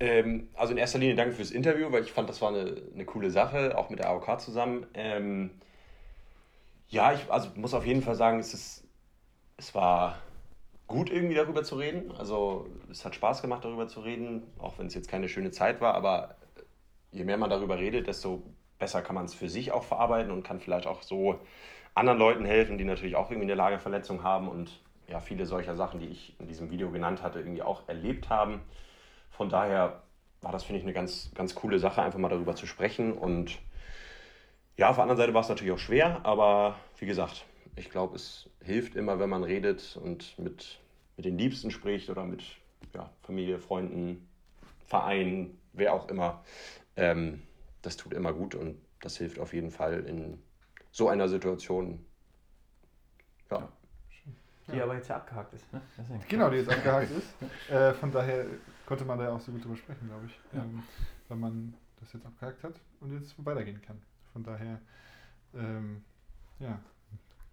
Ähm, 0.00 0.48
also 0.54 0.72
in 0.72 0.78
erster 0.78 0.98
Linie 0.98 1.14
danke 1.14 1.34
fürs 1.34 1.50
Interview, 1.50 1.90
weil 1.92 2.02
ich 2.02 2.12
fand, 2.12 2.28
das 2.28 2.40
war 2.40 2.50
eine, 2.50 2.76
eine 2.94 3.04
coole 3.04 3.30
Sache, 3.30 3.76
auch 3.76 3.90
mit 3.90 3.98
der 3.98 4.08
AOK 4.10 4.40
zusammen. 4.40 4.86
Ähm, 4.94 5.50
ja, 6.88 7.12
ich 7.12 7.30
also 7.30 7.50
muss 7.56 7.74
auf 7.74 7.84
jeden 7.86 8.02
Fall 8.02 8.14
sagen, 8.14 8.38
es, 8.38 8.54
ist, 8.54 8.84
es 9.56 9.74
war 9.74 10.16
gut 10.86 11.10
irgendwie 11.10 11.34
darüber 11.34 11.64
zu 11.64 11.76
reden. 11.76 12.12
Also 12.16 12.68
es 12.90 13.04
hat 13.04 13.14
Spaß 13.14 13.42
gemacht 13.42 13.64
darüber 13.64 13.88
zu 13.88 14.00
reden, 14.00 14.42
auch 14.58 14.78
wenn 14.78 14.86
es 14.86 14.94
jetzt 14.94 15.08
keine 15.08 15.28
schöne 15.28 15.50
Zeit 15.50 15.80
war, 15.80 15.94
aber 15.94 16.36
je 17.10 17.24
mehr 17.24 17.36
man 17.36 17.50
darüber 17.50 17.78
redet, 17.78 18.06
desto 18.06 18.42
besser 18.78 19.02
kann 19.02 19.14
man 19.14 19.24
es 19.24 19.34
für 19.34 19.48
sich 19.48 19.72
auch 19.72 19.84
verarbeiten 19.84 20.30
und 20.30 20.42
kann 20.42 20.60
vielleicht 20.60 20.86
auch 20.86 21.02
so 21.02 21.40
anderen 21.94 22.18
Leuten 22.18 22.44
helfen, 22.44 22.78
die 22.78 22.84
natürlich 22.84 23.16
auch 23.16 23.30
irgendwie 23.30 23.46
eine 23.46 23.54
Lagerverletzung 23.54 24.22
haben 24.22 24.48
und 24.48 24.80
ja, 25.08 25.20
viele 25.20 25.46
solcher 25.46 25.76
Sachen, 25.76 26.00
die 26.00 26.08
ich 26.08 26.38
in 26.40 26.46
diesem 26.48 26.70
Video 26.70 26.90
genannt 26.90 27.22
hatte, 27.22 27.38
irgendwie 27.38 27.62
auch 27.62 27.88
erlebt 27.88 28.28
haben. 28.28 28.60
Von 29.30 29.48
daher 29.48 30.02
war 30.42 30.52
das, 30.52 30.64
finde 30.64 30.78
ich, 30.78 30.84
eine 30.84 30.92
ganz, 30.92 31.30
ganz 31.34 31.54
coole 31.54 31.78
Sache, 31.78 32.02
einfach 32.02 32.18
mal 32.18 32.28
darüber 32.28 32.54
zu 32.54 32.66
sprechen. 32.66 33.12
Und 33.12 33.58
ja, 34.76 34.90
auf 34.90 34.96
der 34.96 35.02
anderen 35.02 35.18
Seite 35.18 35.34
war 35.34 35.40
es 35.42 35.48
natürlich 35.48 35.72
auch 35.72 35.78
schwer, 35.78 36.20
aber 36.24 36.76
wie 36.98 37.06
gesagt, 37.06 37.46
ich 37.76 37.90
glaube, 37.90 38.16
es 38.16 38.48
hilft 38.60 38.96
immer, 38.96 39.18
wenn 39.20 39.30
man 39.30 39.44
redet 39.44 39.98
und 40.02 40.38
mit, 40.38 40.80
mit 41.16 41.26
den 41.26 41.38
Liebsten 41.38 41.70
spricht 41.70 42.10
oder 42.10 42.24
mit 42.24 42.42
ja, 42.94 43.10
Familie, 43.22 43.58
Freunden, 43.58 44.26
Vereinen, 44.86 45.58
wer 45.72 45.92
auch 45.92 46.08
immer. 46.08 46.42
Ähm, 46.96 47.42
das 47.82 47.96
tut 47.96 48.14
immer 48.14 48.32
gut 48.32 48.54
und 48.54 48.78
das 49.00 49.16
hilft 49.18 49.38
auf 49.38 49.52
jeden 49.52 49.70
Fall 49.70 50.00
in 50.00 50.42
so 50.90 51.08
einer 51.08 51.28
Situation. 51.28 52.04
Ja, 53.50 53.68
Die 54.74 54.80
aber 54.80 54.94
jetzt 54.96 55.08
ja 55.08 55.16
abgehakt 55.16 55.52
ist. 55.54 55.72
Ne? 55.72 55.80
Genau, 56.28 56.50
die 56.50 56.56
jetzt 56.56 56.70
abgehakt 56.70 57.10
ist. 57.10 57.34
Äh, 57.70 57.92
von 57.94 58.10
daher 58.10 58.46
konnte 58.86 59.04
man 59.04 59.18
da 59.18 59.24
ja 59.24 59.30
auch 59.32 59.40
so 59.40 59.52
gut 59.52 59.64
drüber 59.64 59.76
sprechen, 59.76 60.08
glaube 60.08 60.26
ich. 60.26 60.40
Ja. 60.52 60.62
Ähm, 60.62 60.82
weil 61.28 61.36
man 61.36 61.74
das 62.00 62.12
jetzt 62.12 62.24
abgehakt 62.24 62.62
hat 62.62 62.74
und 63.00 63.12
jetzt 63.12 63.34
weitergehen 63.44 63.80
kann. 63.82 64.00
Von 64.32 64.44
daher, 64.44 64.80
ähm, 65.54 66.04
ja, 66.58 66.80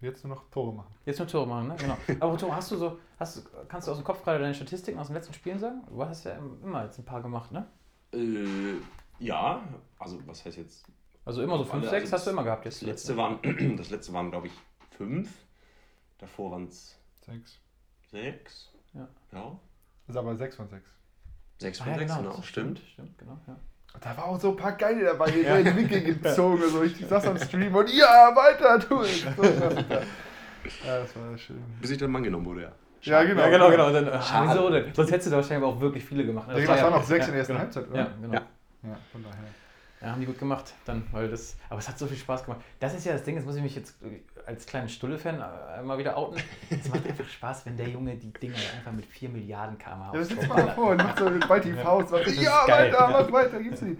jetzt 0.04 0.24
nur 0.24 0.34
noch 0.36 0.48
Tore 0.50 0.72
machen. 0.74 0.94
Jetzt 1.04 1.18
nur 1.18 1.28
Tore 1.28 1.46
machen, 1.46 1.68
ne? 1.68 1.76
Genau. 1.78 1.96
Aber 2.20 2.36
Tore, 2.38 2.54
hast 2.54 2.70
du 2.70 2.76
so, 2.76 2.98
hast, 3.18 3.46
kannst 3.68 3.86
du 3.88 3.92
aus 3.92 3.98
dem 3.98 4.04
Kopf 4.04 4.22
gerade 4.24 4.38
deine 4.40 4.54
Statistiken 4.54 4.98
aus 4.98 5.08
den 5.08 5.14
letzten 5.14 5.34
Spielen 5.34 5.58
sagen? 5.58 5.82
Du 5.88 6.04
hast 6.04 6.24
ja 6.24 6.36
immer 6.62 6.84
jetzt 6.84 6.98
ein 6.98 7.04
paar 7.04 7.22
gemacht, 7.22 7.50
ne? 7.52 7.66
äh, 8.12 8.76
ja 9.18 9.62
also 9.98 10.18
was 10.26 10.44
heißt 10.44 10.56
jetzt 10.58 10.86
Also 11.24 11.42
immer 11.42 11.56
so 11.56 11.62
Auf 11.64 11.70
5, 11.70 11.82
alle, 11.82 11.90
6 11.90 12.02
also 12.04 12.12
hast 12.16 12.26
du 12.26 12.30
immer 12.30 12.44
gehabt 12.44 12.64
jetzt. 12.64 12.80
Das 12.82 12.88
letzte 12.88 13.16
waren, 13.16 13.76
das 13.76 13.90
letzte 13.90 14.12
waren 14.12 14.30
glaube 14.30 14.46
ich, 14.48 14.52
fünf. 14.96 15.30
Davor 16.18 16.52
waren 16.52 16.64
es 16.64 16.96
Sechs. 17.26 17.58
sechs. 18.10 18.70
Ja. 18.92 19.08
ja. 19.32 19.58
Das 20.06 20.14
ist 20.14 20.18
aber 20.18 20.36
sechs 20.36 20.56
von 20.56 20.68
sechs. 20.68 20.88
6 21.60 21.80
Ah, 21.80 21.84
von 21.84 21.92
ja, 21.92 21.98
6, 22.00 22.10
genau, 22.10 22.22
genau, 22.22 22.36
das 22.36 22.46
stimmt. 22.46 22.78
Stimmt, 22.92 23.18
genau. 23.18 23.38
Ja. 23.46 23.56
Da 24.00 24.16
war 24.16 24.26
auch 24.26 24.40
so 24.40 24.50
ein 24.50 24.56
paar 24.56 24.72
geile 24.72 25.04
dabei, 25.04 25.30
die 25.30 25.40
ja. 25.40 25.56
in 25.56 25.64
die 25.64 25.76
Winkel 25.76 26.02
gezogen. 26.02 26.62
Also 26.62 26.82
ich 26.82 27.06
saß 27.06 27.26
am 27.26 27.38
Stream 27.38 27.74
und 27.74 27.90
ja, 27.90 28.34
weiter, 28.34 28.78
tu 28.80 29.00
es. 29.00 29.24
So, 29.36 29.42
das, 29.42 30.86
ja, 30.86 30.98
das 31.00 31.14
war 31.16 31.36
schön. 31.36 31.62
Bis 31.78 31.90
ich 31.90 31.98
dann 31.98 32.10
Mann 32.10 32.22
genommen 32.22 32.46
wurde, 32.46 32.62
ja. 32.62 32.72
Ja, 33.02 33.22
genau. 33.22 33.42
ja, 33.42 33.48
genau, 33.50 33.70
genau. 33.70 33.86
Und 33.88 33.92
dann, 33.92 34.22
Schade. 34.22 34.48
wieso 34.48 34.70
denn? 34.70 34.94
Sonst 34.94 35.10
hättest 35.10 35.26
du 35.26 35.30
da 35.32 35.36
wahrscheinlich 35.36 35.68
auch 35.68 35.78
wirklich 35.78 36.02
viele 36.02 36.24
gemacht. 36.24 36.48
Ja, 36.48 36.54
genau, 36.54 36.66
das 36.66 36.82
war 36.82 36.90
waren 36.90 37.00
noch 37.00 37.06
sechs 37.06 37.26
in 37.26 37.32
der 37.32 37.40
ersten 37.40 37.52
genau. 37.52 37.62
Halbzeit, 37.62 37.88
oder? 37.90 37.98
Ja, 37.98 38.08
genau. 38.20 38.34
Ja. 38.34 38.42
Ja, 38.82 38.98
von 39.12 39.22
daher. 39.22 39.44
Ja, 40.00 40.12
haben 40.12 40.20
die 40.20 40.26
gut 40.26 40.38
gemacht, 40.38 40.74
dann, 40.84 41.02
weil 41.12 41.28
das. 41.28 41.56
Aber 41.68 41.78
es 41.78 41.88
hat 41.88 41.98
so 41.98 42.06
viel 42.06 42.16
Spaß 42.16 42.44
gemacht. 42.44 42.60
Das 42.80 42.94
ist 42.94 43.04
ja 43.04 43.12
das 43.12 43.24
Ding, 43.24 43.36
jetzt 43.36 43.46
muss 43.46 43.56
ich 43.56 43.62
mich 43.62 43.74
jetzt 43.74 43.96
äh, 44.02 44.20
als 44.46 44.66
kleinen 44.66 44.88
Stulle-Fan 44.88 45.36
äh, 45.40 45.82
mal 45.82 45.98
wieder 45.98 46.16
outen. 46.16 46.42
Es 46.70 46.88
macht 46.88 47.06
einfach 47.06 47.28
Spaß, 47.28 47.66
wenn 47.66 47.76
der 47.76 47.88
Junge 47.88 48.16
die 48.16 48.32
Dinger 48.32 48.56
einfach 48.76 48.92
mit 48.92 49.06
4 49.06 49.28
Milliarden 49.30 49.78
km/h 49.78 50.12
Ja, 50.12 50.18
das 50.18 50.28
sitzt 50.28 50.42
aufballert. 50.42 50.68
davor 50.68 50.90
und 50.90 50.96
macht 50.98 51.18
so 51.18 51.30
bald 51.48 51.64
die 51.64 51.72
Faust. 51.72 52.12
Ja, 52.40 52.66
geil. 52.66 52.92
weiter, 52.92 53.08
mach 53.08 53.32
weiter, 53.32 53.62
gibt's 53.62 53.80
die. 53.80 53.96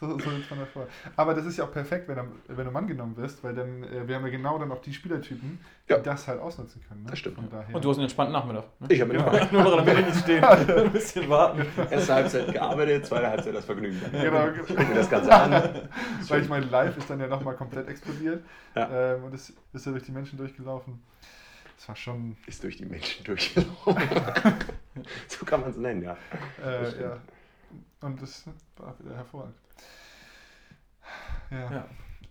So, 0.00 0.18
so 0.18 0.30
sitzt 0.30 0.48
man 0.50 0.60
davor. 0.60 0.86
Aber 1.16 1.34
das 1.34 1.44
ist 1.44 1.56
ja 1.56 1.64
auch 1.64 1.72
perfekt, 1.72 2.06
wenn, 2.08 2.16
du- 2.16 2.56
wenn 2.56 2.64
du 2.64 2.70
Mann 2.70 2.86
genommen 2.86 3.16
wirst, 3.16 3.42
weil 3.42 3.54
dann, 3.54 3.82
äh, 3.82 4.06
wir 4.06 4.14
haben 4.16 4.24
ja 4.24 4.30
genau 4.30 4.58
dann 4.58 4.70
auch 4.70 4.80
die 4.80 4.92
Spielertypen, 4.94 5.58
die 5.88 5.92
Ja. 5.92 5.98
das 5.98 6.28
halt 6.28 6.40
ausnutzen 6.40 6.80
können. 6.86 7.02
Ne? 7.02 7.10
Das 7.10 7.18
stimmt. 7.18 7.36
Von 7.36 7.50
daher. 7.50 7.74
Und 7.74 7.84
du 7.84 7.88
hast 7.90 7.96
einen 7.96 8.04
entspannten 8.04 8.32
Nachmittag. 8.32 8.64
Ne? 8.80 8.86
Ich 8.90 9.00
habe 9.00 9.12
Genau. 9.12 9.28
immer 9.28 9.52
Nur 9.52 9.62
noch 9.64 9.78
an 9.78 9.86
der 9.86 9.94
Mitte 9.96 10.14
stehen, 10.14 10.44
ein 10.44 10.92
bisschen 10.92 11.28
warten. 11.28 11.66
erste 11.90 12.14
Halbzeit 12.14 12.52
gearbeitet, 12.52 13.06
zweite 13.06 13.28
Halbzeit 13.28 13.54
das 13.54 13.64
Vergnügen. 13.64 14.00
Genau, 14.12 14.46
Guck 14.66 14.78
mir 14.78 14.94
das 14.94 15.10
Ganze 15.10 15.34
an. 15.34 15.52
Weil 16.28 16.42
ich 16.42 16.48
meine, 16.48 16.66
live 16.66 16.96
ist 16.96 17.10
dann 17.10 17.18
ja 17.20 17.26
nochmal 17.26 17.56
komplett 17.56 17.88
explodiert. 17.88 18.44
Ja. 18.76 19.14
Ähm, 19.14 19.24
und 19.24 19.34
es 19.34 19.52
ist 19.72 19.84
ja 19.86 19.92
durch 19.92 20.04
die 20.04 20.12
Menschen 20.12 20.38
durchgelaufen. 20.38 21.02
Das 21.76 21.88
war 21.88 21.96
schon, 21.96 22.36
Ist 22.46 22.62
durch 22.62 22.76
die 22.76 22.86
Menschen 22.86 23.24
durchgelaufen. 23.24 23.96
so 25.28 25.44
kann 25.44 25.60
man 25.60 25.70
es 25.70 25.76
nennen, 25.76 26.02
ja. 26.02 26.16
Das 26.62 26.94
äh, 26.94 27.02
ja. 27.02 27.16
Und 28.00 28.20
das 28.22 28.44
war 28.76 28.94
wieder 29.00 29.16
hervorragend. 29.16 29.54
Ja. 31.50 31.70
Ja. 31.70 31.84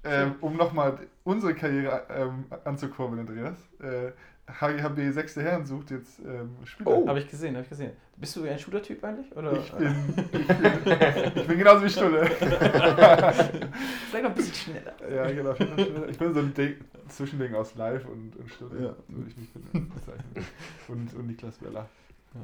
Ähm, 0.04 0.36
um 0.42 0.56
nochmal 0.56 1.00
unsere 1.24 1.54
Karriere 1.54 2.04
ähm, 2.10 2.46
anzukurbeln, 2.63 3.28
Andreas. 3.28 3.58
Äh, 3.82 4.12
HGHB 4.48 5.12
sechste 5.12 5.42
Herren 5.44 5.66
sucht 5.66 5.92
jetzt 5.92 6.20
ähm, 6.20 6.56
Spieler. 6.63 6.90
Oh. 6.90 7.08
Habe 7.08 7.20
ich 7.20 7.30
gesehen, 7.30 7.56
habe 7.56 7.63
ich 7.63 7.70
gesehen. 7.70 7.92
Bist 8.16 8.36
du 8.36 8.44
ein 8.46 8.58
Shooter-Typ 8.58 9.04
eigentlich? 9.04 9.36
Oder? 9.36 9.54
Ich 9.54 9.72
bin, 9.74 10.13
ich, 10.32 10.48
bin, 10.48 11.32
ich 11.36 11.48
bin 11.48 11.58
genauso 11.58 11.84
wie 11.84 11.90
Stulle. 11.90 12.26
Vielleicht 12.28 14.24
noch 14.24 14.30
ein 14.30 14.34
bisschen 14.36 14.54
schneller. 14.54 14.94
ja, 15.13 15.30
genau. 15.32 15.52
Ich 16.08 16.18
bin 16.18 16.34
so 16.34 16.40
ein 16.40 16.54
Ding, 16.54 16.76
Zwischending 17.10 17.54
aus 17.56 17.76
Live 17.76 18.06
und, 18.06 18.36
und 18.38 18.50
Stulle. 18.50 18.82
Ja. 18.82 18.96
So 19.10 19.18
würde 19.18 19.30
ich 19.30 19.38
mich 19.38 19.52
bezeichnen. 19.54 20.46
Und, 20.88 21.13
und 21.13 21.28
Niklas 21.28 21.62
Weller. 21.62 21.90
Ja. 22.34 22.42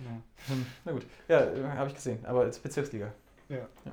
Ja. 0.00 0.22
Hm, 0.54 0.66
Na 0.86 0.92
gut. 0.92 1.06
Ja, 1.28 1.46
habe 1.76 1.88
ich 1.88 1.94
gesehen. 1.94 2.24
Aber 2.24 2.40
als 2.40 2.58
Bezirksliga. 2.58 3.12
Ja. 3.50 3.56
Ja. 3.84 3.92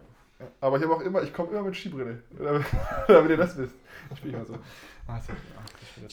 Aber 0.61 0.77
ich 0.77 0.83
habe 0.83 0.95
auch 0.95 1.01
immer, 1.01 1.23
ich 1.23 1.33
komme 1.33 1.51
immer 1.51 1.63
mit 1.63 1.75
Skibrille. 1.75 2.21
Damit 2.37 2.65
damit 3.07 3.31
ihr 3.31 3.37
das 3.37 3.57
wisst. 3.57 3.75
Ich 4.11 4.17
spiele 4.17 4.37
immer 4.37 4.45
so. 4.45 4.55
Ah, 5.07 5.19
so, 5.19 5.31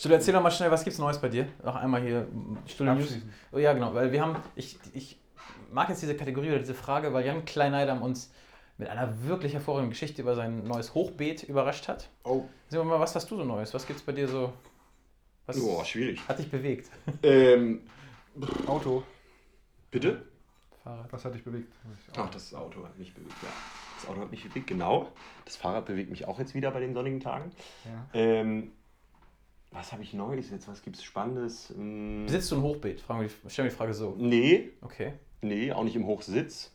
ja, 0.09 0.15
erzähl 0.15 0.33
doch 0.33 0.43
mal 0.43 0.51
schnell, 0.51 0.71
was 0.71 0.85
gibt's 0.85 0.99
Neues 0.99 1.21
bei 1.21 1.29
dir? 1.29 1.49
Noch 1.65 1.75
einmal 1.75 2.01
hier 2.01 2.29
Stulle 2.67 2.95
News. 2.95 3.19
Oh, 3.53 3.59
ja, 3.59 3.73
genau, 3.73 3.93
weil 3.93 4.13
wir 4.13 4.23
haben, 4.23 4.37
ich, 4.55 4.79
ich 4.93 5.19
mag 5.73 5.89
jetzt 5.89 6.01
diese 6.01 6.17
Kategorie 6.17 6.51
oder 6.51 6.61
diese 6.61 6.75
Frage, 6.75 7.13
weil 7.13 7.27
Jan 7.27 7.45
Kleineidam 7.45 8.03
uns 8.03 8.33
mit 8.79 8.89
einer 8.89 9.25
wirklich 9.25 9.53
hervorragenden 9.53 9.91
Geschichte 9.91 10.23
über 10.23 10.35
sein 10.35 10.65
neues 10.65 10.95
Hochbeet 10.95 11.43
überrascht 11.43 11.89
hat. 11.89 12.09
Oh. 12.23 12.45
Sehen 12.69 12.81
wir 12.81 12.85
mal, 12.85 13.01
was 13.01 13.15
hast 13.15 13.31
du 13.31 13.37
so 13.37 13.45
Neues? 13.45 13.75
Was 13.75 13.87
gibt's 13.87 14.03
bei 14.03 14.13
dir 14.13 14.29
so? 14.29 14.53
Was 15.47 15.61
Boah, 15.61 15.85
schwierig. 15.85 16.21
hat 16.29 16.39
dich 16.39 16.51
bewegt? 16.51 16.89
Ähm, 17.23 17.81
Auto. 18.67 19.03
bitte? 19.91 20.23
Fahrrad. 20.83 21.13
Was 21.13 21.25
hat 21.25 21.35
dich 21.35 21.45
bewegt? 21.45 21.73
Ach, 22.17 22.31
das 22.31 22.55
Auto 22.55 22.85
hat 22.85 22.99
mich 22.99 23.13
bewegt, 23.15 23.35
ja. 23.43 23.49
Das 24.05 24.11
Auto 24.11 24.21
hat 24.23 24.31
mich 24.31 24.45
bewegt, 24.45 24.67
genau. 24.67 25.09
Das 25.45 25.57
Fahrrad 25.57 25.87
bewegt 25.87 26.11
mich 26.11 26.27
auch 26.27 26.39
jetzt 26.39 26.55
wieder 26.55 26.71
bei 26.71 26.81
den 26.81 26.95
sonnigen 26.95 27.21
Tagen. 27.21 27.51
Ja. 27.85 28.07
Ähm, 28.21 28.73
was 29.73 29.93
habe 29.93 30.03
ich 30.03 30.13
Neues 30.15 30.51
jetzt? 30.51 30.69
Was 30.69 30.83
gibt 30.83 30.97
es 30.97 31.03
Spannendes? 31.05 31.71
Hm, 31.77 32.27
Besitzt 32.27 32.51
du 32.53 32.57
ein 32.57 32.63
Hochbeet? 32.63 32.99
Die, 32.99 33.51
stellen 33.51 33.67
wir 33.67 33.71
die 33.71 33.77
Frage 33.77 33.95
so. 33.95 34.15
nee, 34.19 34.71
Okay. 34.83 35.15
nee, 35.43 35.73
auch 35.73 35.85
nicht 35.85 35.97
im 35.97 36.07
Hochsitz. 36.07 36.71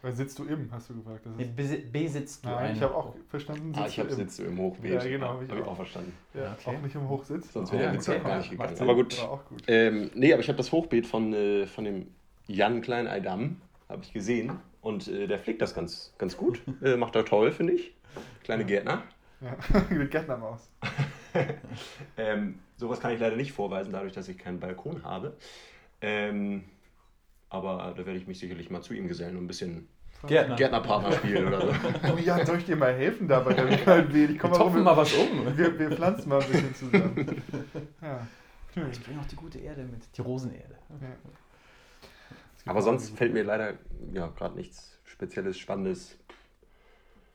Weil 0.00 0.12
sitzt 0.12 0.38
du 0.38 0.44
im, 0.44 0.70
hast 0.70 0.90
du 0.90 0.96
gefragt. 0.96 1.24
Das 1.24 1.32
ist, 1.46 1.58
besi- 1.58 1.90
besitzt 1.90 2.44
du 2.44 2.50
nein, 2.50 2.58
ein 2.58 2.76
ich 2.76 2.82
habe 2.82 2.94
auch 2.94 3.14
verstanden, 3.30 3.72
Ah, 3.74 3.84
sitzt 3.84 3.92
ich 3.92 3.98
habe 4.00 4.08
du 4.14 4.42
im. 4.42 4.58
Hochbeet. 4.58 4.92
Ja, 4.92 5.00
genau, 5.08 5.26
hab 5.28 5.34
Habe 5.36 5.44
ich 5.46 5.50
ich, 5.52 5.62
auch. 5.62 5.66
auch 5.68 5.76
verstanden. 5.76 6.12
Ja, 6.34 6.52
Okay. 6.60 6.76
Auch 6.76 6.82
nicht 6.82 6.94
im 6.94 7.08
Hochsitz. 7.08 7.52
Sonst 7.54 7.72
wäre 7.72 7.80
wäre 7.84 7.92
der 7.92 7.98
Witz 8.00 8.08
auch 8.10 8.14
auch 8.16 8.22
gar 8.22 8.36
nicht 8.38 8.50
gegangen. 8.50 8.80
Aber 8.80 8.94
gut. 8.94 9.18
War 9.18 9.30
auch 9.30 9.44
gut. 9.46 9.62
Ähm, 9.66 10.10
nee, 10.14 10.30
aber 10.34 10.42
ich 10.42 10.48
habe 10.48 10.58
das 10.58 10.70
Hochbeet 10.72 11.06
von, 11.06 11.32
äh, 11.32 11.66
von 11.66 11.84
dem 11.84 12.08
Jan 12.46 12.82
Klein-Eidam, 12.82 13.56
habe 13.88 14.02
ich 14.02 14.12
gesehen. 14.12 14.58
Und 14.84 15.08
äh, 15.08 15.26
der 15.26 15.38
pflegt 15.38 15.62
das 15.62 15.74
ganz, 15.74 16.12
ganz 16.18 16.36
gut. 16.36 16.60
Äh, 16.82 16.96
macht 16.96 17.16
er 17.16 17.24
toll, 17.24 17.50
finde 17.52 17.72
ich. 17.72 17.94
Kleine 18.42 18.66
Gärtner. 18.66 19.02
Ja. 19.40 19.56
Die 19.90 20.06
Gärtnermaus. 20.06 20.70
Ähm, 22.16 22.60
sowas 22.76 23.00
kann 23.00 23.10
ich 23.12 23.18
leider 23.18 23.34
nicht 23.34 23.50
vorweisen, 23.50 23.92
dadurch, 23.92 24.12
dass 24.12 24.28
ich 24.28 24.38
keinen 24.38 24.60
Balkon 24.60 25.02
habe. 25.02 25.36
Ähm, 26.00 26.62
aber 27.50 27.92
da 27.96 28.06
werde 28.06 28.16
ich 28.16 28.28
mich 28.28 28.38
sicherlich 28.38 28.70
mal 28.70 28.82
zu 28.82 28.94
ihm 28.94 29.08
gesellen 29.08 29.36
und 29.36 29.42
ein 29.42 29.46
bisschen 29.48 29.88
Gärtner. 30.28 30.54
Gärtnerpartner 30.54 31.10
spielen 31.10 31.48
oder 31.48 31.60
so. 31.62 31.66
Du 32.08 32.18
Jan, 32.18 32.46
soll 32.46 32.58
ich 32.58 32.66
dir 32.66 32.76
mal 32.76 32.94
helfen 32.94 33.26
dabei? 33.26 33.50
Ich 33.68 33.82
kleinen 33.82 34.10
Beet? 34.10 34.30
Ich 34.30 34.34
Wir 34.34 34.38
komm 34.38 34.50
mal 34.52 34.58
topfen 34.58 34.76
rum. 34.76 34.84
mal 34.84 34.96
was 34.96 35.12
um. 35.12 35.58
Wir, 35.58 35.76
wir 35.76 35.90
pflanzen 35.90 36.28
mal 36.28 36.40
ein 36.40 36.48
bisschen 36.48 36.74
zusammen. 36.76 37.42
Ja. 38.00 38.26
Ich 38.92 39.02
bringe 39.02 39.20
auch 39.20 39.26
die 39.26 39.36
gute 39.36 39.58
Erde 39.58 39.82
mit. 39.82 40.02
Die 40.16 40.20
Rosenerde. 40.20 40.76
Ja. 41.00 41.08
Aber 42.66 42.82
sonst 42.82 43.16
fällt 43.16 43.32
mir 43.32 43.44
leider 43.44 43.74
ja, 44.12 44.28
gerade 44.28 44.56
nichts 44.56 44.98
Spezielles, 45.04 45.58
Spannendes. 45.58 46.18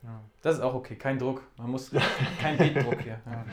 Ja. 0.04 0.22
Das 0.42 0.56
ist 0.56 0.62
auch 0.62 0.74
okay. 0.74 0.96
Kein 0.96 1.20
Druck. 1.20 1.42
Man 1.58 1.72
muss 1.72 1.92
kein 2.42 2.58
Beetdruck 2.58 3.02
hier. 3.02 3.20
Ja. 3.26 3.46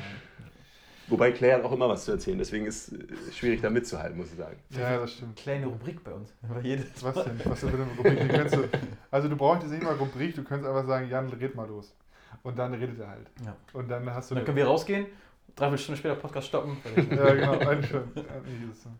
Wobei 1.09 1.31
Claire 1.31 1.59
hat 1.59 1.65
auch 1.65 1.71
immer 1.71 1.89
was 1.89 2.05
zu 2.05 2.11
erzählen, 2.11 2.37
deswegen 2.37 2.67
ist 2.67 2.93
es 2.93 3.37
schwierig 3.37 3.61
da 3.61 3.71
mitzuhalten, 3.71 4.17
muss 4.17 4.33
ich 4.33 4.39
sagen. 4.39 4.59
ja, 4.71 4.99
das 4.99 5.13
stimmt. 5.13 5.37
Kleine 5.37 5.67
Rubrik 5.67 6.03
bei 6.03 6.13
uns. 6.13 6.35
Jedes 6.63 7.03
Was 7.05 7.23
denn? 7.25 7.41
Was 7.45 7.61
denn 7.61 7.71
für 7.71 7.77
eine 7.77 7.93
Rubrik? 7.97 8.51
Du, 8.51 8.69
also 9.13 9.29
du 9.29 9.37
brauchst 9.37 9.63
jetzt 9.63 9.71
nicht 9.71 9.85
mal 9.85 9.95
Rubrik, 9.95 10.35
du 10.35 10.43
könntest 10.43 10.69
einfach 10.69 10.87
sagen, 10.87 11.09
Jan, 11.09 11.29
red 11.29 11.55
mal 11.55 11.69
los. 11.69 11.95
Und 12.43 12.59
dann 12.59 12.75
redet 12.75 12.99
er 12.99 13.09
halt. 13.09 13.31
Ja. 13.45 13.57
Und 13.73 13.89
dann 13.89 14.13
hast 14.13 14.33
du 14.33 14.35
Dann 14.35 14.45
können 14.45 14.57
wir 14.57 14.67
rausgehen, 14.67 15.07
dreiviertel 15.55 15.79
Stunde 15.79 15.99
später 15.99 16.17
Podcast 16.17 16.49
stoppen. 16.49 16.77
Ja, 16.97 17.35
genau, 17.35 17.53
eigentlich 17.53 17.91
schon. 17.91 18.03
Eigentlich 18.17 18.63
ist 18.71 18.79
es 18.79 18.83
so. 18.83 18.91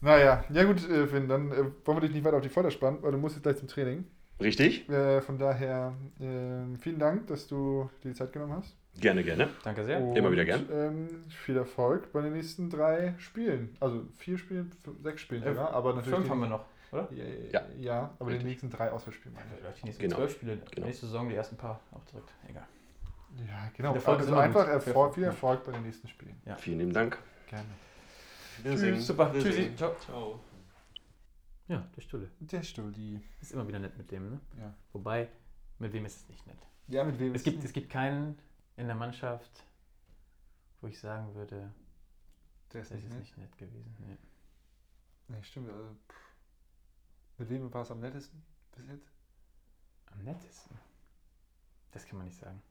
Naja, 0.00 0.44
ja 0.50 0.64
gut, 0.64 0.88
äh, 0.88 1.06
Finn, 1.06 1.28
dann 1.28 1.50
äh, 1.50 1.56
wollen 1.84 1.96
wir 1.96 2.00
dich 2.00 2.12
nicht 2.12 2.24
weiter 2.24 2.36
auf 2.36 2.42
die 2.42 2.48
Folter 2.48 2.70
spannen, 2.70 2.98
weil 3.02 3.12
du 3.12 3.18
musst 3.18 3.34
jetzt 3.36 3.42
gleich 3.42 3.56
zum 3.56 3.68
Training. 3.68 4.04
Richtig? 4.40 4.88
Äh, 4.88 5.20
von 5.20 5.36
daher 5.38 5.94
äh, 6.20 6.76
vielen 6.78 6.98
Dank, 7.00 7.26
dass 7.26 7.48
du 7.48 7.90
dir 8.04 8.10
die 8.10 8.14
Zeit 8.14 8.32
genommen 8.32 8.52
hast. 8.54 8.76
Gerne, 9.00 9.24
gerne. 9.24 9.48
Danke 9.64 9.84
sehr. 9.84 10.00
Und, 10.00 10.16
Immer 10.16 10.30
wieder 10.30 10.44
gern. 10.44 10.66
Ähm, 10.72 11.08
viel 11.28 11.56
Erfolg 11.56 12.12
bei 12.12 12.20
den 12.20 12.32
nächsten 12.32 12.70
drei 12.70 13.14
Spielen. 13.18 13.76
Also 13.80 14.06
vier 14.16 14.38
Spielen, 14.38 14.70
fünf, 14.84 15.02
sechs 15.02 15.22
Spielen 15.22 15.42
Äh, 15.42 15.48
sogar, 15.54 15.72
aber 15.72 15.94
natürlich. 15.94 16.16
Fünf 16.16 16.30
haben 16.30 16.40
wir 16.40 16.48
noch, 16.48 16.64
oder? 16.92 17.08
Ja, 17.52 17.62
ja, 17.78 18.14
aber 18.18 18.26
Richtig. 18.30 18.44
die 18.44 18.48
nächsten 18.50 18.70
drei 18.70 18.90
Auswahlspiele. 18.92 19.34
meine 19.34 19.46
ich. 19.52 19.60
Vielleicht 19.60 19.82
die 19.82 19.86
nächsten 19.86 20.02
Genau. 20.02 20.16
zwölf 20.16 20.32
Spiele. 20.32 20.58
Genau. 20.72 20.86
Nächste 20.86 21.06
Saison 21.06 21.28
die 21.28 21.34
ersten 21.34 21.56
paar 21.56 21.80
auch 21.92 22.04
direkt. 22.04 22.28
Egal. 22.48 22.66
Ja, 23.46 23.70
genau. 23.76 23.90
Viel 23.90 23.96
Erfolg 23.96 24.20
ist 24.20 24.26
also 24.28 24.38
einfach. 24.38 24.68
Erfolg, 24.68 25.14
viel 25.14 25.24
Erfolg 25.24 25.64
bei 25.64 25.72
den 25.72 25.82
nächsten 25.82 26.08
Spielen. 26.08 26.40
Ja. 26.44 26.56
Vielen 26.56 26.78
lieben 26.78 26.92
Dank. 26.92 27.18
Gerne. 27.48 27.64
Wiedersehen. 28.58 29.00
Super. 29.00 29.32
Wiedersehen. 29.34 29.52
Tschüssi. 29.54 29.76
Ciao. 29.76 29.94
Ciao. 30.00 30.40
Ja, 31.68 31.86
der 31.96 32.00
Stulle. 32.00 32.30
Der 32.40 32.62
Stulli. 32.62 33.20
Ist 33.40 33.52
immer 33.52 33.68
wieder 33.68 33.78
nett 33.78 33.96
mit 33.98 34.10
dem, 34.10 34.30
ne? 34.30 34.40
Ja. 34.58 34.74
Wobei, 34.92 35.28
mit 35.78 35.92
wem 35.92 36.06
ist 36.06 36.16
es 36.22 36.28
nicht 36.28 36.46
nett? 36.46 36.58
Ja, 36.86 37.04
mit 37.04 37.18
wem 37.18 37.34
Es 37.34 37.42
ist 37.42 37.44
gibt, 37.44 37.64
es 37.64 37.72
gibt 37.72 37.90
keinen 37.90 38.38
in 38.76 38.86
der 38.86 38.96
Mannschaft, 38.96 39.64
wo 40.80 40.86
ich 40.86 40.98
sagen 40.98 41.34
würde, 41.34 41.70
Der 42.72 42.80
ist 42.82 42.90
das 42.90 42.96
nicht, 42.96 43.04
ist 43.06 43.10
nett. 43.12 43.20
nicht 43.20 43.38
nett 43.38 43.58
gewesen. 43.58 43.94
Nee. 44.06 44.16
Nee, 45.28 45.42
stimmt. 45.42 45.68
Also, 45.70 45.94
pff. 46.08 46.16
mit 47.38 47.50
wem 47.50 47.72
war 47.74 47.82
es 47.82 47.90
am 47.90 48.00
nettesten 48.00 48.42
bis 48.74 48.86
jetzt? 48.88 49.12
Am 50.06 50.24
nettesten. 50.24 50.78
Das 51.90 52.06
kann 52.06 52.16
man 52.18 52.26
nicht 52.28 52.38
sagen. 52.38 52.62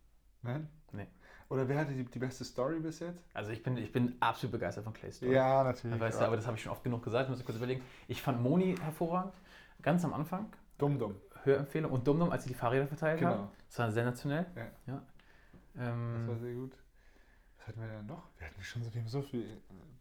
Nein? 0.41 0.67
Nee. 0.91 1.07
Oder 1.49 1.67
wer 1.69 1.79
hatte 1.79 1.93
die, 1.93 2.03
die 2.03 2.19
beste 2.19 2.43
Story 2.43 2.79
bis 2.79 2.99
jetzt? 2.99 3.23
Also 3.33 3.51
ich 3.51 3.63
bin, 3.63 3.77
ich 3.77 3.91
bin 3.91 4.15
absolut 4.19 4.51
begeistert 4.51 4.83
von 4.83 4.93
Clay 4.93 5.11
Story. 5.11 5.33
Ja, 5.33 5.63
natürlich. 5.63 5.99
Weißt 5.99 6.19
du, 6.19 6.25
aber 6.25 6.35
das 6.35 6.45
habe 6.45 6.57
ich 6.57 6.63
schon 6.63 6.71
oft 6.73 6.83
genug 6.83 7.03
gesagt, 7.03 7.29
muss 7.29 7.39
ich 7.39 7.45
kurz 7.45 7.57
überlegen. 7.57 7.81
Ich 8.07 8.21
fand 8.21 8.41
Moni 8.41 8.75
hervorragend, 8.81 9.33
ganz 9.81 10.03
am 10.03 10.13
Anfang. 10.13 10.47
dumm, 10.77 10.99
dumm. 10.99 11.15
Hörempfehlung 11.43 11.91
und 11.91 12.05
Dumdum, 12.05 12.29
als 12.31 12.43
sie 12.43 12.49
die 12.49 12.55
Fahrräder 12.55 12.87
verteilt 12.87 13.21
haben. 13.21 13.35
Genau. 13.37 13.51
Das 13.69 13.79
war 13.79 13.91
sensationell. 13.91 14.45
Ja. 14.55 14.65
Ja. 14.87 15.01
Das 15.75 15.85
war 15.87 15.93
Ähm, 15.93 16.39
sehr 16.39 16.53
gut. 16.55 16.73
Was 17.57 17.67
hatten 17.67 17.81
wir 17.81 17.87
denn 17.87 18.05
noch? 18.05 18.23
Wir 18.37 18.47
hatten 18.47 18.61
schon 18.61 18.83
so, 18.83 18.89
haben 18.89 19.07
so 19.07 19.21
viele 19.21 19.45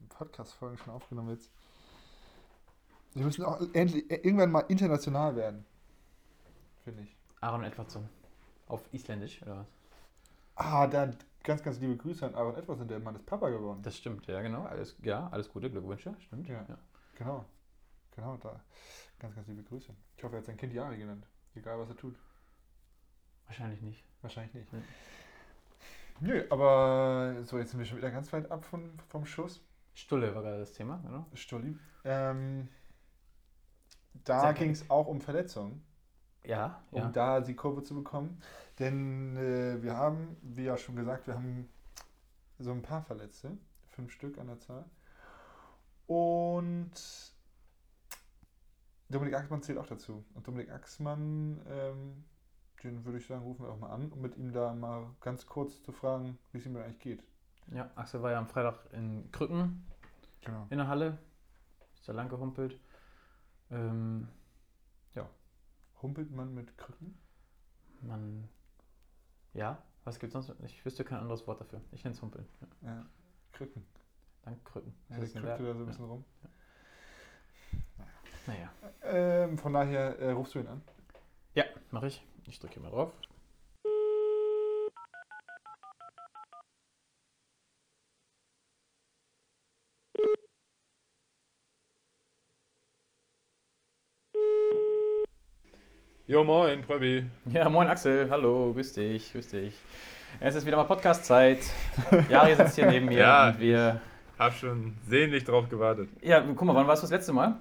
Podcast-Folgen 0.09 0.77
schon 0.79 0.93
aufgenommen 0.93 1.31
jetzt. 1.31 1.51
Wir 3.15 3.25
müssen 3.25 3.45
auch 3.45 3.61
endlich, 3.73 4.11
äh, 4.11 4.17
irgendwann 4.17 4.51
mal 4.51 4.65
international 4.69 5.37
werden. 5.37 5.65
Finde 6.85 7.03
ich. 7.03 7.17
Aaron 7.41 7.63
Edwardson. 7.65 8.09
Auf 8.67 8.83
Isländisch, 8.93 9.41
oder 9.43 9.59
was? 9.59 9.67
Ah, 10.57 10.87
dann 10.87 11.17
ganz, 11.47 11.63
ganz 11.63 11.79
liebe 11.79 11.97
Grüße 11.97 12.27
an 12.27 12.35
Aaron 12.35 12.57
Edwardson, 12.57 12.89
der 12.89 12.99
Mann 12.99 13.15
ist 13.15 13.25
Papa 13.25 13.49
geworden. 13.49 13.81
Das 13.83 13.97
stimmt, 13.97 14.27
ja, 14.27 14.43
genau. 14.43 14.65
Alles, 14.65 14.97
ja, 15.03 15.29
alles 15.29 15.49
Gute, 15.49 15.71
Glückwünsche, 15.71 16.15
stimmt. 16.19 16.49
Ja. 16.49 16.67
Ja. 16.69 16.79
Genau. 17.15 17.45
genau, 18.15 18.37
da 18.37 18.61
ganz, 19.19 19.35
ganz 19.35 19.47
liebe 19.47 19.63
Grüße. 19.63 19.95
Ich 20.17 20.25
hoffe, 20.25 20.35
er 20.35 20.39
hat 20.39 20.47
sein 20.47 20.57
Kind 20.57 20.75
Jari 20.75 20.99
genannt. 20.99 21.27
Egal, 21.55 21.79
was 21.79 21.89
er 21.89 21.97
tut. 21.97 22.17
Wahrscheinlich 23.47 23.81
nicht. 23.81 24.05
Wahrscheinlich 24.21 24.55
nicht. 24.55 24.73
Nee. 24.73 24.83
Nö, 26.21 26.45
aber 26.51 27.43
so, 27.45 27.59
jetzt 27.59 27.71
sind 27.71 27.79
wir 27.79 27.87
schon 27.87 27.99
wieder 27.99 28.11
ganz 28.11 28.33
weit 28.33 28.51
ab 28.51 28.65
von, 28.65 28.99
vom 29.09 29.25
Schuss. 29.25 29.63
Stulle 29.95 30.35
war 30.35 30.43
gerade 30.43 30.59
das 30.59 30.73
Thema, 30.73 30.99
genau. 31.05 31.27
Stolli. 31.35 31.79
Ähm, 32.05 32.69
da 34.25 34.53
ging 34.53 34.71
es 34.71 34.91
auch 34.91 35.07
um 35.07 35.21
Verletzungen, 35.21 35.85
Ja, 36.47 36.81
um 36.93 36.99
ja. 37.03 37.09
da 37.09 37.41
die 37.41 37.55
Kurve 37.55 37.83
zu 37.83 37.95
bekommen. 37.95 38.41
Denn 38.79 39.37
äh, 39.37 39.83
wir 39.83 39.97
haben, 39.97 40.37
wie 40.43 40.65
ja 40.65 40.77
schon 40.77 40.97
gesagt, 40.97 41.27
wir 41.27 41.35
haben 41.35 41.69
so 42.59 42.71
ein 42.71 42.83
paar 42.83 43.03
Verletzte, 43.03 43.57
fünf 43.89 44.13
Stück 44.13 44.39
an 44.39 44.47
der 44.47 44.59
Zahl. 44.61 44.85
Und 46.07 46.93
Dominik 49.09 49.35
Axmann 49.35 49.63
zählt 49.63 49.79
auch 49.79 49.87
dazu. 49.87 50.25
Und 50.35 50.47
Dominik 50.47 50.71
Axmann, 50.71 51.61
ähm, 51.69 52.25
den 52.83 53.05
würde 53.05 53.19
ich 53.19 53.27
sagen, 53.27 53.43
rufen 53.43 53.65
wir 53.65 53.73
auch 53.73 53.79
mal 53.79 53.91
an, 53.91 54.13
um 54.13 54.21
mit 54.21 54.37
ihm 54.37 54.53
da 54.53 54.73
mal 54.73 55.07
ganz 55.21 55.47
kurz 55.47 55.83
zu 55.83 55.93
fragen, 55.93 56.39
wie 56.53 56.59
es 56.59 56.67
ihm 56.67 56.77
eigentlich 56.77 57.01
geht. 57.01 57.25
ja. 57.73 57.91
Axel 57.97 58.23
war 58.23 58.31
ja 58.31 58.39
am 58.39 58.47
Freitag 58.47 58.79
in 58.93 59.31
Krücken 59.33 59.85
Genau. 60.45 60.67
in 60.71 60.79
der 60.79 60.87
Halle. 60.87 61.19
Ist 61.97 62.09
da 62.09 62.13
lang 62.13 62.29
gehumpelt. 62.29 62.79
Ähm, 63.71 64.29
Humpelt 66.03 66.31
man 66.31 66.55
mit 66.55 66.77
Krücken? 66.79 67.19
man. 68.03 68.49
Ja, 69.55 69.83
was 70.05 70.19
gibt's 70.19 70.35
sonst? 70.35 70.53
Ich 70.65 70.85
wüsste 70.85 71.05
kein 71.05 71.19
anderes 71.19 71.47
Wort 71.47 71.61
dafür. 71.61 71.81
Ich 71.93 72.05
nenne 72.05 72.15
es 72.15 72.23
Humpeln. 72.23 72.47
Ja. 72.83 72.89
Ja, 72.89 73.07
Krücken. 73.53 73.85
Dann 74.43 74.63
Krücken. 74.65 74.95
Ja, 75.09 75.19
Das 75.19 75.33
der 75.33 75.43
krückte 75.43 75.65
da 75.65 75.75
so 75.75 75.81
ein 75.81 75.87
bisschen 75.87 76.05
rum. 76.05 76.25
Naja. 78.47 78.71
Ähm, 79.03 79.59
von 79.59 79.73
daher 79.73 80.19
äh, 80.21 80.31
rufst 80.31 80.55
du 80.55 80.61
ihn 80.61 80.69
an. 80.69 80.83
Ja, 81.55 81.65
mache 81.91 82.07
ich. 82.09 82.25
Ich 82.47 82.61
drücke 82.61 82.75
hier 82.75 82.83
mal 82.83 82.91
drauf. 82.91 83.13
Jo, 96.27 96.43
moin, 96.45 96.83
Pröbi. 96.83 97.25
Ja, 97.53 97.69
moin 97.69 97.87
Axel, 97.89 98.29
hallo, 98.31 98.73
grüß 98.73 98.95
dich, 98.95 99.33
grüß 99.33 99.49
dich. 99.49 99.75
Es 100.41 100.55
ist 100.57 100.67
wieder 100.67 100.77
mal 100.77 100.85
Podcast-Zeit. 100.85 101.59
Jari 102.29 102.55
sitzt 102.57 102.75
hier 102.75 102.87
neben 102.87 103.07
mir 103.07 103.19
Ja. 103.19 103.49
und 103.51 103.61
wir. 103.61 104.01
Hab 104.39 104.53
schon 104.55 104.95
sehnlich 105.09 105.45
drauf 105.45 105.69
gewartet. 105.69 106.09
Ja, 106.23 106.41
guck 106.41 106.63
mal, 106.63 106.75
wann 106.75 106.87
warst 106.87 107.03
du 107.03 107.05
das 107.07 107.13
letzte 107.13 107.33
Mal? 107.33 107.57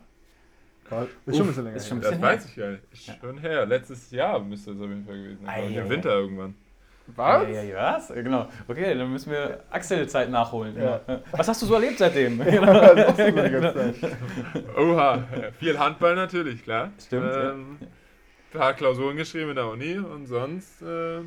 Ist 1.25 1.38
schon 1.38 1.45
ein 1.45 1.47
bisschen 1.47 1.63
länger. 1.63 1.75
ist 1.78 1.88
schon- 1.88 2.01
her. 2.01 2.10
Das 2.10 2.19
bisschen 2.19 2.21
weiß 2.21 2.45
ich 2.45 2.56
gar 2.56 2.69
nicht. 2.71 2.84
Ist 2.91 3.06
Schon 3.19 3.38
her. 3.39 3.65
Letztes 3.65 4.12
Jahr 4.12 4.39
müsste 4.39 4.71
es 4.71 4.78
auf 4.82 4.88
jeden 4.89 5.06
Fall 5.06 5.15
gewesen 5.17 5.45
sein. 5.45 5.73
Im. 5.73 5.89
Winter 5.89 6.10
irgendwann. 6.12 6.56
Was? 7.15 7.47
Ja, 7.47 7.62
ja, 7.63 7.93
was? 7.95 8.08
Genau. 8.10 8.47
Okay, 8.67 8.95
dann 8.97 9.12
müssen 9.12 9.32
wir 9.32 9.63
Axel-Zeit 9.69 10.30
nachholen. 10.30 10.75
Ja. 10.75 10.99
Genau. 11.06 11.19
Was 11.32 11.47
hast 11.47 11.62
du 11.62 11.65
so 11.67 11.75
erlebt 11.75 11.99
seitdem? 11.99 12.39
Zeit? 12.43 13.95
Oha, 14.78 15.23
viel 15.60 15.78
Handball 15.80 16.15
natürlich, 16.15 16.63
klar. 16.63 16.89
Stimmt, 16.99 17.25
ja. 17.32 17.54
Paar 18.55 18.73
Klausuren 18.73 19.17
geschrieben 19.17 19.49
in 19.49 19.55
der 19.55 19.67
Uni 19.67 19.97
und 19.97 20.27
sonst 20.27 20.81
äh, 20.81 21.19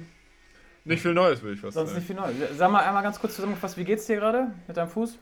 nicht 0.84 1.02
viel 1.02 1.14
Neues, 1.14 1.42
würde 1.42 1.54
ich 1.54 1.60
fast 1.60 1.74
Sonst 1.74 1.90
sagen. 1.90 1.98
nicht 1.98 2.06
viel 2.06 2.16
neu. 2.16 2.32
Sag 2.56 2.70
mal 2.70 2.80
einmal 2.80 3.02
ganz 3.02 3.20
kurz 3.20 3.34
zusammengefasst, 3.36 3.76
wie 3.76 3.84
geht's 3.84 4.06
dir 4.06 4.16
gerade 4.16 4.48
mit 4.66 4.76
deinem 4.76 4.88
Fuß? 4.88 5.18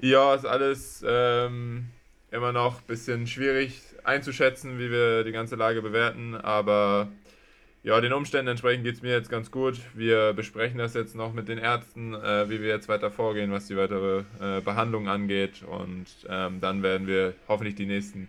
Ja, 0.00 0.34
ist 0.34 0.46
alles 0.46 1.04
ähm, 1.06 1.86
immer 2.30 2.52
noch 2.52 2.80
ein 2.80 2.86
bisschen 2.86 3.26
schwierig 3.26 3.82
einzuschätzen, 4.04 4.78
wie 4.78 4.90
wir 4.90 5.24
die 5.24 5.32
ganze 5.32 5.56
Lage 5.56 5.82
bewerten, 5.82 6.34
aber 6.34 7.08
ja, 7.82 7.98
den 8.00 8.12
Umständen 8.12 8.48
entsprechend 8.48 8.84
geht 8.84 8.96
es 8.96 9.02
mir 9.02 9.12
jetzt 9.12 9.30
ganz 9.30 9.50
gut. 9.50 9.80
Wir 9.94 10.34
besprechen 10.34 10.76
das 10.78 10.92
jetzt 10.92 11.14
noch 11.14 11.32
mit 11.32 11.48
den 11.48 11.56
Ärzten, 11.56 12.12
äh, 12.12 12.48
wie 12.50 12.60
wir 12.60 12.68
jetzt 12.68 12.88
weiter 12.88 13.10
vorgehen, 13.10 13.52
was 13.52 13.66
die 13.66 13.76
weitere 13.76 14.24
äh, 14.40 14.60
Behandlung 14.60 15.08
angeht 15.08 15.62
und 15.62 16.06
ähm, 16.28 16.60
dann 16.60 16.82
werden 16.82 17.06
wir 17.06 17.34
hoffentlich 17.48 17.74
die 17.74 17.86
nächsten, 17.86 18.28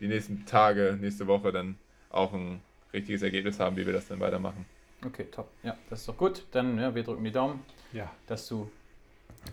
die 0.00 0.06
nächsten 0.06 0.46
Tage, 0.46 0.96
nächste 1.00 1.26
Woche 1.26 1.50
dann 1.50 1.76
auch 2.12 2.32
ein 2.32 2.60
richtiges 2.92 3.22
Ergebnis 3.22 3.58
haben, 3.60 3.76
wie 3.76 3.86
wir 3.86 3.92
das 3.92 4.08
dann 4.08 4.20
weitermachen. 4.20 4.64
Okay, 5.04 5.24
top. 5.32 5.48
Ja, 5.62 5.76
das 5.90 6.00
ist 6.00 6.08
doch 6.08 6.16
gut. 6.16 6.44
Dann, 6.52 6.78
ja, 6.78 6.94
wir 6.94 7.02
drücken 7.02 7.24
die 7.24 7.32
Daumen, 7.32 7.60
Ja. 7.92 8.10
dass 8.26 8.46
du 8.48 8.70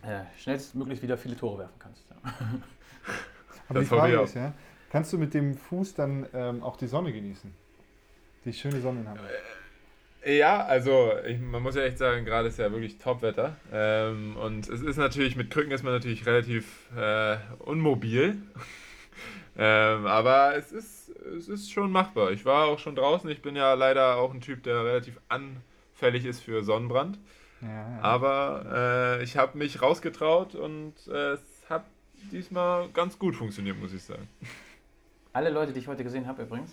äh, 0.03 0.21
schnellstmöglich 0.39 1.01
wieder 1.01 1.17
viele 1.17 1.35
Tore 1.35 1.59
werfen 1.59 1.79
kannst. 1.79 2.03
Ja. 2.09 2.15
Aber 3.69 3.69
die 3.69 3.73
Das 3.73 3.83
ich 3.83 3.89
Frage 3.89 4.19
auch. 4.19 4.23
ist 4.25 4.35
ja, 4.35 4.53
kannst 4.91 5.11
du 5.13 5.17
mit 5.17 5.33
dem 5.33 5.55
Fuß 5.57 5.95
dann 5.95 6.27
ähm, 6.33 6.61
auch 6.63 6.77
die 6.77 6.87
Sonne 6.87 7.11
genießen? 7.11 7.51
Die 8.45 8.53
schöne 8.53 8.79
Sonne 8.81 9.01
in 9.01 9.07
Hamburg. 9.09 9.25
Ja, 10.25 10.65
also 10.65 11.13
ich, 11.25 11.39
man 11.39 11.63
muss 11.63 11.75
ja 11.75 11.83
echt 11.83 11.97
sagen, 11.97 12.25
gerade 12.25 12.49
ist 12.49 12.59
ja 12.59 12.71
wirklich 12.71 12.97
Topwetter. 12.97 13.55
Ähm, 13.71 14.35
und 14.37 14.67
es 14.69 14.81
ist 14.81 14.97
natürlich, 14.97 15.35
mit 15.35 15.49
Krücken 15.49 15.71
ist 15.71 15.83
man 15.83 15.93
natürlich 15.93 16.25
relativ 16.25 16.89
äh, 16.95 17.37
unmobil. 17.59 18.41
Ähm, 19.61 20.05
aber 20.05 20.55
es 20.55 20.71
ist, 20.71 21.09
es 21.09 21.49
ist 21.49 21.69
schon 21.69 21.91
machbar. 21.91 22.31
Ich 22.31 22.45
war 22.45 22.67
auch 22.67 22.79
schon 22.79 22.95
draußen. 22.95 23.29
Ich 23.29 23.41
bin 23.41 23.57
ja 23.57 23.73
leider 23.73 24.15
auch 24.15 24.33
ein 24.33 24.39
Typ, 24.39 24.63
der 24.63 24.85
relativ 24.85 25.19
anfällig 25.27 26.23
ist 26.23 26.39
für 26.39 26.63
Sonnenbrand. 26.63 27.19
Ja. 27.61 27.99
Aber 28.01 29.17
äh, 29.19 29.23
ich 29.23 29.35
habe 29.35 29.57
mich 29.57 29.81
rausgetraut 29.81 30.55
und 30.55 30.93
äh, 31.09 31.33
es 31.33 31.41
hat 31.69 31.83
diesmal 32.31 32.87
ganz 32.93 33.19
gut 33.19 33.35
funktioniert, 33.35 33.77
muss 33.77 33.91
ich 33.91 34.01
sagen. 34.01 34.29
Alle 35.33 35.49
Leute, 35.49 35.73
die 35.73 35.79
ich 35.79 35.87
heute 35.89 36.05
gesehen 36.05 36.25
habe 36.25 36.43
übrigens, 36.43 36.71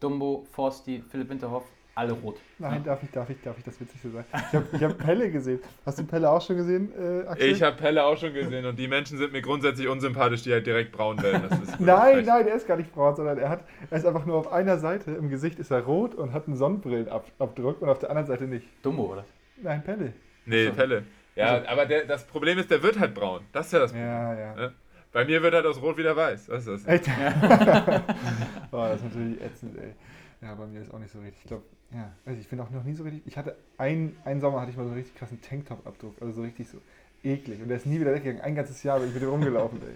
Dumbo, 0.00 0.46
Forsti, 0.52 1.04
Philipp 1.10 1.28
Winterhoff, 1.28 1.64
alle 1.96 2.12
rot. 2.12 2.36
Nein, 2.58 2.84
darf 2.84 3.02
ich, 3.02 3.10
darf 3.10 3.28
ich, 3.30 3.40
darf 3.42 3.56
ich 3.56 3.64
das 3.64 3.80
witzig 3.80 4.00
so 4.02 4.10
sagen? 4.10 4.26
Ich 4.30 4.54
habe 4.54 4.66
ich 4.70 4.82
hab 4.84 4.98
Pelle 4.98 5.30
gesehen. 5.30 5.60
Hast 5.84 5.98
du 5.98 6.04
Pelle 6.04 6.30
auch 6.30 6.42
schon 6.42 6.56
gesehen, 6.56 6.92
äh, 6.96 7.26
Axel? 7.26 7.48
Ich 7.48 7.62
habe 7.62 7.76
Pelle 7.76 8.04
auch 8.04 8.16
schon 8.18 8.34
gesehen 8.34 8.66
und 8.66 8.78
die 8.78 8.86
Menschen 8.86 9.16
sind 9.16 9.32
mir 9.32 9.40
grundsätzlich 9.40 9.88
unsympathisch, 9.88 10.42
die 10.42 10.52
halt 10.52 10.66
direkt 10.66 10.92
braun 10.92 11.22
werden. 11.22 11.42
Das 11.48 11.80
Nein, 11.80 12.14
frech. 12.16 12.26
nein, 12.26 12.44
der 12.44 12.54
ist 12.54 12.68
gar 12.68 12.76
nicht 12.76 12.92
braun, 12.94 13.16
sondern 13.16 13.38
er, 13.38 13.48
hat, 13.48 13.64
er 13.90 13.96
ist 13.98 14.04
einfach 14.06 14.26
nur 14.26 14.36
auf 14.36 14.52
einer 14.52 14.76
Seite, 14.78 15.12
im 15.12 15.30
Gesicht 15.30 15.58
ist 15.58 15.70
er 15.70 15.80
rot 15.84 16.14
und 16.14 16.34
hat 16.34 16.46
einen 16.46 16.56
Sonnenbrillenabdruck 16.56 17.80
und 17.80 17.88
auf 17.88 17.98
der 17.98 18.10
anderen 18.10 18.26
Seite 18.26 18.44
nicht. 18.44 18.66
Dumbo, 18.82 19.12
oder? 19.12 19.24
Nein, 19.62 19.82
Pelle. 19.82 20.12
Nee, 20.44 20.66
Ach 20.68 20.72
so. 20.72 20.76
Pelle. 20.76 21.02
Ja, 21.34 21.46
Also- 21.46 21.68
aber 21.68 21.86
der, 21.86 22.04
das 22.04 22.24
Problem 22.26 22.58
ist, 22.58 22.70
der 22.70 22.82
wird 22.82 23.00
halt 23.00 23.14
braun. 23.14 23.40
Das 23.52 23.66
ist 23.66 23.72
ja 23.72 23.78
das 23.78 23.92
Problem. 23.92 24.06
Ja, 24.08 24.34
ja. 24.34 24.60
Ja. 24.64 24.70
Bei 25.12 25.24
mir 25.24 25.42
wird 25.42 25.54
halt 25.54 25.64
aus 25.64 25.80
Rot 25.80 25.96
wieder 25.96 26.14
weiß. 26.14 26.50
Was 26.50 26.66
ist 26.66 26.86
das? 26.86 26.94
Echt? 26.94 27.08
oh, 28.70 28.76
das 28.76 28.96
ist 28.96 29.04
natürlich 29.04 29.40
ätzend, 29.40 29.78
ey. 29.78 29.94
Ja, 30.42 30.54
bei 30.54 30.66
mir 30.66 30.82
ist 30.82 30.92
auch 30.92 30.98
nicht 30.98 31.10
so 31.10 31.18
richtig. 31.20 31.38
Ich 31.42 31.48
glaube, 31.48 31.64
ja, 31.92 32.12
also 32.24 32.40
ich 32.40 32.48
bin 32.48 32.60
auch 32.60 32.70
noch 32.70 32.84
nie 32.84 32.94
so 32.94 33.04
richtig. 33.04 33.22
Ich 33.26 33.36
hatte 33.36 33.56
ein, 33.78 34.16
einen 34.24 34.40
Sommer 34.40 34.60
hatte 34.60 34.70
ich 34.70 34.76
mal 34.76 34.84
so 34.84 34.90
einen 34.90 34.98
richtig 34.98 35.16
krassen 35.16 35.40
Tanktop-Abdruck. 35.40 36.14
Also 36.20 36.32
so 36.32 36.42
richtig 36.42 36.68
so 36.68 36.78
eklig. 37.22 37.60
Und 37.62 37.68
der 37.68 37.76
ist 37.76 37.86
nie 37.86 38.00
wieder 38.00 38.12
weggegangen. 38.12 38.42
Ein 38.42 38.54
ganzes 38.54 38.82
Jahr 38.82 38.98
bin 38.98 39.08
ich 39.08 39.14
mit 39.14 39.22
dem 39.22 39.30
rumgelaufen, 39.30 39.80
ey. 39.82 39.94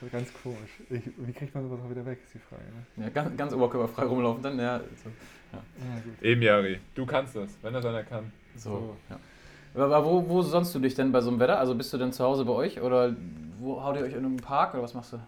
Das 0.00 0.06
ist 0.06 0.12
ganz 0.12 0.42
komisch. 0.42 0.80
Ich, 0.88 1.02
wie 1.18 1.32
kriegt 1.32 1.54
man 1.54 1.64
sowas 1.64 1.80
auch 1.84 1.90
wieder 1.90 2.04
weg, 2.06 2.18
ist 2.24 2.34
die 2.34 2.38
Frage. 2.38 2.62
Ne? 2.96 3.04
Ja, 3.04 3.10
ganz, 3.10 3.36
ganz 3.36 3.52
oberkörperfrei 3.52 4.04
rumlaufen 4.04 4.42
dann, 4.42 4.58
ja. 4.58 4.78
So. 4.78 5.10
Ja, 5.52 5.60
gut. 6.02 6.22
Eben, 6.22 6.42
Jari. 6.42 6.80
Du 6.94 7.04
kannst 7.04 7.36
das, 7.36 7.50
wenn 7.62 7.74
das 7.74 7.84
einer 7.84 8.02
kann. 8.02 8.32
so. 8.56 8.70
So. 8.70 8.96
Ja. 9.10 9.18
Aber 9.74 10.04
wo, 10.04 10.28
wo 10.28 10.42
sonst 10.42 10.74
du 10.74 10.80
dich 10.80 10.94
denn 10.94 11.12
bei 11.12 11.20
so 11.20 11.30
einem 11.30 11.38
Wetter? 11.38 11.58
Also 11.58 11.74
bist 11.74 11.92
du 11.92 11.98
denn 11.98 12.12
zu 12.12 12.24
Hause 12.24 12.44
bei 12.44 12.52
euch 12.52 12.80
oder 12.80 13.14
wo 13.60 13.82
haut 13.82 13.96
ihr 13.96 14.02
euch 14.02 14.14
in 14.14 14.24
einem 14.24 14.36
Park 14.36 14.74
oder 14.74 14.82
was 14.82 14.94
machst 14.94 15.12
du? 15.12 15.20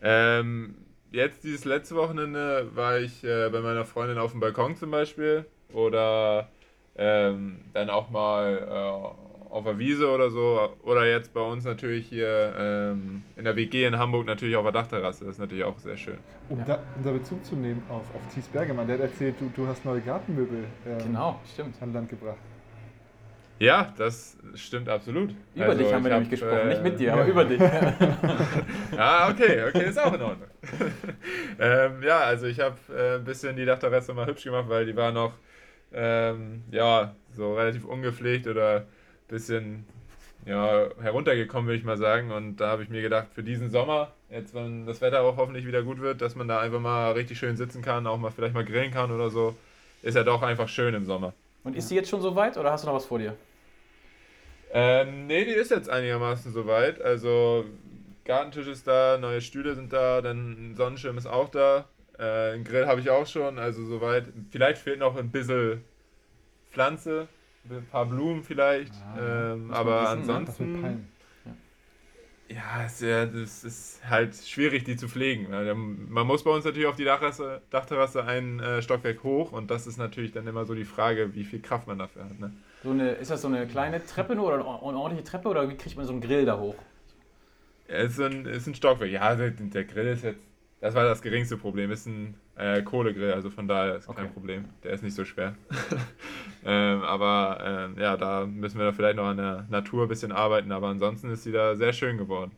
Ähm, 0.00 0.76
jetzt 1.12 1.44
dieses 1.44 1.64
letzte 1.64 1.94
Wochenende 1.96 2.70
war 2.74 2.98
ich 2.98 3.22
äh, 3.24 3.48
bei 3.50 3.60
meiner 3.60 3.84
Freundin 3.84 4.18
auf 4.18 4.32
dem 4.32 4.40
Balkon 4.40 4.76
zum 4.76 4.90
Beispiel. 4.90 5.44
Oder 5.72 6.48
ähm, 6.96 7.60
dann 7.72 7.88
auch 7.90 8.10
mal 8.10 8.58
äh, 8.58 9.52
auf 9.52 9.64
der 9.64 9.78
Wiese 9.78 10.10
oder 10.10 10.30
so. 10.30 10.70
Oder 10.82 11.06
jetzt 11.06 11.32
bei 11.32 11.40
uns 11.40 11.64
natürlich 11.64 12.06
hier 12.08 12.54
ähm, 12.58 13.22
in 13.36 13.44
der 13.44 13.56
WG 13.56 13.86
in 13.86 13.98
Hamburg 13.98 14.26
natürlich 14.26 14.56
auf 14.56 14.64
der 14.64 14.72
Dachterrasse. 14.72 15.24
Das 15.24 15.34
ist 15.34 15.40
natürlich 15.40 15.64
auch 15.64 15.78
sehr 15.78 15.96
schön. 15.96 16.18
Um, 16.48 16.58
Ja. 16.58 16.64
da, 16.64 16.78
um 16.96 17.02
da 17.04 17.12
Bezug 17.12 17.44
zu 17.44 17.56
nehmen 17.56 17.82
auf, 17.88 18.02
auf 18.14 18.34
Thies 18.34 18.46
Bergemann, 18.46 18.86
der 18.86 18.96
hat 18.98 19.04
erzählt, 19.04 19.36
du, 19.40 19.50
du 19.54 19.66
hast 19.66 19.84
neue 19.84 20.00
Gartenmöbel 20.00 20.64
ähm, 20.86 20.98
Genau, 21.06 21.40
stimmt. 21.52 21.74
an 21.80 21.92
Land 21.92 22.08
gebracht. 22.10 22.38
Ja, 23.62 23.94
das 23.96 24.36
stimmt 24.56 24.88
absolut. 24.88 25.36
Über 25.54 25.66
Also, 25.66 25.78
dich 25.78 25.92
haben 25.92 26.04
wir 26.04 26.10
ich 26.10 26.18
nämlich 26.18 26.42
hab, 26.42 26.48
gesprochen, 26.48 26.58
äh, 26.58 26.68
nicht 26.68 26.82
mit 26.82 26.98
dir, 26.98 27.12
aber 27.12 27.26
über 27.26 27.44
dich. 27.44 27.60
Ja, 27.60 29.28
okay, 29.30 29.62
okay, 29.68 29.84
ist 29.88 30.00
auch 30.00 30.12
in 30.12 30.20
Ordnung. 30.20 30.48
ähm, 31.60 32.02
ja, 32.02 32.18
also 32.18 32.46
ich 32.46 32.58
habe 32.58 32.76
äh, 32.92 33.14
ein 33.18 33.24
bisschen 33.24 33.54
die 33.54 33.64
Dachterrasse 33.64 34.14
mal 34.14 34.26
hübsch 34.26 34.42
gemacht, 34.42 34.64
weil 34.66 34.84
die 34.84 34.96
war 34.96 35.12
noch 35.12 35.34
ähm, 35.92 36.64
ja, 36.72 37.14
so 37.36 37.54
relativ 37.54 37.84
ungepflegt 37.84 38.48
oder 38.48 38.78
ein 38.78 38.86
bisschen 39.28 39.84
ja, 40.44 40.88
heruntergekommen, 41.00 41.68
würde 41.68 41.78
ich 41.78 41.84
mal 41.84 41.98
sagen. 41.98 42.32
Und 42.32 42.56
da 42.56 42.66
habe 42.66 42.82
ich 42.82 42.88
mir 42.88 43.00
gedacht, 43.00 43.28
für 43.32 43.44
diesen 43.44 43.70
Sommer, 43.70 44.10
jetzt 44.28 44.56
wenn 44.56 44.86
das 44.86 45.00
Wetter 45.00 45.22
auch 45.22 45.36
hoffentlich 45.36 45.68
wieder 45.68 45.84
gut 45.84 46.00
wird, 46.00 46.20
dass 46.20 46.34
man 46.34 46.48
da 46.48 46.58
einfach 46.58 46.80
mal 46.80 47.12
richtig 47.12 47.38
schön 47.38 47.56
sitzen 47.56 47.80
kann, 47.80 48.08
auch 48.08 48.18
mal 48.18 48.32
vielleicht 48.32 48.54
mal 48.54 48.64
grillen 48.64 48.90
kann 48.90 49.12
oder 49.12 49.30
so, 49.30 49.54
ist 50.02 50.16
ja 50.16 50.24
doch 50.24 50.42
einfach 50.42 50.68
schön 50.68 50.94
im 50.94 51.04
Sommer. 51.04 51.32
Und 51.62 51.76
ist 51.76 51.88
sie 51.88 51.94
jetzt 51.94 52.10
schon 52.10 52.20
so 52.20 52.34
weit 52.34 52.58
oder 52.58 52.72
hast 52.72 52.82
du 52.82 52.88
noch 52.88 52.96
was 52.96 53.06
vor 53.06 53.20
dir? 53.20 53.36
Ähm, 54.72 55.26
nee, 55.26 55.44
die 55.44 55.52
ist 55.52 55.70
jetzt 55.70 55.90
einigermaßen 55.90 56.52
soweit. 56.52 57.00
Also 57.00 57.66
Gartentisch 58.24 58.68
ist 58.68 58.86
da, 58.86 59.18
neue 59.18 59.40
Stühle 59.40 59.74
sind 59.74 59.92
da, 59.92 60.22
dann 60.22 60.70
ein 60.72 60.76
Sonnenschirm 60.76 61.18
ist 61.18 61.26
auch 61.26 61.50
da. 61.50 61.88
Äh, 62.18 62.52
einen 62.52 62.64
Grill 62.64 62.86
habe 62.86 63.00
ich 63.00 63.10
auch 63.10 63.26
schon, 63.26 63.58
also 63.58 63.84
soweit. 63.84 64.26
Vielleicht 64.50 64.78
fehlt 64.78 64.98
noch 64.98 65.16
ein 65.16 65.30
bisschen 65.30 65.84
Pflanze, 66.70 67.28
ein 67.68 67.86
paar 67.90 68.06
Blumen 68.06 68.42
vielleicht. 68.42 68.94
Ah, 68.94 69.52
ähm, 69.52 69.70
aber 69.72 70.02
wissen, 70.02 70.26
ne? 70.26 70.34
Ansonsten. 70.34 70.80
Palmen. 70.80 71.08
Ja, 72.48 72.84
es, 72.84 73.00
ja, 73.00 73.24
das 73.24 73.64
ist 73.64 74.00
halt 74.08 74.34
schwierig, 74.34 74.84
die 74.84 74.96
zu 74.96 75.08
pflegen. 75.08 75.50
weil 75.50 75.74
Man 75.74 76.26
muss 76.26 76.44
bei 76.44 76.50
uns 76.50 76.64
natürlich 76.64 76.86
auf 76.86 76.96
die 76.96 77.04
Dachterrasse, 77.04 77.62
Dachterrasse 77.70 78.24
ein 78.24 78.60
äh, 78.60 78.82
Stockwerk 78.82 79.22
hoch 79.22 79.52
und 79.52 79.70
das 79.70 79.86
ist 79.86 79.96
natürlich 79.96 80.32
dann 80.32 80.46
immer 80.46 80.66
so 80.66 80.74
die 80.74 80.84
Frage, 80.84 81.34
wie 81.34 81.44
viel 81.44 81.60
Kraft 81.60 81.86
man 81.86 81.98
dafür 81.98 82.24
hat. 82.24 82.38
Ne? 82.38 82.52
So 82.82 82.90
eine, 82.90 83.12
ist 83.12 83.30
das 83.30 83.40
so 83.42 83.48
eine 83.48 83.66
kleine 83.66 84.04
Treppe 84.04 84.34
nur 84.34 84.46
oder 84.48 84.54
eine 84.56 84.66
or- 84.66 84.88
eine 84.88 84.98
ordentliche 84.98 85.24
Treppe 85.28 85.48
oder 85.48 85.68
wie 85.70 85.76
kriegt 85.76 85.96
man 85.96 86.04
so 86.06 86.12
einen 86.12 86.20
Grill 86.20 86.44
da 86.44 86.58
hoch? 86.58 86.76
Es 87.86 88.12
ist 88.12 88.20
ein, 88.20 88.46
ist 88.46 88.66
ein 88.66 88.74
Stockwerk. 88.74 89.10
Ja, 89.10 89.34
der, 89.34 89.50
der 89.50 89.84
Grill 89.84 90.06
ist 90.08 90.24
jetzt, 90.24 90.40
das 90.80 90.94
war 90.94 91.04
das 91.04 91.22
geringste 91.22 91.56
Problem. 91.56 91.90
Ist 91.90 92.06
ein 92.06 92.34
äh, 92.56 92.82
Kohlegrill, 92.82 93.32
also 93.32 93.50
von 93.50 93.68
daher 93.68 93.96
ist 93.96 94.08
Okay. 94.08 94.16
kein 94.22 94.32
Problem. 94.32 94.64
Der 94.82 94.92
ist 94.92 95.02
nicht 95.02 95.14
so 95.14 95.24
schwer. 95.24 95.56
ähm, 96.64 97.02
aber 97.02 97.58
ähm, 97.94 97.98
ja, 98.00 98.16
da 98.16 98.46
müssen 98.46 98.78
wir 98.78 98.86
da 98.86 98.92
vielleicht 98.92 99.16
noch 99.16 99.26
an 99.26 99.36
der 99.36 99.66
Natur 99.70 100.04
ein 100.04 100.08
bisschen 100.08 100.32
arbeiten, 100.32 100.72
aber 100.72 100.88
ansonsten 100.88 101.30
ist 101.30 101.44
sie 101.44 101.52
da 101.52 101.76
sehr 101.76 101.92
schön 101.92 102.18
geworden. 102.18 102.52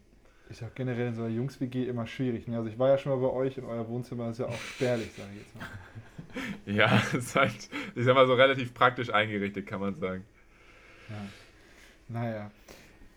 Ist 0.54 0.60
ja 0.60 0.70
generell 0.72 1.08
in 1.08 1.14
so 1.16 1.22
einer 1.24 1.34
Jungs-WG 1.34 1.88
immer 1.88 2.06
schwierig. 2.06 2.46
Ne? 2.46 2.56
Also 2.58 2.68
ich 2.68 2.78
war 2.78 2.88
ja 2.88 2.96
schon 2.96 3.10
mal 3.10 3.18
bei 3.28 3.34
euch 3.34 3.58
und 3.58 3.64
euer 3.64 3.88
Wohnzimmer 3.88 4.30
ist 4.30 4.38
ja 4.38 4.46
auch 4.46 4.56
spärlich, 4.56 5.10
sage 5.12 5.30
ich 5.32 5.38
jetzt 5.40 5.56
mal. 5.56 5.66
Ja, 6.72 6.96
es 6.96 7.14
ist 7.14 7.34
halt, 7.34 7.68
ich 7.96 8.04
sag 8.04 8.14
mal 8.14 8.24
so 8.28 8.34
relativ 8.34 8.72
praktisch 8.72 9.10
eingerichtet, 9.12 9.66
kann 9.66 9.80
man 9.80 9.96
sagen. 9.96 10.24
Ja. 11.08 11.16
Naja. 12.08 12.50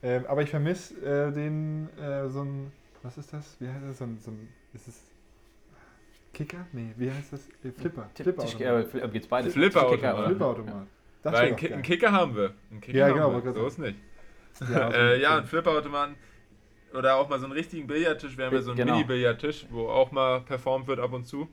Ähm, 0.02 0.26
aber 0.28 0.42
ich 0.42 0.50
vermisse 0.50 0.96
äh, 1.06 1.32
den, 1.32 1.90
äh, 2.00 2.28
so 2.30 2.42
ein, 2.42 2.72
was 3.04 3.20
ist 3.20 3.32
das? 3.32 3.56
Wie 3.60 3.68
heißt 3.68 3.86
das? 3.88 4.00
So 4.00 4.06
ein, 4.06 4.18
so 4.20 4.32
ein 4.32 4.48
ist 4.74 4.88
es 4.88 5.00
Kicker? 6.34 6.66
Nee, 6.72 6.94
wie 6.98 7.12
heißt 7.12 7.34
das? 7.34 7.48
Äh, 7.64 7.72
Flipper. 7.72 8.10
Tisch, 8.16 8.24
Flipperautomat. 8.26 8.96
äh, 8.96 9.10
geht's 9.10 9.28
beides? 9.28 9.54
Flipperautomat. 9.54 10.88
Das 11.22 11.34
Weil 11.34 11.56
wär 11.62 11.74
einen, 11.74 11.84
Kicker 11.84 12.12
haben 12.12 12.36
wir. 12.36 12.56
Einen 12.72 12.82
Kicker 12.82 12.98
Ja, 12.98 13.06
haben 13.10 13.14
genau, 13.14 13.30
wir. 13.30 13.46
wollte 13.46 13.60
So 13.60 13.68
ist 13.68 13.78
nicht. 13.78 14.00
Ja, 14.72 14.92
so 14.92 14.98
äh, 14.98 15.22
ja, 15.22 15.34
ein- 15.38 15.42
ein 15.44 15.46
Flipperautomaten 15.48 16.16
oder 16.94 17.16
auch 17.18 17.30
mal 17.30 17.40
so 17.40 17.46
einen 17.46 17.54
richtigen 17.54 17.88
Billardtisch. 17.88 18.38
Wir 18.38 18.46
haben 18.46 18.54
ja 18.56 18.62
so 18.62 18.72
einen 18.72 18.78
Genau. 18.78 18.94
Mini-Billardtisch, 18.96 19.68
wo 19.70 19.88
auch 19.90 20.12
mal 20.12 20.42
performt 20.42 20.88
wird 20.88 21.00
ab 21.00 21.14
und 21.14 21.26
zu. 21.26 21.48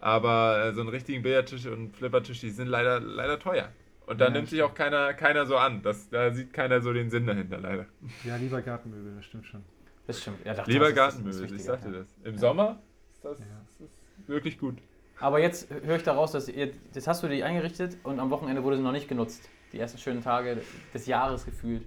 Aber 0.00 0.64
äh, 0.66 0.72
so 0.72 0.80
einen 0.80 0.88
richtigen 0.90 1.22
Billardtisch 1.22 1.66
und 1.66 1.94
Flippertisch, 1.96 2.40
die 2.40 2.50
sind 2.50 2.68
leider, 2.68 3.00
leider 3.00 3.38
teuer. 3.38 3.68
Und 4.06 4.20
da 4.20 4.26
Ja, 4.26 4.30
nimmt 4.30 4.48
sich 4.48 4.62
auch 4.62 4.74
keiner, 4.74 5.12
keiner 5.14 5.46
so 5.46 5.56
an. 5.56 5.82
Das, 5.82 6.08
da 6.08 6.32
sieht 6.32 6.52
keiner 6.52 6.80
so 6.80 6.92
den 6.92 7.10
Sinn 7.10 7.26
dahinter, 7.26 7.58
leider. 7.58 7.86
ja, 8.24 8.36
lieber 8.36 8.60
Gartenmöbel, 8.62 9.14
das 9.16 9.26
stimmt 9.26 9.46
schon. 9.46 9.62
Das 10.06 10.20
stimmt. 10.20 10.38
Ja, 10.44 10.54
dachte, 10.54 10.70
Lieber 10.70 10.90
das 10.90 10.90
ist- 10.90 10.96
das 10.96 11.04
Gartenmöbel, 11.14 11.44
ist 11.44 11.52
ich 11.60 11.62
sagte 11.64 11.88
ja. 11.90 11.98
das. 11.98 12.08
Im 12.24 12.38
Sommer 12.38 12.80
ist 13.12 13.24
das, 13.24 13.38
Ja. 13.38 13.44
das 13.66 13.80
ist 13.88 14.28
wirklich 14.28 14.58
gut. 14.58 14.78
Aber 15.20 15.38
jetzt 15.38 15.70
höre 15.70 15.96
ich 15.96 16.02
daraus, 16.02 16.32
dass 16.32 16.48
ihr, 16.48 16.72
jetzt 16.94 17.06
hast 17.06 17.22
du 17.22 17.28
die 17.28 17.44
eingerichtet 17.44 17.98
und 18.04 18.18
am 18.18 18.30
Wochenende 18.30 18.64
wurde 18.64 18.78
sie 18.78 18.82
noch 18.82 18.90
nicht 18.92 19.06
genutzt. 19.06 19.48
Die 19.72 19.78
ersten 19.78 19.98
schönen 19.98 20.22
Tage 20.24 20.62
des 20.94 21.06
Jahres 21.06 21.44
gefühlt. 21.44 21.82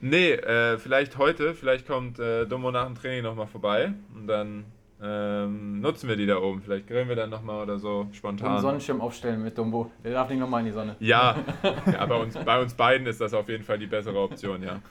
Nee, 0.00 0.32
äh, 0.32 0.78
vielleicht 0.78 1.16
heute, 1.18 1.54
vielleicht 1.54 1.86
kommt 1.86 2.18
äh, 2.18 2.44
Dummo 2.46 2.70
nach 2.70 2.86
dem 2.86 2.94
Training 2.94 3.22
nochmal 3.22 3.46
vorbei 3.46 3.92
und 4.14 4.26
dann 4.26 4.64
ähm, 5.02 5.80
nutzen 5.80 6.08
wir 6.08 6.16
die 6.16 6.26
da 6.26 6.38
oben. 6.38 6.62
Vielleicht 6.62 6.86
grillen 6.86 7.08
wir 7.08 7.16
dann 7.16 7.30
nochmal 7.30 7.62
oder 7.62 7.78
so 7.78 8.00
Und 8.00 8.04
einen 8.06 8.14
spontan. 8.14 8.60
Sonnenschirm 8.60 9.00
aufstellen 9.00 9.42
mit 9.42 9.56
Dumbo. 9.56 9.90
Der 10.04 10.12
darf 10.12 10.28
nicht 10.28 10.38
nochmal 10.38 10.60
in 10.60 10.66
die 10.66 10.72
Sonne. 10.72 10.96
Ja, 11.00 11.36
ja 11.92 12.06
bei, 12.06 12.16
uns, 12.16 12.34
bei 12.34 12.60
uns 12.60 12.74
beiden 12.74 13.06
ist 13.06 13.20
das 13.20 13.34
auf 13.34 13.48
jeden 13.48 13.64
Fall 13.64 13.78
die 13.78 13.86
bessere 13.86 14.18
Option, 14.18 14.62
ja. 14.62 14.80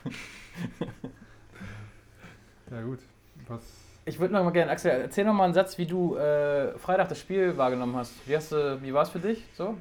Ja, 2.72 2.82
gut. 2.82 3.00
Was? 3.48 3.62
Ich 4.06 4.20
würde 4.20 4.34
noch 4.34 4.44
mal 4.44 4.50
gerne, 4.50 4.72
Axel, 4.72 4.91
erzähl 4.91 5.24
noch 5.24 5.34
mal 5.34 5.46
einen 5.46 5.54
Satz, 5.54 5.78
wie 5.78 5.86
du 5.86 6.15
äh, 6.15 6.78
Freitag 6.80 7.10
das 7.10 7.20
Spiel 7.20 7.56
wahrgenommen 7.58 7.96
hast. 7.96 8.28
Wie, 8.28 8.36
hast 8.36 8.52
du, 8.52 8.80
wie 8.82 8.94
war 8.94 9.04
es 9.04 9.10
für 9.10 9.20
dich? 9.20 9.44
So? 9.54 9.78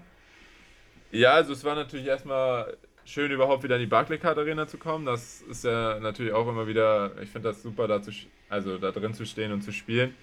Ja, 1.11 1.33
also 1.33 1.53
es 1.55 1.65
war 1.65 1.75
natürlich 1.75 2.07
erstmal 2.07 2.77
schön, 3.05 3.31
überhaupt 3.31 3.63
wieder 3.63 3.77
in 3.77 3.81
die 3.81 3.87
Barclaycard 3.87 4.39
Arena 4.39 4.67
zu 4.67 4.79
kommen. 4.79 5.05
Das 5.05 5.43
ist 5.43 5.65
ja 5.65 5.99
natürlich 6.01 6.33
auch 6.33 6.49
immer 6.49 6.67
wieder, 6.67 7.13
ich 7.23 7.31
finde 7.31 7.49
das 7.49 7.63
super, 7.63 7.87
da, 7.87 8.03
zu, 8.03 8.11
also 8.49 8.79
da 8.79 8.91
drin 8.91 9.15
zu 9.15 9.25
stehen 9.25 9.53
und 9.53 9.63
zu 9.63 9.73
spielen. 9.73 10.15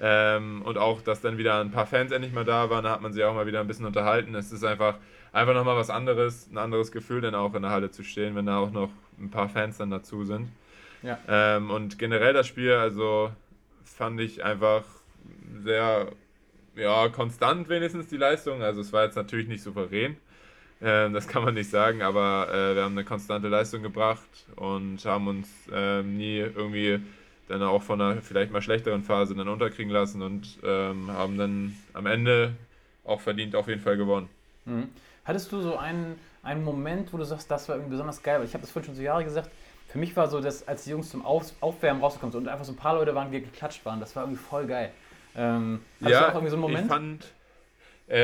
Ähm, 0.00 0.62
und 0.62 0.78
auch, 0.78 1.02
dass 1.02 1.20
dann 1.20 1.38
wieder 1.38 1.60
ein 1.60 1.70
paar 1.70 1.86
Fans 1.86 2.12
endlich 2.12 2.32
mal 2.32 2.44
da 2.44 2.70
waren, 2.70 2.84
da 2.84 2.90
hat 2.90 3.02
man 3.02 3.12
sich 3.12 3.22
auch 3.24 3.34
mal 3.34 3.46
wieder 3.46 3.60
ein 3.60 3.66
bisschen 3.66 3.86
unterhalten. 3.86 4.34
Es 4.34 4.50
ist 4.50 4.64
einfach, 4.64 4.96
einfach 5.32 5.54
nochmal 5.54 5.76
was 5.76 5.90
anderes, 5.90 6.48
ein 6.50 6.58
anderes 6.58 6.90
Gefühl, 6.90 7.20
dann 7.20 7.34
auch 7.34 7.54
in 7.54 7.62
der 7.62 7.70
Halle 7.70 7.90
zu 7.90 8.02
stehen, 8.02 8.34
wenn 8.34 8.46
da 8.46 8.58
auch 8.58 8.72
noch 8.72 8.90
ein 9.18 9.30
paar 9.30 9.48
Fans 9.48 9.78
dann 9.78 9.90
dazu 9.90 10.24
sind. 10.24 10.48
Ja. 11.02 11.18
Ähm, 11.28 11.70
und 11.70 11.98
generell 11.98 12.32
das 12.32 12.46
Spiel, 12.46 12.72
also 12.72 13.30
fand 13.84 14.20
ich 14.20 14.44
einfach 14.44 14.84
sehr 15.62 16.08
ja, 16.74 17.08
konstant 17.08 17.68
wenigstens 17.68 18.08
die 18.08 18.16
Leistung. 18.16 18.62
Also 18.62 18.80
es 18.80 18.92
war 18.92 19.04
jetzt 19.04 19.16
natürlich 19.16 19.48
nicht 19.48 19.62
souverän, 19.62 20.16
ähm, 20.82 21.12
das 21.12 21.28
kann 21.28 21.44
man 21.44 21.54
nicht 21.54 21.70
sagen, 21.70 22.02
aber 22.02 22.48
äh, 22.52 22.74
wir 22.74 22.82
haben 22.82 22.92
eine 22.92 23.04
konstante 23.04 23.48
Leistung 23.48 23.82
gebracht 23.82 24.46
und 24.56 25.04
haben 25.04 25.28
uns 25.28 25.48
ähm, 25.72 26.16
nie 26.16 26.38
irgendwie 26.38 27.00
dann 27.48 27.62
auch 27.62 27.82
von 27.82 28.00
einer 28.00 28.20
vielleicht 28.20 28.52
mal 28.52 28.62
schlechteren 28.62 29.02
Phase 29.02 29.34
dann 29.34 29.48
unterkriegen 29.48 29.92
lassen 29.92 30.22
und 30.22 30.58
ähm, 30.64 31.10
haben 31.10 31.38
dann 31.38 31.76
am 31.92 32.06
Ende 32.06 32.54
auch 33.04 33.20
verdient 33.20 33.54
auf 33.54 33.68
jeden 33.68 33.80
Fall 33.80 33.96
gewonnen. 33.96 34.28
Mhm. 34.64 34.88
Hattest 35.24 35.52
du 35.52 35.60
so 35.60 35.76
einen, 35.76 36.18
einen 36.42 36.64
Moment, 36.64 37.12
wo 37.12 37.16
du 37.16 37.24
sagst, 37.24 37.50
das 37.50 37.68
war 37.68 37.76
irgendwie 37.76 37.92
besonders 37.92 38.22
geil? 38.22 38.40
Weil 38.40 38.46
ich 38.46 38.54
habe 38.54 38.62
das 38.62 38.70
vorhin 38.70 38.86
schon 38.86 38.96
so 38.96 39.02
Jahre 39.02 39.24
gesagt. 39.24 39.50
Für 39.88 39.98
mich 39.98 40.16
war 40.16 40.28
so, 40.28 40.40
dass 40.40 40.66
als 40.66 40.84
die 40.84 40.90
Jungs 40.90 41.10
zum 41.10 41.24
Auf 41.24 41.52
Aufwärmen 41.60 42.02
rausgekommen 42.02 42.32
sind 42.32 42.42
und 42.42 42.48
einfach 42.48 42.64
so 42.64 42.72
ein 42.72 42.76
paar 42.76 42.94
Leute 42.94 43.14
waren, 43.14 43.30
die 43.30 43.40
geklatscht 43.40 43.84
waren, 43.84 44.00
das 44.00 44.16
war 44.16 44.24
irgendwie 44.24 44.42
voll 44.42 44.66
geil. 44.66 44.90
Ähm, 45.36 45.80
hattest 46.02 46.20
du 46.20 46.28
auch 46.28 46.34
irgendwie 46.34 46.50
so 46.50 46.56
einen 46.56 46.62
Moment? 46.62 46.82
Ich 46.84 46.88
fand, 46.88 47.26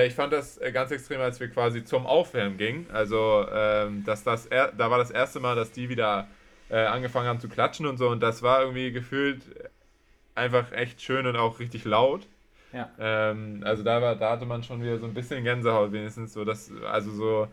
ich 0.06 0.14
fand 0.14 0.32
das 0.32 0.58
äh, 0.58 0.70
ganz 0.70 0.90
extrem, 0.90 1.20
als 1.20 1.40
wir 1.40 1.48
quasi 1.48 1.84
zum 1.84 2.06
Aufwärmen 2.06 2.58
gingen. 2.58 2.86
Also, 2.92 3.46
ähm, 3.50 4.04
dass 4.04 4.22
das 4.22 4.46
er, 4.46 4.72
da 4.72 4.90
war 4.90 4.98
das 4.98 5.10
erste 5.10 5.40
Mal, 5.40 5.56
dass 5.56 5.72
die 5.72 5.88
wieder 5.88 6.28
äh, 6.68 6.84
angefangen 6.84 7.26
haben 7.26 7.40
zu 7.40 7.48
klatschen 7.48 7.86
und 7.86 7.96
so. 7.96 8.08
Und 8.08 8.20
das 8.20 8.42
war 8.42 8.60
irgendwie 8.60 8.92
gefühlt 8.92 9.42
einfach 10.34 10.72
echt 10.72 11.00
schön 11.00 11.26
und 11.26 11.36
auch 11.36 11.58
richtig 11.58 11.84
laut. 11.84 12.26
Ja. 12.72 12.90
Ähm, 12.98 13.62
also 13.64 13.82
da 13.82 14.02
war, 14.02 14.14
da 14.14 14.30
hatte 14.32 14.44
man 14.44 14.62
schon 14.62 14.82
wieder 14.82 14.98
so 14.98 15.06
ein 15.06 15.14
bisschen 15.14 15.42
Gänsehaut 15.42 15.92
wenigstens, 15.92 16.34
so 16.34 16.44
dass, 16.44 16.70
also 16.86 17.10
so, 17.10 17.48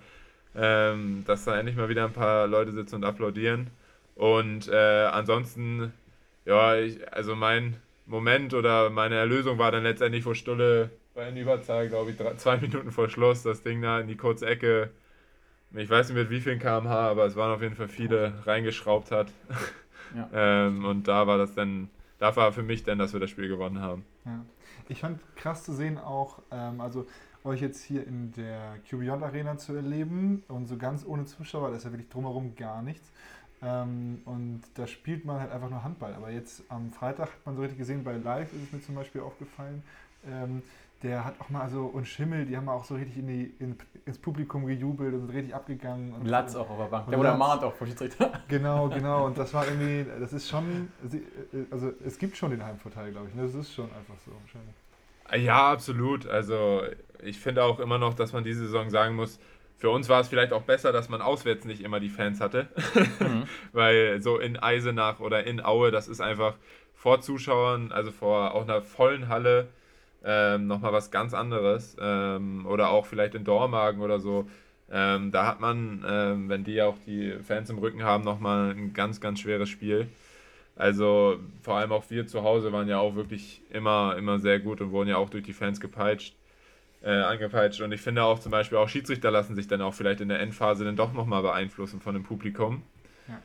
ähm, 0.55 1.23
dass 1.25 1.45
da 1.45 1.57
endlich 1.57 1.77
mal 1.77 1.89
wieder 1.89 2.03
ein 2.03 2.13
paar 2.13 2.47
Leute 2.47 2.71
sitzen 2.71 2.95
und 2.95 3.05
applaudieren. 3.05 3.67
Und 4.15 4.67
äh, 4.67 5.05
ansonsten, 5.05 5.93
ja, 6.45 6.75
ich, 6.75 7.13
also 7.13 7.35
mein 7.35 7.77
Moment 8.05 8.53
oder 8.53 8.89
meine 8.89 9.15
Erlösung 9.15 9.57
war 9.57 9.71
dann 9.71 9.83
letztendlich, 9.83 10.25
wo 10.25 10.33
Stulle 10.33 10.89
bei 11.15 11.25
einer 11.25 11.39
Überzahl, 11.39 11.87
glaube 11.87 12.11
ich, 12.11 12.17
drei, 12.17 12.35
zwei 12.35 12.57
Minuten 12.57 12.91
vor 12.91 13.09
Schluss 13.09 13.41
das 13.41 13.63
Ding 13.63 13.81
da 13.81 13.99
in 13.99 14.07
die 14.07 14.17
kurze 14.17 14.45
Ecke, 14.45 14.91
ich 15.73 15.89
weiß 15.89 16.09
nicht 16.09 16.17
mit 16.17 16.29
wie 16.29 16.41
vielen 16.41 16.59
kmh, 16.59 16.89
aber 16.89 17.25
es 17.25 17.35
waren 17.35 17.53
auf 17.53 17.61
jeden 17.61 17.75
Fall 17.75 17.87
viele, 17.87 18.33
reingeschraubt 18.45 19.11
hat. 19.11 19.31
Ja. 20.15 20.29
ähm, 20.67 20.85
und 20.85 21.07
da 21.07 21.25
war 21.25 21.37
das 21.37 21.55
dann, 21.55 21.89
da 22.19 22.35
war 22.35 22.51
für 22.51 22.63
mich 22.63 22.83
dann, 22.83 22.99
dass 22.99 23.13
wir 23.13 23.19
das 23.19 23.29
Spiel 23.29 23.47
gewonnen 23.47 23.79
haben. 23.81 24.05
Ja. 24.25 24.45
Ich 24.87 24.99
fand 24.99 25.19
krass 25.35 25.63
zu 25.63 25.73
sehen 25.73 25.97
auch, 25.97 26.41
ähm, 26.51 26.79
also 26.79 27.07
euch 27.43 27.61
jetzt 27.61 27.83
hier 27.83 28.05
in 28.05 28.31
der 28.33 28.77
QBeyond 28.89 29.23
Arena 29.23 29.57
zu 29.57 29.73
erleben 29.73 30.43
und 30.47 30.67
so 30.67 30.77
ganz 30.77 31.05
ohne 31.05 31.25
Zuschauer, 31.25 31.69
da 31.69 31.77
ist 31.77 31.85
ja 31.85 31.91
wirklich 31.91 32.09
drumherum 32.09 32.55
gar 32.55 32.81
nichts. 32.81 33.11
Ähm, 33.61 34.21
und 34.25 34.61
da 34.75 34.85
spielt 34.85 35.25
man 35.25 35.39
halt 35.39 35.51
einfach 35.51 35.69
nur 35.69 35.83
Handball. 35.83 36.13
Aber 36.13 36.29
jetzt 36.29 36.63
am 36.69 36.91
Freitag 36.91 37.29
hat 37.31 37.45
man 37.45 37.55
so 37.55 37.61
richtig 37.61 37.79
gesehen, 37.79 38.03
bei 38.03 38.17
Live 38.17 38.53
ist 38.53 38.63
es 38.63 38.71
mir 38.73 38.81
zum 38.81 38.95
Beispiel 38.95 39.21
aufgefallen, 39.21 39.81
ähm, 40.27 40.61
der 41.05 41.23
hat 41.23 41.35
auch 41.39 41.49
mal 41.49 41.69
so, 41.69 41.85
und 41.85 42.07
Schimmel, 42.07 42.45
die 42.45 42.57
haben 42.57 42.67
auch 42.67 42.83
so 42.83 42.95
richtig 42.95 43.17
in 43.17 43.27
die, 43.27 43.53
in, 43.59 43.77
ins 44.05 44.17
Publikum 44.17 44.65
gejubelt 44.65 45.13
und 45.13 45.21
sind 45.21 45.29
richtig 45.29 45.53
abgegangen. 45.53 46.13
Und 46.13 46.25
Latz 46.25 46.55
auch 46.55 46.67
auf 46.67 46.77
der 46.77 46.85
Bank. 46.85 47.09
Der 47.09 47.19
wurde 47.19 47.29
ermahnt 47.29 47.63
auch 47.63 47.73
vom 47.73 47.87
Schiedsrichter. 47.87 48.31
Genau, 48.47 48.89
genau. 48.89 49.25
Und 49.25 49.37
das 49.37 49.53
war 49.53 49.65
irgendwie, 49.65 50.05
das 50.19 50.33
ist 50.33 50.49
schon, 50.49 50.89
also 51.71 51.91
es 52.05 52.17
gibt 52.17 52.37
schon 52.37 52.51
den 52.51 52.63
Heimvorteil, 52.63 53.11
glaube 53.11 53.27
ich. 53.29 53.35
ne? 53.35 53.43
Das 53.43 53.53
ist 53.53 53.73
schon 53.73 53.85
einfach 53.85 54.15
so. 54.25 54.31
wahrscheinlich. 54.41 55.45
Ja, 55.45 55.71
absolut. 55.71 56.27
Also 56.27 56.81
ich 57.23 57.39
finde 57.39 57.63
auch 57.63 57.79
immer 57.79 57.97
noch, 57.97 58.13
dass 58.13 58.33
man 58.33 58.43
diese 58.43 58.65
Saison 58.65 58.89
sagen 58.89 59.15
muss, 59.15 59.39
für 59.77 59.89
uns 59.89 60.09
war 60.09 60.21
es 60.21 60.27
vielleicht 60.27 60.53
auch 60.53 60.63
besser, 60.63 60.91
dass 60.91 61.09
man 61.09 61.21
auswärts 61.21 61.65
nicht 61.65 61.81
immer 61.81 61.99
die 61.99 62.09
Fans 62.09 62.39
hatte. 62.39 62.67
Mhm. 63.19 63.43
Weil 63.73 64.21
so 64.21 64.39
in 64.39 64.57
Eisenach 64.57 65.19
oder 65.19 65.43
in 65.43 65.63
Aue, 65.63 65.91
das 65.91 66.07
ist 66.07 66.21
einfach 66.21 66.55
vor 66.93 67.21
Zuschauern, 67.21 67.91
also 67.91 68.11
vor 68.11 68.53
auch 68.55 68.63
einer 68.63 68.81
vollen 68.81 69.27
Halle, 69.27 69.67
ähm, 70.25 70.67
nochmal 70.67 70.91
was 70.91 71.11
ganz 71.11 71.33
anderes. 71.33 71.95
Ähm, 72.01 72.65
oder 72.65 72.89
auch 72.89 73.05
vielleicht 73.05 73.35
in 73.35 73.43
Dormagen 73.43 74.01
oder 74.01 74.19
so. 74.19 74.49
Ähm, 74.91 75.31
da 75.31 75.47
hat 75.47 75.59
man, 75.59 76.03
ähm, 76.07 76.49
wenn 76.49 76.63
die 76.63 76.81
auch 76.81 76.97
die 77.05 77.33
Fans 77.43 77.69
im 77.69 77.77
Rücken 77.77 78.03
haben, 78.03 78.23
nochmal 78.23 78.71
ein 78.71 78.93
ganz, 78.93 79.21
ganz 79.21 79.39
schweres 79.39 79.69
Spiel. 79.69 80.07
Also 80.75 81.39
vor 81.61 81.75
allem 81.75 81.91
auch 81.91 82.03
wir 82.09 82.27
zu 82.27 82.43
Hause 82.43 82.71
waren 82.73 82.87
ja 82.87 82.99
auch 82.99 83.15
wirklich 83.15 83.61
immer, 83.71 84.15
immer 84.17 84.39
sehr 84.39 84.59
gut 84.59 84.81
und 84.81 84.91
wurden 84.91 85.09
ja 85.09 85.17
auch 85.17 85.29
durch 85.29 85.43
die 85.43 85.53
Fans 85.53 85.79
gepeitscht, 85.79 86.35
äh, 87.01 87.11
angepeitscht. 87.11 87.81
Und 87.81 87.91
ich 87.93 88.01
finde 88.01 88.23
auch 88.23 88.39
zum 88.39 88.51
Beispiel 88.51 88.77
auch 88.77 88.89
Schiedsrichter 88.89 89.31
lassen 89.31 89.55
sich 89.55 89.67
dann 89.67 89.81
auch 89.81 89.93
vielleicht 89.93 90.21
in 90.21 90.27
der 90.27 90.39
Endphase 90.39 90.83
dann 90.83 90.97
doch 90.97 91.13
nochmal 91.13 91.41
beeinflussen 91.43 92.01
von 92.01 92.13
dem 92.13 92.23
Publikum. 92.23 92.83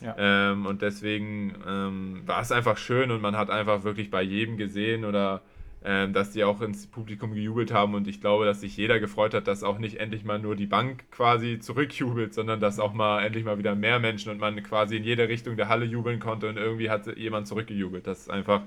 Ja. 0.03 0.15
Ähm, 0.19 0.67
und 0.67 0.83
deswegen 0.83 1.55
ähm, 1.67 2.23
war 2.27 2.43
es 2.43 2.53
einfach 2.53 2.77
schön 2.77 3.11
und 3.11 3.23
man 3.23 3.37
hat 3.37 3.49
einfach 3.49 3.85
wirklich 3.85 4.11
bei 4.11 4.23
jedem 4.23 4.57
gesehen 4.59 5.05
oder 5.05 5.41
dass 5.83 6.33
die 6.33 6.45
auch 6.45 6.61
ins 6.61 6.87
Publikum 6.87 7.33
gejubelt 7.33 7.73
haben 7.73 7.95
und 7.95 8.07
ich 8.07 8.21
glaube, 8.21 8.45
dass 8.45 8.61
sich 8.61 8.77
jeder 8.77 9.01
gefreut 9.01 9.33
hat, 9.33 9.47
dass 9.49 9.63
auch 9.63 9.79
nicht 9.79 9.99
endlich 9.99 10.25
mal 10.25 10.39
nur 10.39 10.55
die 10.55 10.67
Bank 10.67 11.11
quasi 11.11 11.59
zurückjubelt, 11.59 12.35
sondern 12.35 12.61
dass 12.61 12.79
auch 12.79 12.93
mal 12.93 13.23
endlich 13.25 13.45
mal 13.45 13.57
wieder 13.57 13.75
mehr 13.75 13.99
Menschen 13.99 14.31
und 14.31 14.39
man 14.39 14.63
quasi 14.63 14.99
in 14.99 15.05
jede 15.05 15.29
Richtung 15.29 15.57
der 15.57 15.69
Halle 15.69 15.87
jubeln 15.87 16.21
konnte 16.21 16.51
und 16.51 16.59
irgendwie 16.59 16.91
hat 16.91 17.07
jemand 17.17 17.49
zurückgejubelt. 17.49 18.07
Das 18.07 18.21
ist 18.21 18.31
einfach 18.31 18.61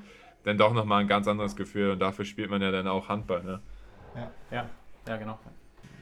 dann 0.43 0.57
doch 0.57 0.74
nochmal 0.74 1.01
ein 1.01 1.07
ganz 1.07 1.28
anderes 1.28 1.55
Gefühl 1.55 1.91
und 1.91 1.99
dafür 1.99 2.26
spielt 2.26 2.49
man 2.49 2.61
ja 2.64 2.72
dann 2.72 2.88
auch 2.88 3.09
Handball. 3.09 3.43
Ne? 3.43 3.59
Ja, 4.51 4.68
ja, 5.07 5.18
genau. 5.18 5.38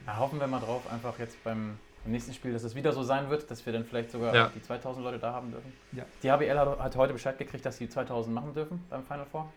Da 0.06 0.16
hoffen 0.16 0.40
wir 0.40 0.46
mal 0.46 0.60
drauf, 0.60 0.90
einfach 0.90 1.18
jetzt 1.18 1.44
beim, 1.44 1.78
beim 2.04 2.12
nächsten 2.12 2.32
Spiel, 2.32 2.52
dass 2.54 2.64
es 2.64 2.74
wieder 2.74 2.92
so 2.92 3.02
sein 3.02 3.28
wird, 3.28 3.50
dass 3.50 3.64
wir 3.66 3.72
dann 3.74 3.84
vielleicht 3.84 4.10
sogar 4.10 4.34
Ja. 4.34 4.50
die 4.54 4.62
2000 4.62 5.04
Leute 5.04 5.18
da 5.18 5.32
haben 5.32 5.50
dürfen. 5.50 5.72
Ja. 5.92 6.04
Die 6.22 6.30
HBL 6.30 6.58
hat, 6.58 6.78
hat 6.80 6.96
heute 6.96 7.12
Bescheid 7.12 7.36
gekriegt, 7.38 7.64
dass 7.66 7.76
sie 7.76 7.88
2000 7.88 8.34
machen 8.34 8.54
dürfen 8.54 8.82
beim 8.90 9.02
Final 9.04 9.26
Four. 9.26 9.52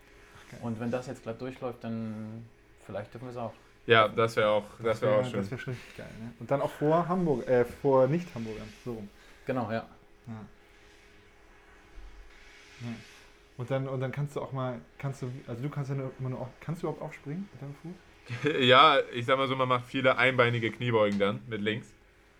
Und 0.62 0.80
wenn 0.80 0.92
das 0.92 1.08
jetzt 1.08 1.24
glatt 1.24 1.40
durchläuft, 1.42 1.84
dann 1.84 2.46
vielleicht 2.86 3.14
dürfen 3.14 3.26
wir 3.26 3.32
es 3.32 3.38
auch. 3.38 3.54
Ja, 3.88 4.08
das 4.08 4.36
wäre 4.36 4.50
auch, 4.50 4.64
das 4.82 5.02
wär 5.02 5.12
auch 5.12 5.24
schön. 5.24 5.42
Das 5.42 5.52
wäre 5.52 5.62
schon 5.62 5.74
richtig 5.74 5.98
geil. 5.98 6.10
Ne? 6.20 6.34
Und 6.40 6.50
dann 6.50 6.62
auch 6.62 6.72
vor 6.72 7.08
Hamburg, 7.08 7.48
äh, 7.48 7.66
vor 7.66 8.08
Nicht-Hamburgern. 8.08 8.68
So 8.84 8.94
rum. 8.94 9.10
Genau, 9.46 9.72
ja. 9.72 9.86
Ja. 10.28 10.34
Ja. 12.82 12.96
Und 13.58 13.72
dann, 13.72 13.88
und 13.88 14.00
dann 14.02 14.12
kannst 14.12 14.36
du 14.36 14.42
auch 14.42 14.52
mal, 14.52 14.82
kannst 14.98 15.22
du, 15.22 15.32
also 15.48 15.62
du 15.62 15.70
kannst 15.70 15.90
ja 15.90 15.96
nur, 15.96 16.12
immer 16.20 16.30
nur 16.30 16.50
kannst 16.60 16.82
du 16.82 16.88
überhaupt 16.88 17.04
aufspringen 17.04 17.48
mit 17.52 17.62
deinem 17.62 17.76
Fuß? 17.76 18.56
Ja, 18.60 18.98
ich 19.14 19.26
sag 19.26 19.38
mal 19.38 19.48
so, 19.48 19.56
man 19.56 19.68
macht 19.68 19.86
viele 19.86 20.18
einbeinige 20.18 20.72
Kniebeugen 20.72 21.20
dann 21.20 21.42
mit 21.48 21.62
links. 21.62 21.94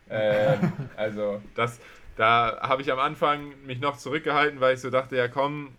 Ähm, 0.10 0.74
also 0.98 1.42
das, 1.54 1.80
da 2.16 2.60
habe 2.62 2.82
ich 2.82 2.92
am 2.92 3.00
Anfang 3.00 3.54
mich 3.66 3.80
noch 3.80 3.98
zurückgehalten, 3.98 4.60
weil 4.60 4.74
ich 4.74 4.82
so 4.82 4.90
dachte, 4.90 5.16
ja 5.16 5.28
komm, 5.28 5.78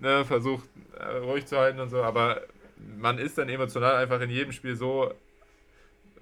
ne, 0.00 0.24
versucht 0.24 0.68
äh, 0.98 1.16
ruhig 1.18 1.46
zu 1.46 1.56
halten 1.58 1.80
und 1.80 1.88
so, 1.90 2.02
aber 2.02 2.40
man 2.98 3.18
ist 3.18 3.38
dann 3.38 3.48
emotional 3.48 3.96
einfach 3.96 4.20
in 4.20 4.30
jedem 4.30 4.52
Spiel 4.52 4.76
so, 4.76 5.12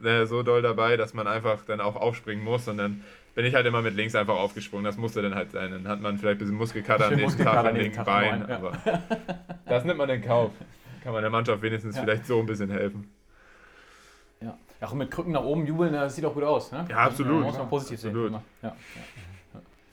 äh, 0.03 0.27
so 0.27 0.43
doll 0.43 0.63
dabei, 0.63 0.97
dass 0.97 1.15
man 1.15 1.27
einfach 1.27 1.65
dann 1.67 1.81
auch 1.81 1.97
aufspringen 1.97 2.45
muss 2.45 2.69
und 2.69 2.79
dann 2.79 3.05
bin 3.35 3.47
ich 3.47 3.55
halt 3.55 3.67
immer 3.67 3.81
mit 3.81 3.95
links 3.95 4.15
einfach 4.15 4.37
aufgesprungen. 4.37 4.85
Das 4.85 4.99
musste 4.99 5.23
dann 5.23 5.35
halt 5.35 5.53
sein. 5.53 5.71
Dann 5.71 5.89
hat 5.89 6.01
man 6.03 6.19
vielleicht 6.19 6.37
ein 6.37 6.39
bisschen 6.41 6.55
Muskelkater 6.57 7.07
am 7.07 7.13
Schön 7.13 7.21
nächsten 7.21 7.43
Tag 7.45 7.57
am 7.57 7.67
am 7.69 7.77
linken 7.77 8.05
Bein, 8.05 8.45
ja. 8.47 8.57
aber 8.57 8.73
das 9.67 9.85
nimmt 9.85 9.97
man 9.99 10.11
in 10.11 10.23
Kauf. 10.23 10.51
Kann 11.03 11.13
man 11.15 11.23
der 11.23 11.31
Mannschaft 11.31 11.63
wenigstens 11.63 11.97
Ja. 11.97 12.03
vielleicht 12.03 12.27
so 12.27 12.39
ein 12.41 12.47
bisschen 12.47 12.71
helfen. 12.71 13.11
ja. 14.41 14.57
Ja, 14.81 14.87
Auch 14.89 14.93
mit 14.95 15.11
Krücken 15.11 15.33
nach 15.33 15.45
oben 15.45 15.65
jubeln, 15.67 15.93
das 15.95 16.15
sieht 16.17 16.25
auch 16.27 16.35
gut 16.35 16.43
aus. 16.43 16.73
Ne? 16.73 16.85
Ja, 16.91 16.97
absolut. 16.99 17.43
muss 17.45 17.57
man 17.57 17.69
positiv 17.71 18.01
sehen. 18.01 18.11
Absolut. 18.11 18.29
immer. 18.31 18.43
Ja. 18.63 18.77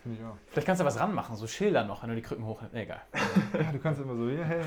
Finde 0.09 0.21
ich 0.23 0.27
auch. 0.27 0.37
Vielleicht 0.51 0.65
kannst 0.65 0.81
du 0.81 0.85
was 0.85 0.99
ranmachen, 0.99 1.35
so 1.35 1.45
Schilder 1.47 1.83
noch, 1.83 2.01
wenn 2.01 2.09
du 2.09 2.15
die 2.15 2.21
Krücken 2.21 2.45
hoch. 2.45 2.61
Nee, 2.73 2.83
egal. 2.83 3.01
Ja, 3.53 3.71
du 3.71 3.79
kannst 3.79 4.01
immer 4.01 4.15
so, 4.15 4.27
ja, 4.29 4.43
hey. 4.43 4.61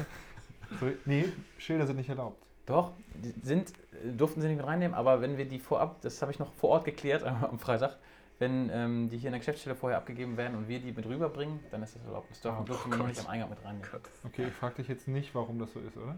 So, 0.81 0.87
nee, 1.05 1.25
Schilder 1.59 1.87
sind 1.87 1.97
nicht 1.97 2.09
erlaubt. 2.09 2.41
Doch, 2.67 2.93
die 3.15 3.35
sind, 3.43 3.71
äh, 4.05 4.13
durften 4.13 4.41
sie 4.41 4.47
nicht 4.49 4.59
mit 4.59 4.67
reinnehmen, 4.67 4.95
aber 4.95 5.21
wenn 5.21 5.37
wir 5.37 5.47
die 5.47 5.59
vorab, 5.59 6.01
das 6.03 6.23
habe 6.23 6.31
ich 6.33 6.39
noch 6.39 6.53
vor 6.53 6.71
Ort 6.71 6.85
geklärt 6.85 7.25
am 7.25 7.59
Freitag, 7.59 7.99
wenn 8.39 8.71
ähm, 8.73 9.09
die 9.11 9.19
hier 9.19 9.29
in 9.29 9.33
der 9.33 9.41
Geschäftsstelle 9.41 9.75
vorher 9.77 9.99
abgegeben 9.99 10.37
werden 10.37 10.57
und 10.57 10.69
wir 10.69 10.79
die 10.81 10.93
mit 10.93 11.07
rüberbringen, 11.07 11.61
dann 11.71 11.83
ist 11.83 11.97
das 11.97 12.05
erlaubt. 12.05 12.31
Das 12.31 12.41
dürfen, 12.41 12.59
Oh 12.61 12.65
dürfen 12.65 12.91
wir 12.93 12.99
Gott. 12.99 13.09
nicht 13.09 13.21
am 13.21 13.27
Eingang 13.27 13.51
mit 13.51 13.65
reinnehmen. 13.65 13.89
Okay, 14.25 14.47
ich 14.49 14.55
frage 14.55 14.77
dich 14.77 14.89
jetzt 14.89 15.09
nicht, 15.09 15.35
warum 15.35 15.59
das 15.59 15.73
so 15.73 15.81
ist, 15.81 15.97
oder? 15.97 16.17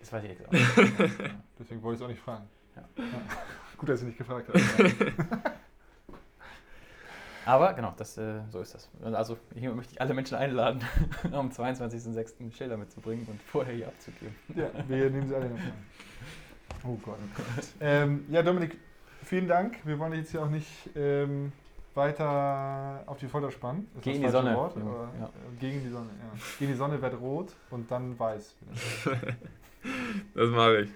Das 0.00 0.12
weiß 0.12 0.24
ich 0.24 0.30
jetzt 0.30 0.46
auch 0.46 0.52
nicht. 0.52 1.32
Deswegen 1.58 1.82
wollte 1.82 1.94
ich 1.94 2.00
es 2.00 2.04
auch 2.04 2.08
nicht 2.10 2.22
fragen. 2.22 2.44
Ja. 2.76 2.82
Gut, 3.76 3.88
dass 3.88 4.00
du 4.00 4.06
nicht 4.06 4.18
gefragt 4.18 4.48
hast. 4.52 4.78
Aber 7.48 7.72
genau, 7.72 7.94
das, 7.96 8.18
äh, 8.18 8.40
so 8.50 8.60
ist 8.60 8.74
das. 8.74 8.90
Also 9.02 9.38
hier 9.54 9.72
möchte 9.72 9.94
ich 9.94 10.00
alle 10.02 10.12
Menschen 10.12 10.36
einladen, 10.36 10.82
am 11.32 11.48
22.06. 11.48 12.54
Schilder 12.54 12.76
mitzubringen 12.76 13.26
und 13.26 13.40
vorher 13.40 13.74
hier 13.74 13.88
abzugeben. 13.88 14.34
ja, 14.54 14.68
wir 14.86 15.08
nehmen 15.08 15.26
sie 15.26 15.34
alle 15.34 15.48
noch 15.48 15.56
an. 15.56 15.72
Oh 16.84 16.96
Gott. 17.02 17.16
Ähm, 17.80 18.26
ja, 18.28 18.42
Dominik, 18.42 18.76
vielen 19.24 19.48
Dank. 19.48 19.78
Wir 19.86 19.98
wollen 19.98 20.10
dich 20.10 20.20
jetzt 20.20 20.30
hier 20.32 20.42
auch 20.42 20.50
nicht 20.50 20.68
ähm, 20.94 21.50
weiter 21.94 23.02
auf 23.06 23.16
die 23.16 23.28
Folter 23.28 23.50
spannen. 23.50 23.88
Ist 23.96 24.06
in 24.06 24.20
die 24.20 24.28
Sonne, 24.28 24.54
Wort, 24.54 24.76
Ja. 24.76 25.30
Gegen 25.58 25.82
die 25.82 25.88
Sonne, 25.88 26.10
ja. 26.20 26.38
Gegen 26.58 26.72
die 26.72 26.76
Sonne 26.76 27.00
wird 27.00 27.18
rot 27.18 27.54
und 27.70 27.90
dann 27.90 28.18
weiß. 28.18 28.56
Das 30.34 30.50
mache 30.50 30.82
ich. 30.82 30.90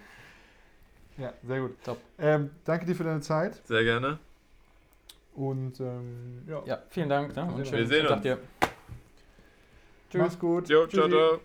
Ja, 1.16 1.32
sehr 1.44 1.60
gut. 1.60 1.82
Top. 1.82 1.96
Ähm, 2.18 2.50
danke 2.66 2.84
dir 2.84 2.94
für 2.94 3.04
deine 3.04 3.20
Zeit 3.20 3.66
Sehr 3.66 3.84
gerne. 3.84 4.18
Und 5.34 5.80
ähm, 5.80 6.42
ja. 6.46 6.62
Ja, 6.64 6.82
vielen 6.88 7.08
Dank. 7.08 7.34
Ne? 7.34 7.44
Und 7.44 7.58
Wir 7.58 7.64
schönen 7.64 7.86
sehen 7.86 8.06
Tag 8.06 8.12
uns. 8.16 8.22
dir. 8.22 8.38
Mach's 10.14 10.38
gut. 10.38 10.68
Jo, 10.68 10.86
ciao, 10.86 11.08
ciao. 11.08 11.40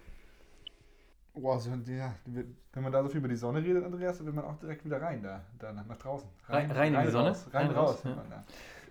Boah, 1.33 1.59
so, 1.59 1.69
ja, 1.69 2.15
wenn 2.25 2.83
man 2.83 2.91
da 2.91 3.03
so 3.03 3.09
viel 3.09 3.19
über 3.19 3.27
die 3.27 3.35
Sonne 3.35 3.63
redet, 3.63 3.83
Andreas, 3.83 4.17
dann 4.17 4.25
will 4.25 4.33
man 4.33 4.43
auch 4.45 4.57
direkt 4.57 4.83
wieder 4.83 4.99
rein 5.01 5.21
da, 5.21 5.43
da 5.59 5.71
nach, 5.71 5.85
nach 5.85 5.97
draußen. 5.97 6.27
Rein- 6.47 6.71
rein 6.71 6.93
in 6.95 7.01
die 7.03 7.11
Sonne? 7.11 7.29
Raus, 7.29 7.47
rein, 7.53 7.67
Rein 7.67 7.75
raus. 7.75 8.05
raus, 8.05 8.15
ja. 8.29 8.43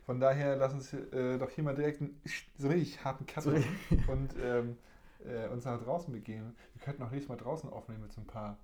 Von 0.07 0.21
daher 0.21 0.55
lass 0.57 0.73
uns 0.73 0.93
äh, 0.95 1.37
doch 1.39 1.51
hier 1.51 1.65
mal 1.65 1.75
direkt 1.75 2.01
einen 2.01 2.21
so 2.57 2.69
richtig 2.69 3.05
harten 3.05 3.27
Cut 3.27 3.43
So 3.43 3.51
und 4.07 4.31
ähm, 4.41 4.79
äh, 5.27 5.49
uns 5.49 5.65
nach 5.65 5.83
draußen 5.83 6.13
begeben. 6.13 6.55
Wir 6.75 6.83
könnten 6.83 7.03
auch 7.03 7.11
nächstes 7.11 7.29
Mal 7.29 7.37
draußen 7.37 7.69
aufnehmen 7.69 8.03
mit 8.03 8.13
so 8.13 8.21
ein 8.21 8.27
paar 8.29 8.57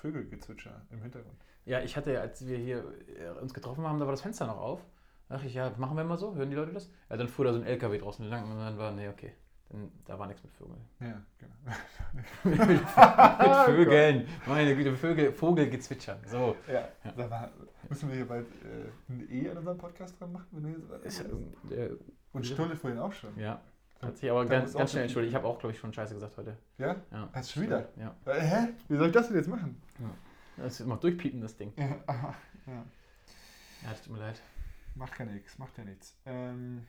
Vögelgezwitscher 0.00 0.80
im 0.90 1.02
Hintergrund. 1.02 1.36
Ja, 1.66 1.80
ich 1.80 1.94
hatte, 1.96 2.18
als 2.18 2.46
wir 2.46 2.56
hier 2.56 2.84
äh, 3.18 3.38
uns 3.40 3.52
getroffen 3.52 3.84
haben, 3.86 3.98
da 3.98 4.06
war 4.06 4.12
das 4.12 4.22
Fenster 4.22 4.46
noch 4.46 4.56
auf. 4.58 4.80
Dachte 5.28 5.46
ich, 5.46 5.54
ja, 5.54 5.70
machen 5.76 5.96
wir 5.96 6.04
mal 6.04 6.16
so, 6.16 6.34
hören 6.34 6.48
die 6.50 6.56
Leute 6.56 6.72
das? 6.72 6.90
Ja, 7.10 7.16
dann 7.16 7.28
fuhr 7.28 7.44
da 7.44 7.52
so 7.52 7.58
ein 7.60 7.66
LKW 7.66 7.98
draußen 7.98 8.26
lang 8.28 8.50
und 8.50 8.58
dann 8.58 8.78
war, 8.78 8.92
nee, 8.92 9.08
okay. 9.08 9.32
Dann, 9.68 9.90
da 10.06 10.18
war 10.18 10.26
nichts 10.26 10.42
mit 10.42 10.52
Vögeln. 10.52 10.80
Ja, 11.00 11.20
genau. 11.36 12.64
mit 12.66 12.80
Vögeln. 13.66 14.26
Meine 14.46 14.74
Güte, 14.74 14.96
Vögel, 14.96 15.32
Vogelgezwitscher. 15.32 16.18
So. 16.26 16.56
Ja, 16.66 16.88
Ja. 17.04 17.12
Da 17.14 17.30
war, 17.30 17.50
müssen 17.90 18.08
wir 18.08 18.16
hier 18.16 18.26
bald 18.26 18.46
äh, 18.64 19.12
ein 19.12 19.28
E 19.30 19.50
an 19.50 19.58
unserem 19.58 19.76
Podcast 19.76 20.18
dran 20.18 20.32
machen? 20.32 20.46
Wenn 20.52 20.64
wir 20.90 21.02
Ist, 21.04 21.18
jetzt, 21.18 21.30
äh, 21.72 21.90
und 22.32 22.46
Stulle 22.46 22.74
vorhin 22.76 22.98
auch 22.98 23.12
schon. 23.12 23.38
ja. 23.38 23.60
Hat 24.00 24.16
sich 24.16 24.30
aber 24.30 24.46
ganz, 24.46 24.72
ganz 24.74 24.92
schnell 24.92 25.02
entschuldigt. 25.02 25.32
Ich 25.32 25.34
habe 25.34 25.48
auch, 25.48 25.58
glaube 25.58 25.72
ich, 25.74 25.80
schon 25.80 25.92
Scheiße 25.92 26.14
gesagt 26.14 26.36
heute. 26.36 26.56
Ja? 26.78 26.94
Ja. 27.10 27.28
Hast 27.32 27.50
du 27.50 27.54
schon 27.54 27.62
wieder? 27.64 27.88
Ja. 27.96 28.14
Äh, 28.26 28.40
hä? 28.40 28.68
Wie 28.86 28.96
soll 28.96 29.08
ich 29.08 29.12
das 29.12 29.26
denn 29.26 29.36
jetzt 29.36 29.48
machen? 29.48 29.82
Das 30.56 30.74
ist 30.74 30.80
immer 30.80 30.96
durchpiepen, 30.98 31.40
das 31.40 31.56
Ding. 31.56 31.72
Ja, 31.76 31.84
ja. 32.06 32.34
Ja, 32.66 32.84
das 33.90 34.02
tut 34.02 34.12
mir 34.12 34.20
leid. 34.20 34.40
Macht 34.98 35.18
ja 35.18 35.24
nichts, 35.24 35.58
macht 35.58 35.78
ja 35.78 35.84
nichts. 35.84 36.16
Ähm, 36.26 36.84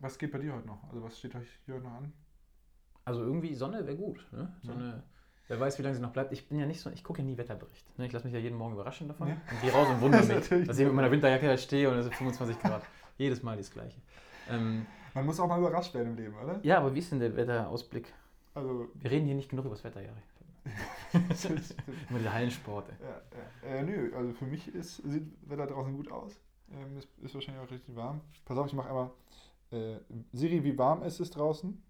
was 0.00 0.16
geht 0.18 0.30
bei 0.32 0.38
dir 0.38 0.54
heute 0.54 0.66
noch? 0.66 0.82
Also 0.88 1.02
was 1.02 1.18
steht 1.18 1.34
euch 1.34 1.48
hier 1.66 1.74
heute 1.74 1.84
noch 1.84 1.94
an? 1.94 2.12
Also 3.04 3.22
irgendwie 3.22 3.54
Sonne 3.54 3.84
wäre 3.86 3.96
gut. 3.96 4.26
Ne? 4.32 4.54
Sonne, 4.62 5.02
wer 5.48 5.58
weiß, 5.58 5.78
wie 5.78 5.82
lange 5.82 5.96
sie 5.96 6.02
noch 6.02 6.12
bleibt. 6.12 6.32
Ich 6.32 6.48
bin 6.48 6.60
ja 6.60 6.66
nicht 6.66 6.80
so, 6.80 6.90
ich 6.90 7.02
gucke 7.02 7.20
ja 7.22 7.26
nie 7.26 7.36
Wetterbericht. 7.36 7.98
Ne? 7.98 8.06
Ich 8.06 8.12
lasse 8.12 8.26
mich 8.26 8.34
ja 8.34 8.38
jeden 8.40 8.56
Morgen 8.56 8.74
überraschen 8.74 9.08
davon. 9.08 9.28
Ja. 9.28 9.34
Und 9.50 9.60
gehe 9.60 9.72
raus 9.72 9.88
und 9.88 10.00
wundere 10.00 10.22
mich, 10.34 10.48
dass 10.66 10.78
ich 10.78 10.84
mit 10.84 10.94
meiner 10.94 11.10
Winterjacke 11.10 11.46
da 11.48 11.56
stehe 11.56 11.90
und 11.90 11.96
es 11.98 12.04
sind 12.04 12.14
25 12.14 12.58
Grad. 12.60 12.82
Jedes 13.18 13.42
Mal 13.42 13.56
das 13.56 13.70
Gleiche. 13.70 14.00
Ähm, 14.48 14.86
Man 15.12 15.26
muss 15.26 15.40
auch 15.40 15.48
mal 15.48 15.58
überrascht 15.58 15.92
werden 15.94 16.10
im 16.12 16.16
Leben, 16.16 16.36
oder? 16.36 16.60
ja, 16.62 16.78
aber 16.78 16.94
wie 16.94 17.00
ist 17.00 17.10
denn 17.10 17.18
der 17.20 17.34
Wetterausblick? 17.36 18.12
Also, 18.54 18.88
Wir 18.94 19.10
reden 19.10 19.26
hier 19.26 19.34
nicht 19.34 19.48
genug 19.50 19.64
über 19.64 19.74
das 19.74 19.82
Wetter, 19.84 20.00
Jari. 20.00 20.22
Immer 21.12 22.18
diese 22.18 22.32
Hallensporte. 22.32 22.92
ja, 23.00 23.20
ja. 23.68 23.76
Äh, 23.76 23.82
nö, 23.82 24.12
also 24.14 24.32
für 24.32 24.44
mich 24.44 24.72
ist, 24.74 24.98
sieht 24.98 25.26
Wetter 25.48 25.66
draußen 25.66 25.92
gut 25.96 26.10
aus. 26.12 26.38
Ähm, 26.72 26.98
ist, 26.98 27.08
ist 27.18 27.34
wahrscheinlich 27.34 27.64
auch 27.64 27.70
richtig 27.70 27.94
warm. 27.96 28.20
Pass 28.44 28.58
auf, 28.58 28.66
ich 28.66 28.72
mache 28.72 28.88
einmal. 28.88 29.10
Äh, 29.70 29.98
Siri, 30.32 30.62
wie 30.64 30.76
warm 30.76 31.02
ist 31.02 31.20
es 31.20 31.30
draußen? 31.30 31.82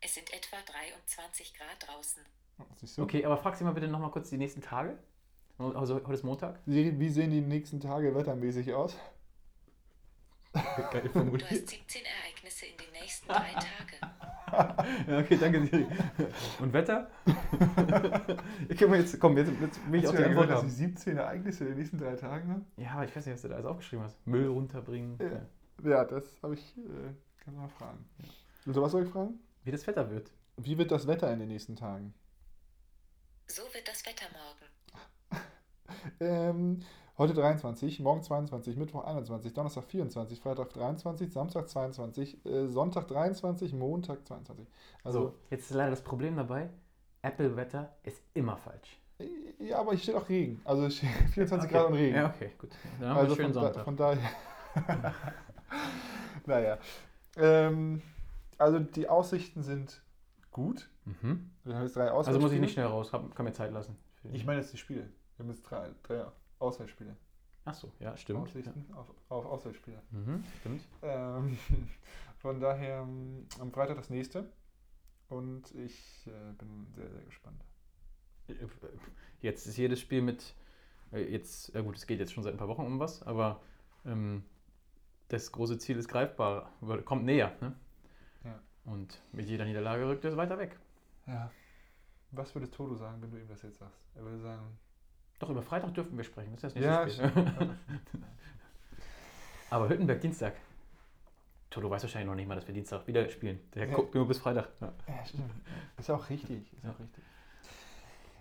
Es 0.00 0.14
sind 0.14 0.32
etwa 0.32 0.56
23 0.66 1.54
Grad 1.54 1.88
draußen. 1.88 2.22
Oh? 2.58 3.02
Okay, 3.02 3.24
aber 3.24 3.36
frag 3.36 3.56
sie 3.56 3.64
mal 3.64 3.72
bitte 3.72 3.88
nochmal 3.88 4.10
kurz 4.10 4.30
die 4.30 4.36
nächsten 4.36 4.60
Tage. 4.60 4.98
Also 5.58 5.94
heute 5.94 6.12
ist 6.12 6.24
Montag. 6.24 6.60
Siri, 6.66 6.98
wie 6.98 7.08
sehen 7.08 7.30
die 7.30 7.40
nächsten 7.40 7.80
Tage 7.80 8.14
wettermäßig 8.14 8.74
aus? 8.74 8.96
Geil 10.52 11.10
Du 11.12 11.38
hast 11.46 11.68
17 11.68 12.02
Ereignisse 12.04 12.66
in 12.66 12.76
den 12.76 12.92
nächsten 12.92 13.28
drei 13.28 13.52
Tagen. 13.52 14.13
Ja, 15.08 15.18
okay, 15.18 15.36
danke 15.40 15.66
Siri. 15.66 15.86
Und 16.60 16.72
Wetter? 16.72 17.10
ich 18.68 18.78
kann 18.78 18.90
mal 18.90 18.98
jetzt, 19.00 19.18
komm, 19.20 19.36
jetzt, 19.36 19.52
jetzt 19.60 19.80
will 19.90 20.00
ich 20.00 20.06
auch 20.06 20.12
du 20.12 20.16
die 20.16 20.22
ja 20.22 20.28
Antwort 20.28 20.46
gehört, 20.46 20.50
dass 20.50 20.58
haben. 20.58 20.68
ich 20.68 20.74
17 20.74 21.16
Ereignisse 21.16 21.64
in 21.64 21.70
den 21.70 21.78
nächsten 21.78 21.98
drei 21.98 22.16
Tagen 22.16 22.48
habe? 22.50 22.62
Ja, 22.76 22.92
aber 22.92 23.04
ich 23.04 23.14
weiß 23.14 23.26
nicht, 23.26 23.34
was 23.34 23.42
du 23.42 23.48
da 23.48 23.54
alles 23.56 23.66
aufgeschrieben 23.66 24.04
hast. 24.04 24.26
Müll 24.26 24.48
runterbringen. 24.48 25.18
Ja. 25.20 25.26
Ja. 25.26 25.40
Ja, 25.82 26.04
das 26.04 26.24
habe 26.42 26.54
ich. 26.54 26.76
Äh, 26.78 27.14
kann 27.44 27.54
man 27.54 27.64
mal 27.64 27.68
fragen. 27.68 28.04
Also, 28.66 28.80
was 28.80 28.92
soll 28.92 29.04
ich 29.04 29.10
fragen? 29.10 29.38
Wie 29.64 29.70
das 29.70 29.86
Wetter 29.86 30.10
wird. 30.10 30.30
Wie 30.56 30.78
wird 30.78 30.90
das 30.90 31.06
Wetter 31.06 31.32
in 31.32 31.40
den 31.40 31.48
nächsten 31.48 31.76
Tagen? 31.76 32.14
So 33.46 33.62
wird 33.72 33.86
das 33.88 34.04
Wetter 34.06 34.26
morgen. 34.32 35.40
Ähm, 36.18 36.80
heute 37.18 37.34
23, 37.34 38.00
morgen 38.00 38.22
22, 38.22 38.76
Mittwoch 38.76 39.04
21, 39.04 39.52
Donnerstag 39.52 39.84
24, 39.84 40.40
Freitag 40.40 40.72
23, 40.72 41.32
Samstag 41.32 41.68
22, 41.68 42.44
äh, 42.44 42.66
Sonntag 42.68 43.06
23, 43.08 43.72
Montag 43.72 44.26
22. 44.26 44.66
Also, 45.02 45.18
Also, 45.18 45.34
jetzt 45.50 45.70
ist 45.70 45.76
leider 45.76 45.90
das 45.90 46.02
Problem 46.02 46.36
dabei. 46.36 46.70
Apple-Wetter 47.22 47.94
ist 48.02 48.20
immer 48.34 48.56
falsch. 48.56 49.00
äh, 49.18 49.28
ja, 49.68 49.78
aber 49.78 49.92
hier 49.92 50.00
steht 50.00 50.14
auch 50.16 50.28
Regen. 50.28 50.60
Also 50.64 50.86
es 50.86 50.96
steht 50.96 51.10
24 51.32 51.70
Grad 51.70 51.86
und 51.86 51.94
Regen. 51.94 52.16
Ja, 52.16 52.26
okay, 52.34 52.50
gut. 52.58 52.70
Dann 53.00 53.08
haben 53.10 53.16
wir 53.16 53.20
also 53.22 53.34
einen 53.34 53.52
schönen 53.52 53.54
von, 53.54 53.62
da, 53.62 53.72
Sonntag. 53.72 53.84
von 53.84 53.96
daher. 53.96 54.30
naja. 56.46 56.78
Ähm, 57.36 58.02
also 58.58 58.78
die 58.80 59.08
Aussichten 59.08 59.62
sind 59.62 60.02
gut. 60.50 60.88
Mhm. 61.04 61.50
Wir 61.64 61.74
haben 61.76 61.82
jetzt 61.84 61.96
drei 61.96 62.10
Also 62.10 62.38
muss 62.40 62.52
ich 62.52 62.60
nicht 62.60 62.72
schnell 62.72 62.86
raus, 62.86 63.12
hab, 63.12 63.34
kann 63.34 63.44
mir 63.44 63.52
Zeit 63.52 63.72
lassen. 63.72 63.96
Ich 64.32 64.44
meine 64.44 64.60
jetzt 64.60 64.72
die 64.72 64.78
Spiele. 64.78 65.10
Wir 65.36 65.44
haben 65.44 65.50
jetzt 65.50 65.62
drei, 65.62 65.90
drei 66.02 66.24
Auswärtsspiele. 66.64 67.16
Achso, 67.64 67.92
ja, 67.98 68.16
stimmt. 68.16 68.38
Ja. 68.38 68.44
Aussichten 68.44 68.94
auf, 68.94 69.14
auf 69.30 69.46
Auswärtsspiele. 69.46 70.02
Mhm, 70.10 70.44
stimmt. 70.60 70.82
Ähm, 71.02 71.58
von 72.38 72.60
daher 72.60 73.02
ähm, 73.02 73.46
am 73.58 73.72
Freitag 73.72 73.96
das 73.96 74.10
nächste. 74.10 74.50
Und 75.28 75.74
ich 75.74 76.26
äh, 76.26 76.52
bin 76.58 76.86
sehr, 76.94 77.10
sehr 77.10 77.22
gespannt. 77.22 77.64
Jetzt 79.40 79.66
ist 79.66 79.76
jedes 79.78 80.00
Spiel 80.00 80.20
mit, 80.20 80.54
äh, 81.12 81.22
jetzt, 81.22 81.72
ja 81.74 81.80
gut, 81.80 81.96
es 81.96 82.06
geht 82.06 82.20
jetzt 82.20 82.32
schon 82.32 82.44
seit 82.44 82.52
ein 82.52 82.58
paar 82.58 82.68
Wochen 82.68 82.84
um 82.84 82.98
was, 82.98 83.22
aber 83.22 83.62
ähm, 84.04 84.44
das 85.28 85.50
große 85.50 85.78
Ziel 85.78 85.96
ist 85.96 86.08
greifbar, 86.08 86.70
kommt 87.06 87.24
näher. 87.24 87.56
Ne? 87.62 87.74
Ja. 88.44 88.60
Und 88.84 89.22
mit 89.32 89.48
jeder 89.48 89.64
Niederlage 89.64 90.06
rückt 90.06 90.24
es 90.26 90.36
weiter 90.36 90.58
weg. 90.58 90.78
Ja. 91.26 91.50
Was 92.32 92.54
würde 92.54 92.70
Toto 92.70 92.94
sagen, 92.94 93.22
wenn 93.22 93.30
du 93.30 93.38
ihm 93.38 93.48
das 93.48 93.62
jetzt 93.62 93.78
sagst? 93.78 94.04
Er 94.14 94.24
würde 94.24 94.38
sagen, 94.38 94.78
Doch, 95.44 95.50
über 95.50 95.62
Freitag 95.62 95.92
dürfen 95.92 96.16
wir 96.16 96.24
sprechen, 96.24 96.52
das 96.54 96.64
ist 96.64 96.76
das 96.76 97.06
nächste 97.06 97.22
ja, 97.22 97.28
stimmt. 97.30 97.70
aber 99.70 99.90
Hüttenberg 99.90 100.18
Dienstag. 100.22 100.54
Toto 101.68 101.90
weiß 101.90 102.02
wahrscheinlich 102.02 102.28
noch 102.28 102.34
nicht 102.34 102.48
mal, 102.48 102.54
dass 102.54 102.66
wir 102.66 102.72
Dienstag 102.72 103.06
wieder 103.06 103.28
spielen. 103.28 103.60
Der 103.74 103.86
Ja. 103.86 103.94
guckt 103.94 104.14
nur 104.14 104.26
bis 104.26 104.38
Freitag. 104.38 104.70
Ja. 104.80 104.94
Ja, 105.06 105.24
stimmt. 105.26 105.50
Ist 105.98 106.10
auch 106.10 106.30
richtig. 106.30 106.72
Ist 106.72 106.82
Ja. 106.82 106.90
auch 106.92 106.98
richtig. 106.98 107.22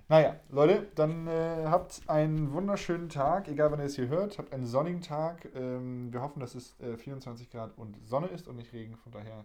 Naja, 0.07 0.39
Leute, 0.49 0.87
dann 0.95 1.27
äh, 1.27 1.65
habt 1.65 2.03
einen 2.07 2.53
wunderschönen 2.53 3.09
Tag, 3.09 3.49
egal 3.49 3.69
wann 3.73 3.79
ihr 3.79 3.85
es 3.85 3.95
hier 3.95 4.07
hört. 4.07 4.37
Habt 4.37 4.53
einen 4.53 4.65
sonnigen 4.65 5.01
Tag. 5.01 5.49
Ähm, 5.55 6.13
wir 6.13 6.21
hoffen, 6.21 6.39
dass 6.39 6.55
es 6.55 6.79
äh, 6.79 6.95
24 6.95 7.49
Grad 7.49 7.77
und 7.77 7.97
Sonne 8.07 8.27
ist 8.27 8.47
und 8.47 8.55
nicht 8.55 8.71
Regen. 8.71 8.95
Von 8.95 9.11
daher 9.11 9.43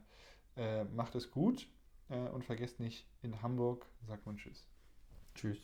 äh, 0.56 0.84
macht 0.84 1.16
es 1.16 1.32
gut 1.32 1.66
äh, 2.08 2.18
und 2.28 2.44
vergesst 2.44 2.78
nicht, 2.78 3.08
in 3.22 3.42
Hamburg 3.42 3.84
sagt 4.06 4.26
man 4.26 4.36
Tschüss. 4.36 4.68
Tschüss. 5.34 5.58